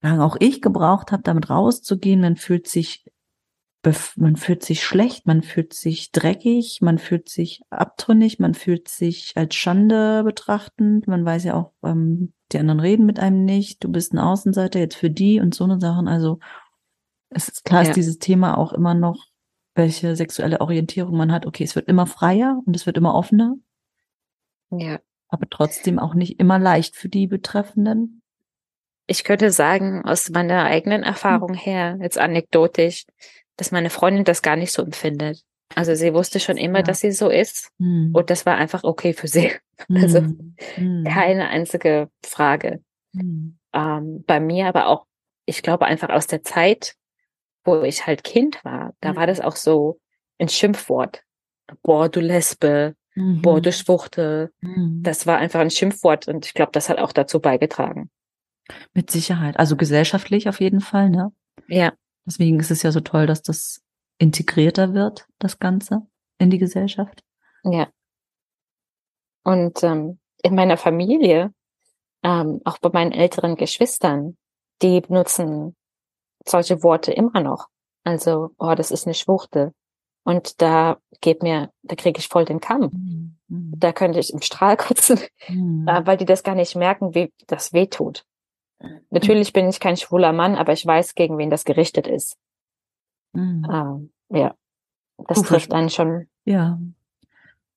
[0.00, 2.22] lange auch ich gebraucht habe, damit rauszugehen.
[2.22, 3.04] Man fühlt sich
[4.16, 9.32] man fühlt sich schlecht, man fühlt sich dreckig, man fühlt sich abtrünnig, man fühlt sich
[9.36, 11.06] als Schande betrachtend.
[11.06, 14.78] Man weiß ja auch, ähm, die anderen reden mit einem nicht, du bist ein Außenseiter
[14.78, 16.08] jetzt für die und so eine Sachen.
[16.08, 16.38] Also
[17.28, 17.88] es ist klar, ja.
[17.90, 19.26] ist dieses Thema auch immer noch,
[19.74, 21.46] welche sexuelle Orientierung man hat.
[21.46, 23.56] Okay, es wird immer freier und es wird immer offener.
[24.70, 25.00] Ja.
[25.28, 28.22] Aber trotzdem auch nicht immer leicht für die Betreffenden.
[29.08, 31.58] Ich könnte sagen, aus meiner eigenen Erfahrung hm.
[31.58, 33.06] her, jetzt anekdotisch,
[33.56, 35.42] dass meine Freundin das gar nicht so empfindet.
[35.74, 36.84] Also sie wusste schon immer, ja.
[36.84, 38.10] dass sie so ist hm.
[38.14, 39.52] und das war einfach okay für sie.
[39.88, 39.96] Hm.
[40.02, 40.22] Also
[40.76, 41.04] hm.
[41.04, 42.82] keine einzige Frage.
[43.14, 43.58] Hm.
[43.74, 45.04] Ähm, bei mir aber auch,
[45.44, 46.94] ich glaube einfach aus der Zeit,
[47.62, 50.00] wo ich halt Kind war, da war das auch so
[50.38, 51.24] ein Schimpfwort.
[51.82, 53.42] boah, du Lesbe, mhm.
[53.42, 54.50] boah, du Schwuchte.
[54.62, 55.02] Mhm.
[55.02, 58.08] Das war einfach ein Schimpfwort und ich glaube, das hat auch dazu beigetragen.
[58.94, 59.58] Mit Sicherheit.
[59.58, 61.32] Also gesellschaftlich auf jeden Fall, ne?
[61.68, 61.92] Ja.
[62.26, 63.82] Deswegen ist es ja so toll, dass das
[64.18, 66.06] integrierter wird, das Ganze,
[66.38, 67.22] in die Gesellschaft.
[67.64, 67.88] Ja.
[69.44, 71.52] Und ähm, in meiner Familie,
[72.22, 74.36] ähm, auch bei meinen älteren Geschwistern,
[74.82, 75.76] die benutzen
[76.44, 77.68] solche Worte immer noch.
[78.04, 79.72] Also, oh, das ist eine Schwuchte.
[80.24, 83.36] Und da geht mir, da kriege ich voll den Kamm.
[83.48, 83.72] Mhm.
[83.76, 85.86] Da könnte ich im Strahl kotzen, mhm.
[86.04, 88.24] weil die das gar nicht merken, wie das weh tut.
[89.10, 92.36] Natürlich bin ich kein schwuler Mann, aber ich weiß, gegen wen das gerichtet ist.
[93.32, 93.66] Mhm.
[93.70, 94.54] Ähm, ja,
[95.28, 96.28] das du trifft einen schon.
[96.44, 96.78] Ja,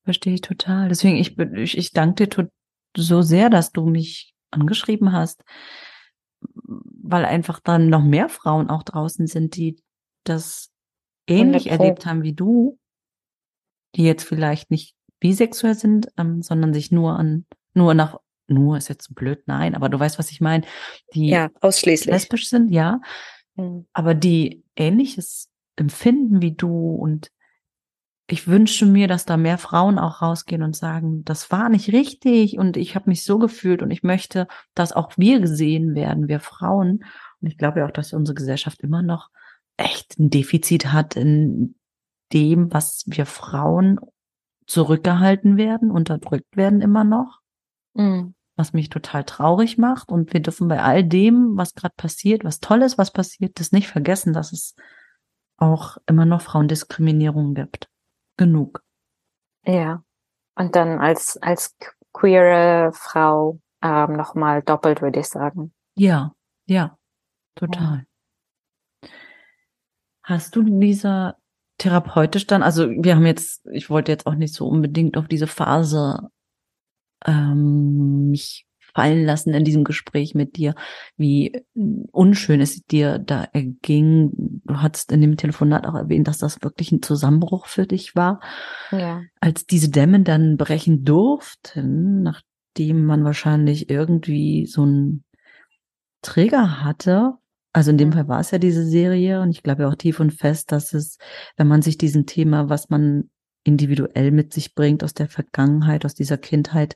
[0.03, 0.89] verstehe ich total.
[0.89, 2.49] Deswegen, ich, ich, ich danke dir
[2.97, 5.43] so sehr, dass du mich angeschrieben hast,
[6.41, 9.81] weil einfach dann noch mehr Frauen auch draußen sind, die
[10.23, 10.71] das
[11.27, 12.79] ähnlich erlebt haben wie du,
[13.95, 18.19] die jetzt vielleicht nicht bisexuell sind, ähm, sondern sich nur an, nur nach,
[18.49, 20.65] nur ist jetzt blöd, nein, aber du weißt, was ich meine,
[21.13, 22.11] die ja, ausschließlich.
[22.11, 23.01] lesbisch sind, ja,
[23.55, 23.85] mhm.
[23.93, 27.31] aber die ähnliches empfinden wie du und
[28.31, 32.59] ich wünsche mir, dass da mehr Frauen auch rausgehen und sagen, das war nicht richtig
[32.59, 36.39] und ich habe mich so gefühlt und ich möchte, dass auch wir gesehen werden, wir
[36.39, 37.03] Frauen.
[37.41, 39.29] Und ich glaube ja auch, dass unsere Gesellschaft immer noch
[39.77, 41.75] echt ein Defizit hat in
[42.31, 43.99] dem, was wir Frauen
[44.67, 47.39] zurückgehalten werden, unterdrückt werden immer noch.
[47.95, 48.35] Mhm.
[48.59, 50.09] Was mich total traurig macht.
[50.09, 53.87] Und wir dürfen bei all dem, was gerade passiert, was Tolles, was passiert, das nicht
[53.87, 54.75] vergessen, dass es
[55.55, 57.89] auch immer noch Frauendiskriminierung gibt.
[58.35, 58.83] Genug.
[59.65, 60.03] Ja.
[60.55, 61.77] Und dann als, als
[62.11, 65.73] queere Frau ähm, nochmal doppelt, würde ich sagen.
[65.95, 66.33] Ja,
[66.65, 66.97] ja,
[67.55, 68.05] total.
[69.01, 69.09] Ja.
[70.23, 71.37] Hast du dieser
[71.77, 75.47] therapeutisch dann, also wir haben jetzt, ich wollte jetzt auch nicht so unbedingt auf diese
[75.47, 76.29] Phase
[77.25, 80.75] ähm, mich fallen lassen in diesem Gespräch mit dir,
[81.15, 81.63] wie
[82.11, 84.31] unschön es dir da erging.
[84.65, 88.39] Du hattest in dem Telefonat auch erwähnt, dass das wirklich ein Zusammenbruch für dich war.
[88.91, 89.21] Ja.
[89.39, 95.23] Als diese Dämme dann brechen durften, nachdem man wahrscheinlich irgendwie so einen
[96.21, 97.33] Trigger hatte,
[97.71, 100.31] also in dem Fall war es ja diese Serie und ich glaube auch tief und
[100.31, 101.17] fest, dass es,
[101.55, 103.29] wenn man sich diesem Thema, was man
[103.69, 106.95] individuell mit sich bringt aus der Vergangenheit, aus dieser Kindheit,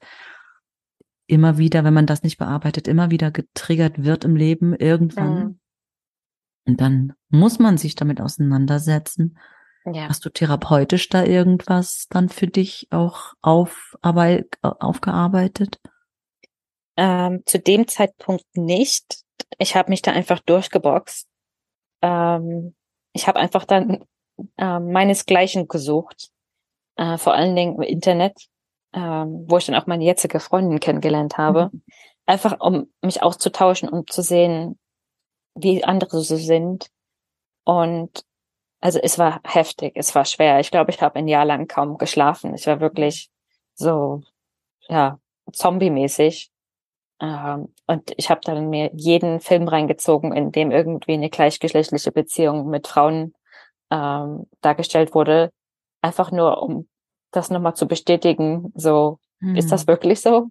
[1.27, 5.35] immer wieder, wenn man das nicht bearbeitet, immer wieder getriggert wird im Leben irgendwann.
[5.35, 5.59] Mhm.
[6.65, 9.37] Und dann muss man sich damit auseinandersetzen.
[9.85, 10.07] Ja.
[10.09, 15.79] Hast du therapeutisch da irgendwas dann für dich auch aufarbeit, aufgearbeitet?
[16.95, 19.23] Ähm, zu dem Zeitpunkt nicht.
[19.59, 21.27] Ich habe mich da einfach durchgeboxt.
[22.01, 22.75] Ähm,
[23.13, 24.05] ich habe einfach dann
[24.57, 26.29] äh, meinesgleichen gesucht,
[26.95, 28.47] äh, vor allen Dingen im Internet
[28.93, 31.69] ähm, wo ich dann auch meine jetzige Freundin kennengelernt habe.
[31.71, 31.83] Mhm.
[32.25, 34.79] Einfach um mich auszutauschen, um zu sehen,
[35.55, 36.87] wie andere so sind.
[37.65, 38.23] Und
[38.79, 40.59] also es war heftig, es war schwer.
[40.59, 42.53] Ich glaube, ich habe ein Jahr lang kaum geschlafen.
[42.53, 43.29] Ich war wirklich
[43.73, 44.21] so,
[44.87, 45.19] ja,
[45.51, 46.51] zombie-mäßig.
[47.19, 52.69] Ähm, und ich habe dann mir jeden Film reingezogen, in dem irgendwie eine gleichgeschlechtliche Beziehung
[52.69, 53.33] mit Frauen
[53.89, 55.51] ähm, dargestellt wurde.
[56.03, 56.87] Einfach nur, um
[57.31, 59.55] das nochmal zu bestätigen, so, mhm.
[59.55, 59.87] ist das hm.
[59.87, 60.49] wirklich so?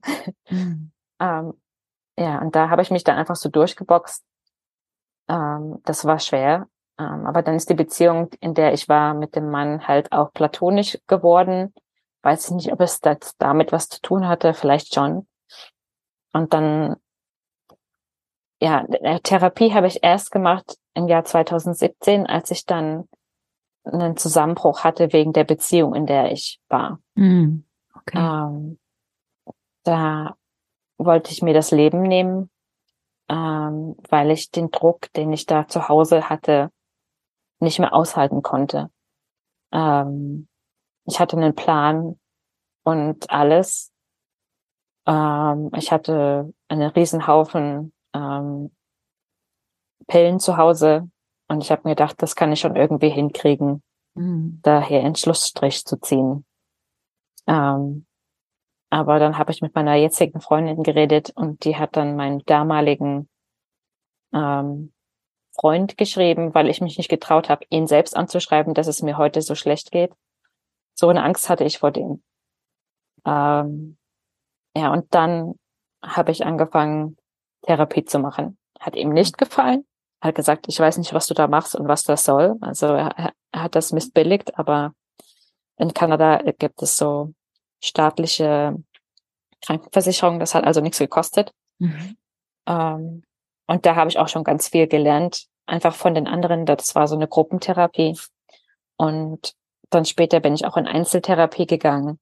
[0.48, 0.90] Mhm.
[1.20, 1.52] ähm,
[2.18, 4.24] ja, und da habe ich mich dann einfach so durchgeboxt.
[5.28, 6.68] Ähm, das war schwer.
[6.98, 10.32] Ähm, aber dann ist die Beziehung, in der ich war, mit dem Mann halt auch
[10.32, 11.74] platonisch geworden.
[12.22, 15.26] Weiß ich nicht, ob es das damit was zu tun hatte, vielleicht schon.
[16.32, 16.96] Und dann,
[18.60, 18.86] ja,
[19.22, 23.08] Therapie habe ich erst gemacht im Jahr 2017, als ich dann
[23.84, 27.00] einen Zusammenbruch hatte wegen der Beziehung, in der ich war.
[27.14, 27.64] Mm,
[27.94, 28.18] okay.
[28.18, 28.78] Ähm,
[29.82, 30.36] da
[30.98, 32.50] wollte ich mir das Leben nehmen,
[33.28, 36.70] ähm, weil ich den Druck, den ich da zu Hause hatte,
[37.60, 38.90] nicht mehr aushalten konnte.
[39.72, 40.48] Ähm,
[41.04, 42.18] ich hatte einen Plan
[42.84, 43.92] und alles.
[45.06, 48.70] Ähm, ich hatte einen Riesenhaufen ähm,
[50.06, 51.10] Pillen zu Hause,
[51.48, 53.82] und ich habe mir gedacht, das kann ich schon irgendwie hinkriegen,
[54.14, 54.60] mhm.
[54.62, 56.44] daher einen Schlussstrich zu ziehen.
[57.46, 58.06] Ähm,
[58.90, 63.28] aber dann habe ich mit meiner jetzigen Freundin geredet und die hat dann meinen damaligen
[64.32, 64.92] ähm,
[65.54, 69.42] Freund geschrieben, weil ich mich nicht getraut habe, ihn selbst anzuschreiben, dass es mir heute
[69.42, 70.12] so schlecht geht.
[70.94, 72.22] So eine Angst hatte ich vor dem.
[73.24, 73.98] Ähm,
[74.76, 75.54] ja, und dann
[76.02, 77.16] habe ich angefangen,
[77.62, 78.58] Therapie zu machen.
[78.80, 79.84] Hat ihm nicht gefallen
[80.22, 82.56] hat gesagt, ich weiß nicht, was du da machst und was das soll.
[82.60, 84.94] Also er, er hat das missbilligt, aber
[85.76, 87.34] in Kanada gibt es so
[87.82, 88.76] staatliche
[89.64, 91.52] Krankenversicherung, das hat also nichts gekostet.
[91.78, 92.16] Mhm.
[92.66, 93.22] Ähm,
[93.66, 96.66] und da habe ich auch schon ganz viel gelernt, einfach von den anderen.
[96.66, 98.16] Das war so eine Gruppentherapie.
[98.96, 99.54] Und
[99.90, 102.18] dann später bin ich auch in Einzeltherapie gegangen.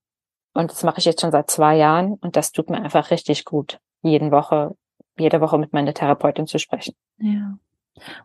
[0.53, 3.45] Und das mache ich jetzt schon seit zwei Jahren und das tut mir einfach richtig
[3.45, 4.75] gut, jeden Woche,
[5.17, 6.93] jede Woche mit meiner Therapeutin zu sprechen.
[7.19, 7.57] Ja.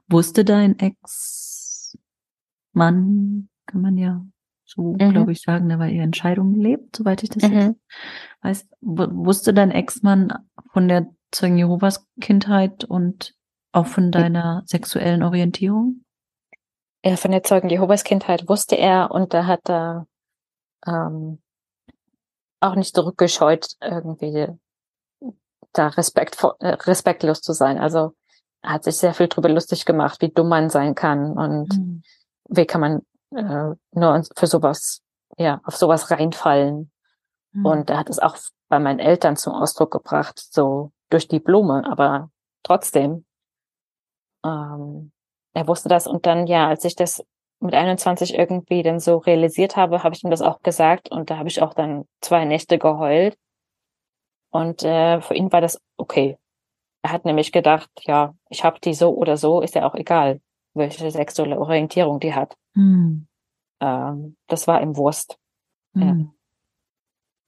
[0.09, 1.99] Wusste dein Ex-Mann,
[3.67, 4.25] kann man ja
[4.65, 5.13] so, mhm.
[5.13, 7.53] glaube ich, sagen, der war eher Entscheidungen lebt, soweit ich das mhm.
[7.53, 7.77] jetzt
[8.43, 8.69] weiß.
[8.81, 10.33] Wusste dein Ex-Mann
[10.73, 13.35] von der Zeugen Jehovas Kindheit und
[13.73, 16.05] auch von deiner sexuellen Orientierung?
[17.05, 20.07] Ja, von der Zeugen Jehovas Kindheit wusste er und da hat er
[20.87, 21.41] ähm,
[22.61, 24.49] auch nicht zurückgescheut, irgendwie
[25.73, 27.79] da äh, respektlos zu sein.
[27.79, 28.15] Also
[28.67, 32.03] hat sich sehr viel drüber lustig gemacht, wie dumm man sein kann und mhm.
[32.49, 33.03] wie kann man
[33.35, 35.03] äh, nur für sowas,
[35.39, 36.91] ja, auf sowas reinfallen.
[37.53, 37.67] Mhm.
[37.67, 38.37] Und er hat es auch
[38.69, 42.31] bei meinen Eltern zum Ausdruck gebracht, so durch die Blume, aber
[42.63, 43.25] trotzdem.
[44.45, 45.13] Ähm,
[45.55, 47.25] er wusste das und dann, ja, als ich das
[47.61, 51.39] mit 21 irgendwie dann so realisiert habe, habe ich ihm das auch gesagt und da
[51.39, 53.39] habe ich auch dann zwei Nächte geheult.
[54.51, 56.39] Und äh, für ihn war das okay.
[57.03, 60.41] Er hat nämlich gedacht, ja, ich habe die so oder so, ist ja auch egal,
[60.75, 62.57] welche sexuelle Orientierung die hat.
[62.75, 63.27] Hm.
[63.81, 65.39] Ähm, das war ihm Wurst.
[65.95, 66.33] Hm.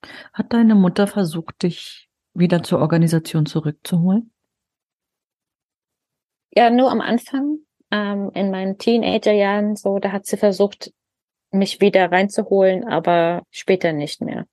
[0.04, 0.10] Ja.
[0.32, 4.32] Hat deine Mutter versucht, dich wieder zur Organisation zurückzuholen?
[6.50, 7.58] Ja, nur am Anfang
[7.90, 10.92] ähm, in meinen Teenagerjahren so, da hat sie versucht,
[11.50, 14.46] mich wieder reinzuholen, aber später nicht mehr.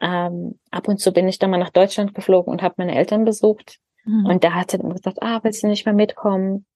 [0.00, 3.24] Ähm, ab und zu bin ich dann mal nach Deutschland geflogen und habe meine Eltern
[3.24, 3.78] besucht.
[4.08, 4.26] Mhm.
[4.26, 6.66] Und da hat sie dann gesagt, ah, willst du nicht mehr mitkommen?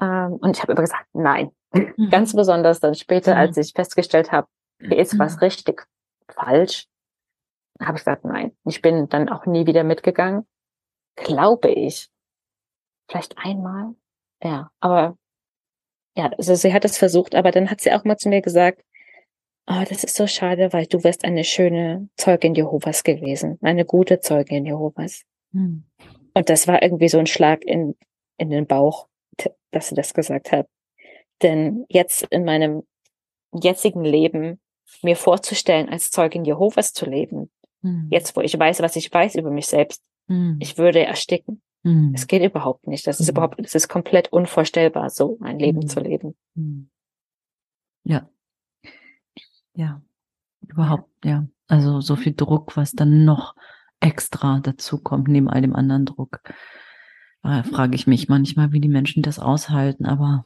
[0.00, 1.50] Ähm, und ich habe immer gesagt, nein.
[1.72, 2.10] Mhm.
[2.10, 3.62] Ganz besonders dann später, als mhm.
[3.62, 4.48] ich festgestellt habe,
[4.80, 5.38] hier ist was mhm.
[5.40, 5.86] richtig
[6.28, 6.88] falsch,
[7.80, 8.56] habe ich gesagt, nein.
[8.64, 10.48] Ich bin dann auch nie wieder mitgegangen.
[11.14, 12.10] Glaube ich.
[13.08, 13.94] Vielleicht einmal.
[14.42, 15.16] Ja, aber
[16.16, 18.82] ja, also sie hat es versucht, aber dann hat sie auch mal zu mir gesagt,
[19.68, 24.18] oh, das ist so schade, weil du wärst eine schöne Zeugin Jehovas gewesen, eine gute
[24.18, 25.22] Zeugin Jehovas.
[25.52, 25.84] Hm.
[26.34, 27.96] Und das war irgendwie so ein Schlag in,
[28.36, 29.08] in den Bauch,
[29.70, 30.68] dass sie das gesagt hat.
[31.42, 32.82] Denn jetzt in meinem
[33.52, 34.60] jetzigen Leben
[35.02, 37.50] mir vorzustellen, als Zeugin Jehovas zu leben,
[37.82, 38.08] hm.
[38.10, 40.58] jetzt wo ich weiß, was ich weiß über mich selbst, hm.
[40.60, 41.62] ich würde ersticken.
[41.82, 42.12] Mhm.
[42.14, 43.06] Es geht überhaupt nicht.
[43.06, 43.32] Das ist mhm.
[43.32, 45.88] überhaupt, es ist komplett unvorstellbar, so ein Leben mhm.
[45.88, 46.36] zu leben.
[46.54, 46.90] Mhm.
[48.04, 48.28] Ja.
[49.74, 50.02] Ja.
[50.66, 51.46] Überhaupt, ja.
[51.68, 53.54] Also so viel Druck, was dann noch
[54.00, 56.40] extra dazu kommt, neben all dem anderen Druck.
[57.42, 60.44] Da frage ich mich manchmal, wie die Menschen das aushalten, aber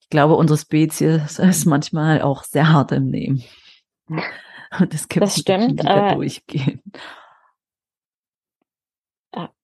[0.00, 3.42] ich glaube, unsere Spezies ist manchmal auch sehr hart im Nehmen.
[4.78, 6.82] Und es gibt das stimmt, Menschen, die da durchgehen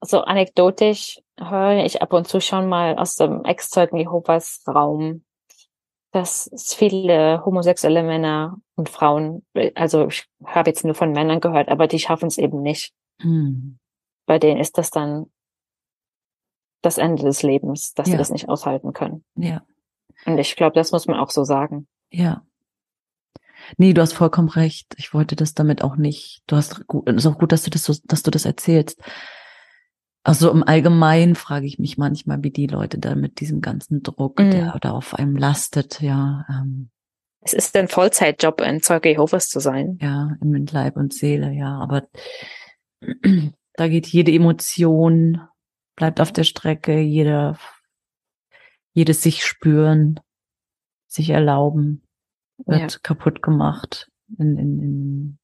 [0.01, 5.24] so anekdotisch höre ich ab und zu schon mal aus dem Ex-Zeugen Jehovas Raum,
[6.12, 9.44] dass es viele homosexuelle Männer und Frauen,
[9.74, 12.93] also ich habe jetzt nur von Männern gehört, aber die schaffen es eben nicht.
[13.22, 13.78] Mhm.
[14.26, 15.26] Bei denen ist das dann
[16.82, 18.12] das Ende des Lebens, dass ja.
[18.12, 19.24] sie das nicht aushalten können.
[19.36, 19.62] Ja.
[20.26, 21.89] Und ich glaube, das muss man auch so sagen.
[22.10, 22.43] Ja.
[23.78, 24.94] Nee, du hast vollkommen recht.
[24.98, 26.43] Ich wollte das damit auch nicht.
[26.47, 29.01] Du hast gut, es ist auch gut, dass du das so, dass du das erzählst.
[30.24, 34.39] Also im Allgemeinen frage ich mich manchmal, wie die Leute da mit diesem ganzen Druck,
[34.39, 34.51] mhm.
[34.53, 36.47] der da auf einem lastet, ja.
[36.49, 36.90] Ähm,
[37.40, 39.99] es ist ein Vollzeitjob, ein Zeuge Jehovas zu sein.
[40.01, 41.77] Ja, mit Leib und Seele, ja.
[41.78, 42.07] Aber
[43.74, 45.40] da geht jede Emotion,
[45.97, 47.59] bleibt auf der Strecke, jeder,
[48.93, 50.20] jedes sich spüren,
[51.09, 52.03] sich erlauben,
[52.65, 52.99] wird ja.
[53.03, 54.09] kaputt gemacht
[54.39, 55.39] in, in, in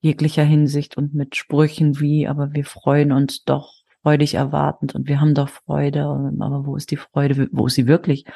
[0.00, 5.20] jeglicher Hinsicht und mit Sprüchen wie, aber wir freuen uns doch freudig erwartend und wir
[5.20, 8.26] haben doch Freude, aber wo ist die Freude, wo ist sie wirklich?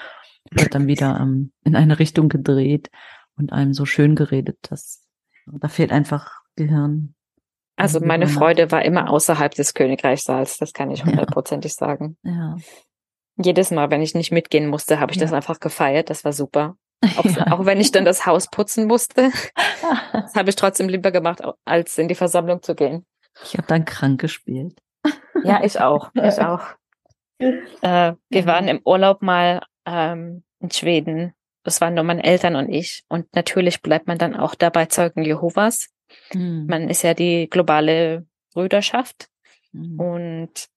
[0.50, 2.90] Wird dann wieder ähm, in eine Richtung gedreht
[3.36, 5.06] und einem so schön geredet, dass
[5.46, 7.14] da fehlt einfach Gehirn.
[7.76, 11.86] Also meine Freude war immer außerhalb des Königreichssaals, das kann ich hundertprozentig ja.
[11.86, 12.16] sagen.
[12.22, 12.56] Ja.
[13.36, 15.24] Jedes Mal, wenn ich nicht mitgehen musste, habe ich ja.
[15.24, 16.10] das einfach gefeiert.
[16.10, 16.76] Das war super.
[17.16, 19.30] Auch, auch, wenn ich dann das Haus putzen musste,
[20.12, 23.06] das habe ich trotzdem lieber gemacht, als in die Versammlung zu gehen.
[23.44, 24.80] Ich habe dann krank gespielt.
[25.44, 26.10] Ja, ich auch.
[26.14, 26.62] Ich auch.
[27.38, 31.34] Äh, wir waren im Urlaub mal ähm, in Schweden.
[31.62, 33.04] Das waren nur meine Eltern und ich.
[33.08, 35.90] Und natürlich bleibt man dann auch dabei Zeugen Jehovas.
[36.32, 36.66] Mhm.
[36.68, 39.28] Man ist ja die globale Brüderschaft.
[39.72, 40.00] Mhm.
[40.00, 40.68] Und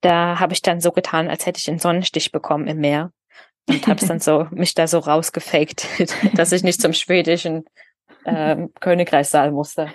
[0.00, 3.12] da habe ich dann so getan, als hätte ich einen Sonnenstich bekommen im Meer.
[3.68, 5.86] und habe dann so mich da so rausgefaked,
[6.36, 7.64] dass ich nicht zum schwedischen
[8.24, 9.90] ähm, Königreichssaal musste.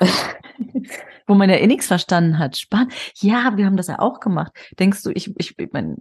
[1.26, 2.56] Wo man ja eh nichts verstanden hat.
[2.56, 2.92] Spannend.
[3.16, 4.52] Ja, wir haben das ja auch gemacht.
[4.78, 5.96] Denkst du, ich, ich, ich, mein,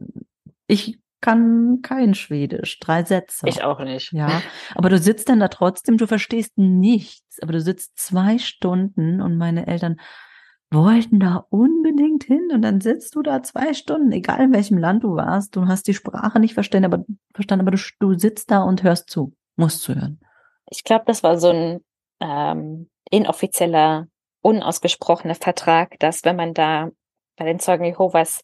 [0.68, 3.48] ich kann kein Schwedisch, drei Sätze.
[3.48, 4.12] Ich auch nicht.
[4.12, 4.42] Ja,
[4.74, 9.38] aber du sitzt dann da trotzdem, du verstehst nichts, aber du sitzt zwei Stunden und
[9.38, 9.98] meine Eltern
[10.72, 15.04] wollten da unbedingt hin und dann sitzt du da zwei Stunden, egal in welchem Land
[15.04, 18.64] du warst, du hast die Sprache nicht verstanden, aber verstanden, aber du, du sitzt da
[18.64, 20.22] und hörst zu, musst zuhören.
[20.70, 21.82] Ich glaube, das war so ein
[22.22, 24.08] ähm, inoffizieller,
[24.42, 26.90] unausgesprochener Vertrag, dass wenn man da
[27.36, 28.44] bei den Zeugen Jehovas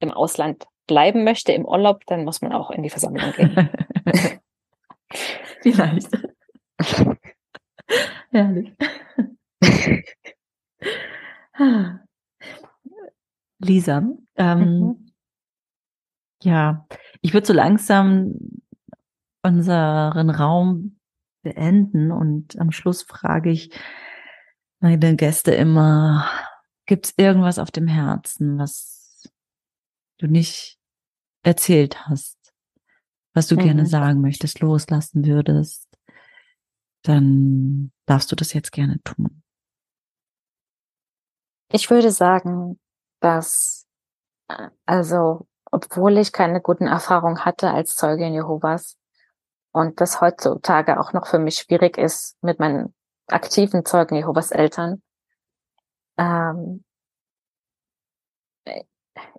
[0.00, 3.70] im Ausland bleiben möchte im Urlaub, dann muss man auch in die Versammlung gehen.
[5.62, 6.10] Vielleicht.
[8.30, 8.72] Herrlich.
[13.58, 14.02] Lisa,
[14.36, 15.12] ähm, mhm.
[16.42, 16.86] ja,
[17.22, 18.34] ich würde so langsam
[19.42, 20.98] unseren Raum
[21.42, 23.70] beenden und am Schluss frage ich
[24.80, 26.28] meine Gäste immer,
[26.86, 29.28] gibt es irgendwas auf dem Herzen, was
[30.18, 30.78] du nicht
[31.42, 32.38] erzählt hast,
[33.34, 33.60] was du mhm.
[33.60, 35.86] gerne sagen möchtest, loslassen würdest,
[37.02, 39.42] dann darfst du das jetzt gerne tun.
[41.72, 42.78] Ich würde sagen,
[43.20, 43.86] dass,
[44.48, 48.96] äh, also, obwohl ich keine guten Erfahrungen hatte als Zeugin Jehovas
[49.72, 52.94] und das heutzutage auch noch für mich schwierig ist mit meinen
[53.26, 55.02] aktiven Zeugen Jehovas Eltern,
[56.18, 56.84] ähm,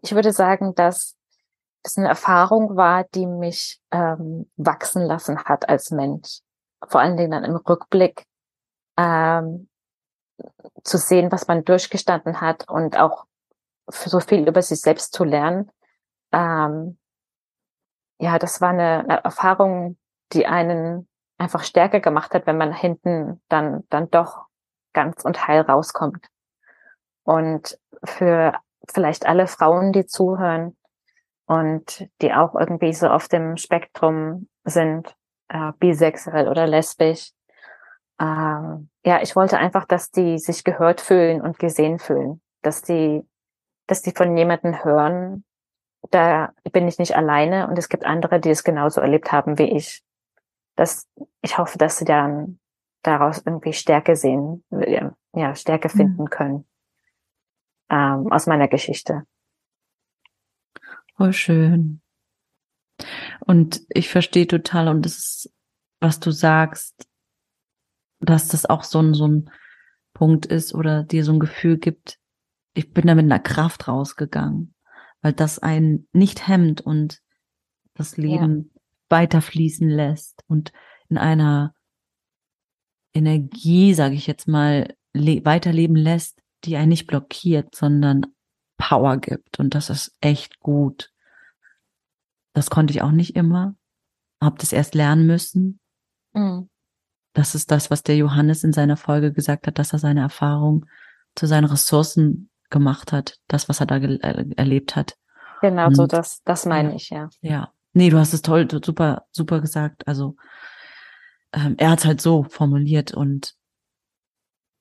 [0.02, 1.16] ich würde sagen, dass
[1.84, 6.42] es eine Erfahrung war, die mich ähm, wachsen lassen hat als Mensch.
[6.88, 8.26] Vor allen Dingen dann im Rückblick
[8.98, 9.70] ähm,
[10.84, 13.26] zu sehen, was man durchgestanden hat und auch
[13.88, 15.72] so viel über sich selbst zu lernen.
[16.32, 16.98] Ähm,
[18.20, 19.98] ja, das war eine, eine Erfahrung,
[20.34, 21.08] die einen
[21.38, 24.46] einfach stärker gemacht hat, wenn man hinten dann, dann doch
[24.94, 26.26] ganz und heil rauskommt.
[27.24, 28.54] Und für
[28.90, 30.78] vielleicht alle Frauen, die zuhören,
[31.48, 35.16] und die auch irgendwie so auf dem Spektrum sind,
[35.48, 37.32] äh, bisexuell oder lesbisch.
[38.20, 43.26] Ähm, ja, ich wollte einfach, dass die sich gehört fühlen und gesehen fühlen, dass die,
[43.88, 45.46] dass die von jemanden hören,
[46.12, 49.72] da bin ich nicht alleine und es gibt andere, die es genauso erlebt haben wie
[49.72, 50.04] ich.
[50.78, 51.08] Das,
[51.42, 52.60] ich hoffe, dass sie dann
[53.02, 54.64] daraus irgendwie Stärke sehen,
[55.34, 55.98] ja, Stärke mhm.
[55.98, 56.66] finden können
[57.90, 59.24] ähm, aus meiner Geschichte.
[61.16, 62.02] Voll schön.
[63.40, 65.54] Und ich verstehe total, und das ist,
[66.00, 67.08] was du sagst,
[68.20, 69.52] dass das auch so ein, so ein
[70.14, 72.20] Punkt ist oder dir so ein Gefühl gibt,
[72.74, 74.76] ich bin da mit einer Kraft rausgegangen,
[75.22, 77.22] weil das einen nicht hemmt und
[77.94, 78.72] das Leben.
[79.10, 80.72] Weiterfließen lässt und
[81.10, 81.74] in einer
[83.14, 88.28] Energie, sage ich jetzt mal, weiterleben lässt, die einen nicht blockiert, sondern
[88.78, 89.60] Power gibt.
[89.60, 91.12] Und das ist echt gut.
[92.54, 93.76] Das konnte ich auch nicht immer.
[94.42, 95.80] Hab das erst lernen müssen.
[96.34, 96.70] Mhm.
[97.34, 100.86] Das ist das, was der Johannes in seiner Folge gesagt hat, dass er seine Erfahrung
[101.36, 105.18] zu seinen Ressourcen gemacht hat, das, was er da äh, erlebt hat.
[105.62, 107.30] Genau, und, so das, das meine ich, ja.
[107.42, 107.72] Ja.
[107.98, 110.08] Nee, du hast es toll, super, super gesagt.
[110.08, 110.36] Also
[111.52, 113.56] ähm, er hat es halt so formuliert und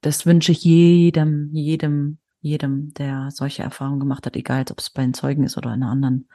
[0.02, 5.02] das wünsche ich jedem, jedem jedem, der solche Erfahrungen gemacht hat, egal ob es bei
[5.02, 6.28] den Zeugen ist oder in einer anderen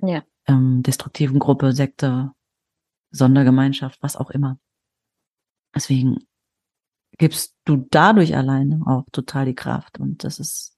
[0.00, 0.22] ja.
[0.46, 2.32] ähm, destruktiven Gruppe, Sekte,
[3.10, 4.58] Sondergemeinschaft, was auch immer.
[5.74, 6.26] Deswegen
[7.18, 10.76] gibst du dadurch alleine auch total die Kraft und das ist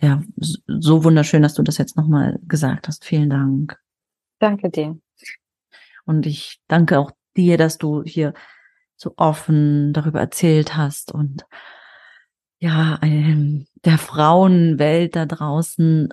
[0.00, 3.04] ja so wunderschön, dass du das jetzt nochmal gesagt hast.
[3.04, 3.78] Vielen Dank.
[4.38, 4.98] Danke dir.
[6.04, 8.34] Und ich danke auch dir, dass du hier
[8.96, 11.44] so offen darüber erzählt hast und
[12.58, 16.08] ja, der Frauenwelt da draußen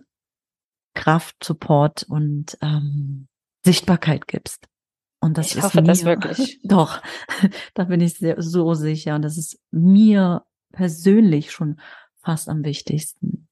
[0.94, 3.28] Kraft, Support und ähm,
[3.66, 4.68] Sichtbarkeit gibst.
[5.20, 6.60] Und das ich ist hoffe mir, das wirklich.
[6.64, 7.02] Doch,
[7.74, 9.16] da bin ich sehr, so sicher.
[9.16, 10.44] Und das ist mir
[10.74, 11.80] persönlich schon
[12.22, 13.48] fast am wichtigsten.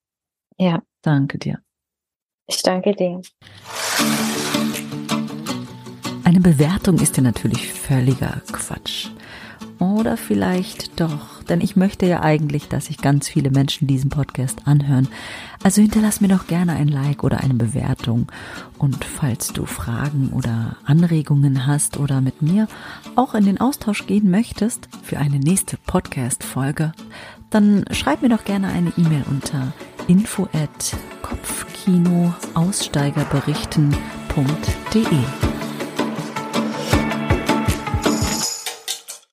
[0.62, 0.84] Ja.
[1.02, 1.60] Danke dir.
[2.48, 3.20] Ich danke dir.
[6.24, 9.08] Eine Bewertung ist ja natürlich völliger Quatsch.
[9.80, 14.68] Oder vielleicht doch, denn ich möchte ja eigentlich, dass sich ganz viele Menschen diesen Podcast
[14.68, 15.08] anhören.
[15.64, 18.32] Also hinterlass mir doch gerne ein Like oder eine Bewertung.
[18.78, 22.68] Und falls du Fragen oder Anregungen hast oder mit mir
[23.16, 26.92] auch in den Austausch gehen möchtest für eine nächste Podcast-Folge,
[27.52, 29.74] dann schreib mir doch gerne eine E-Mail unter
[30.08, 35.51] info at kopfkinoaussteigerberichten.com www.ftf.de.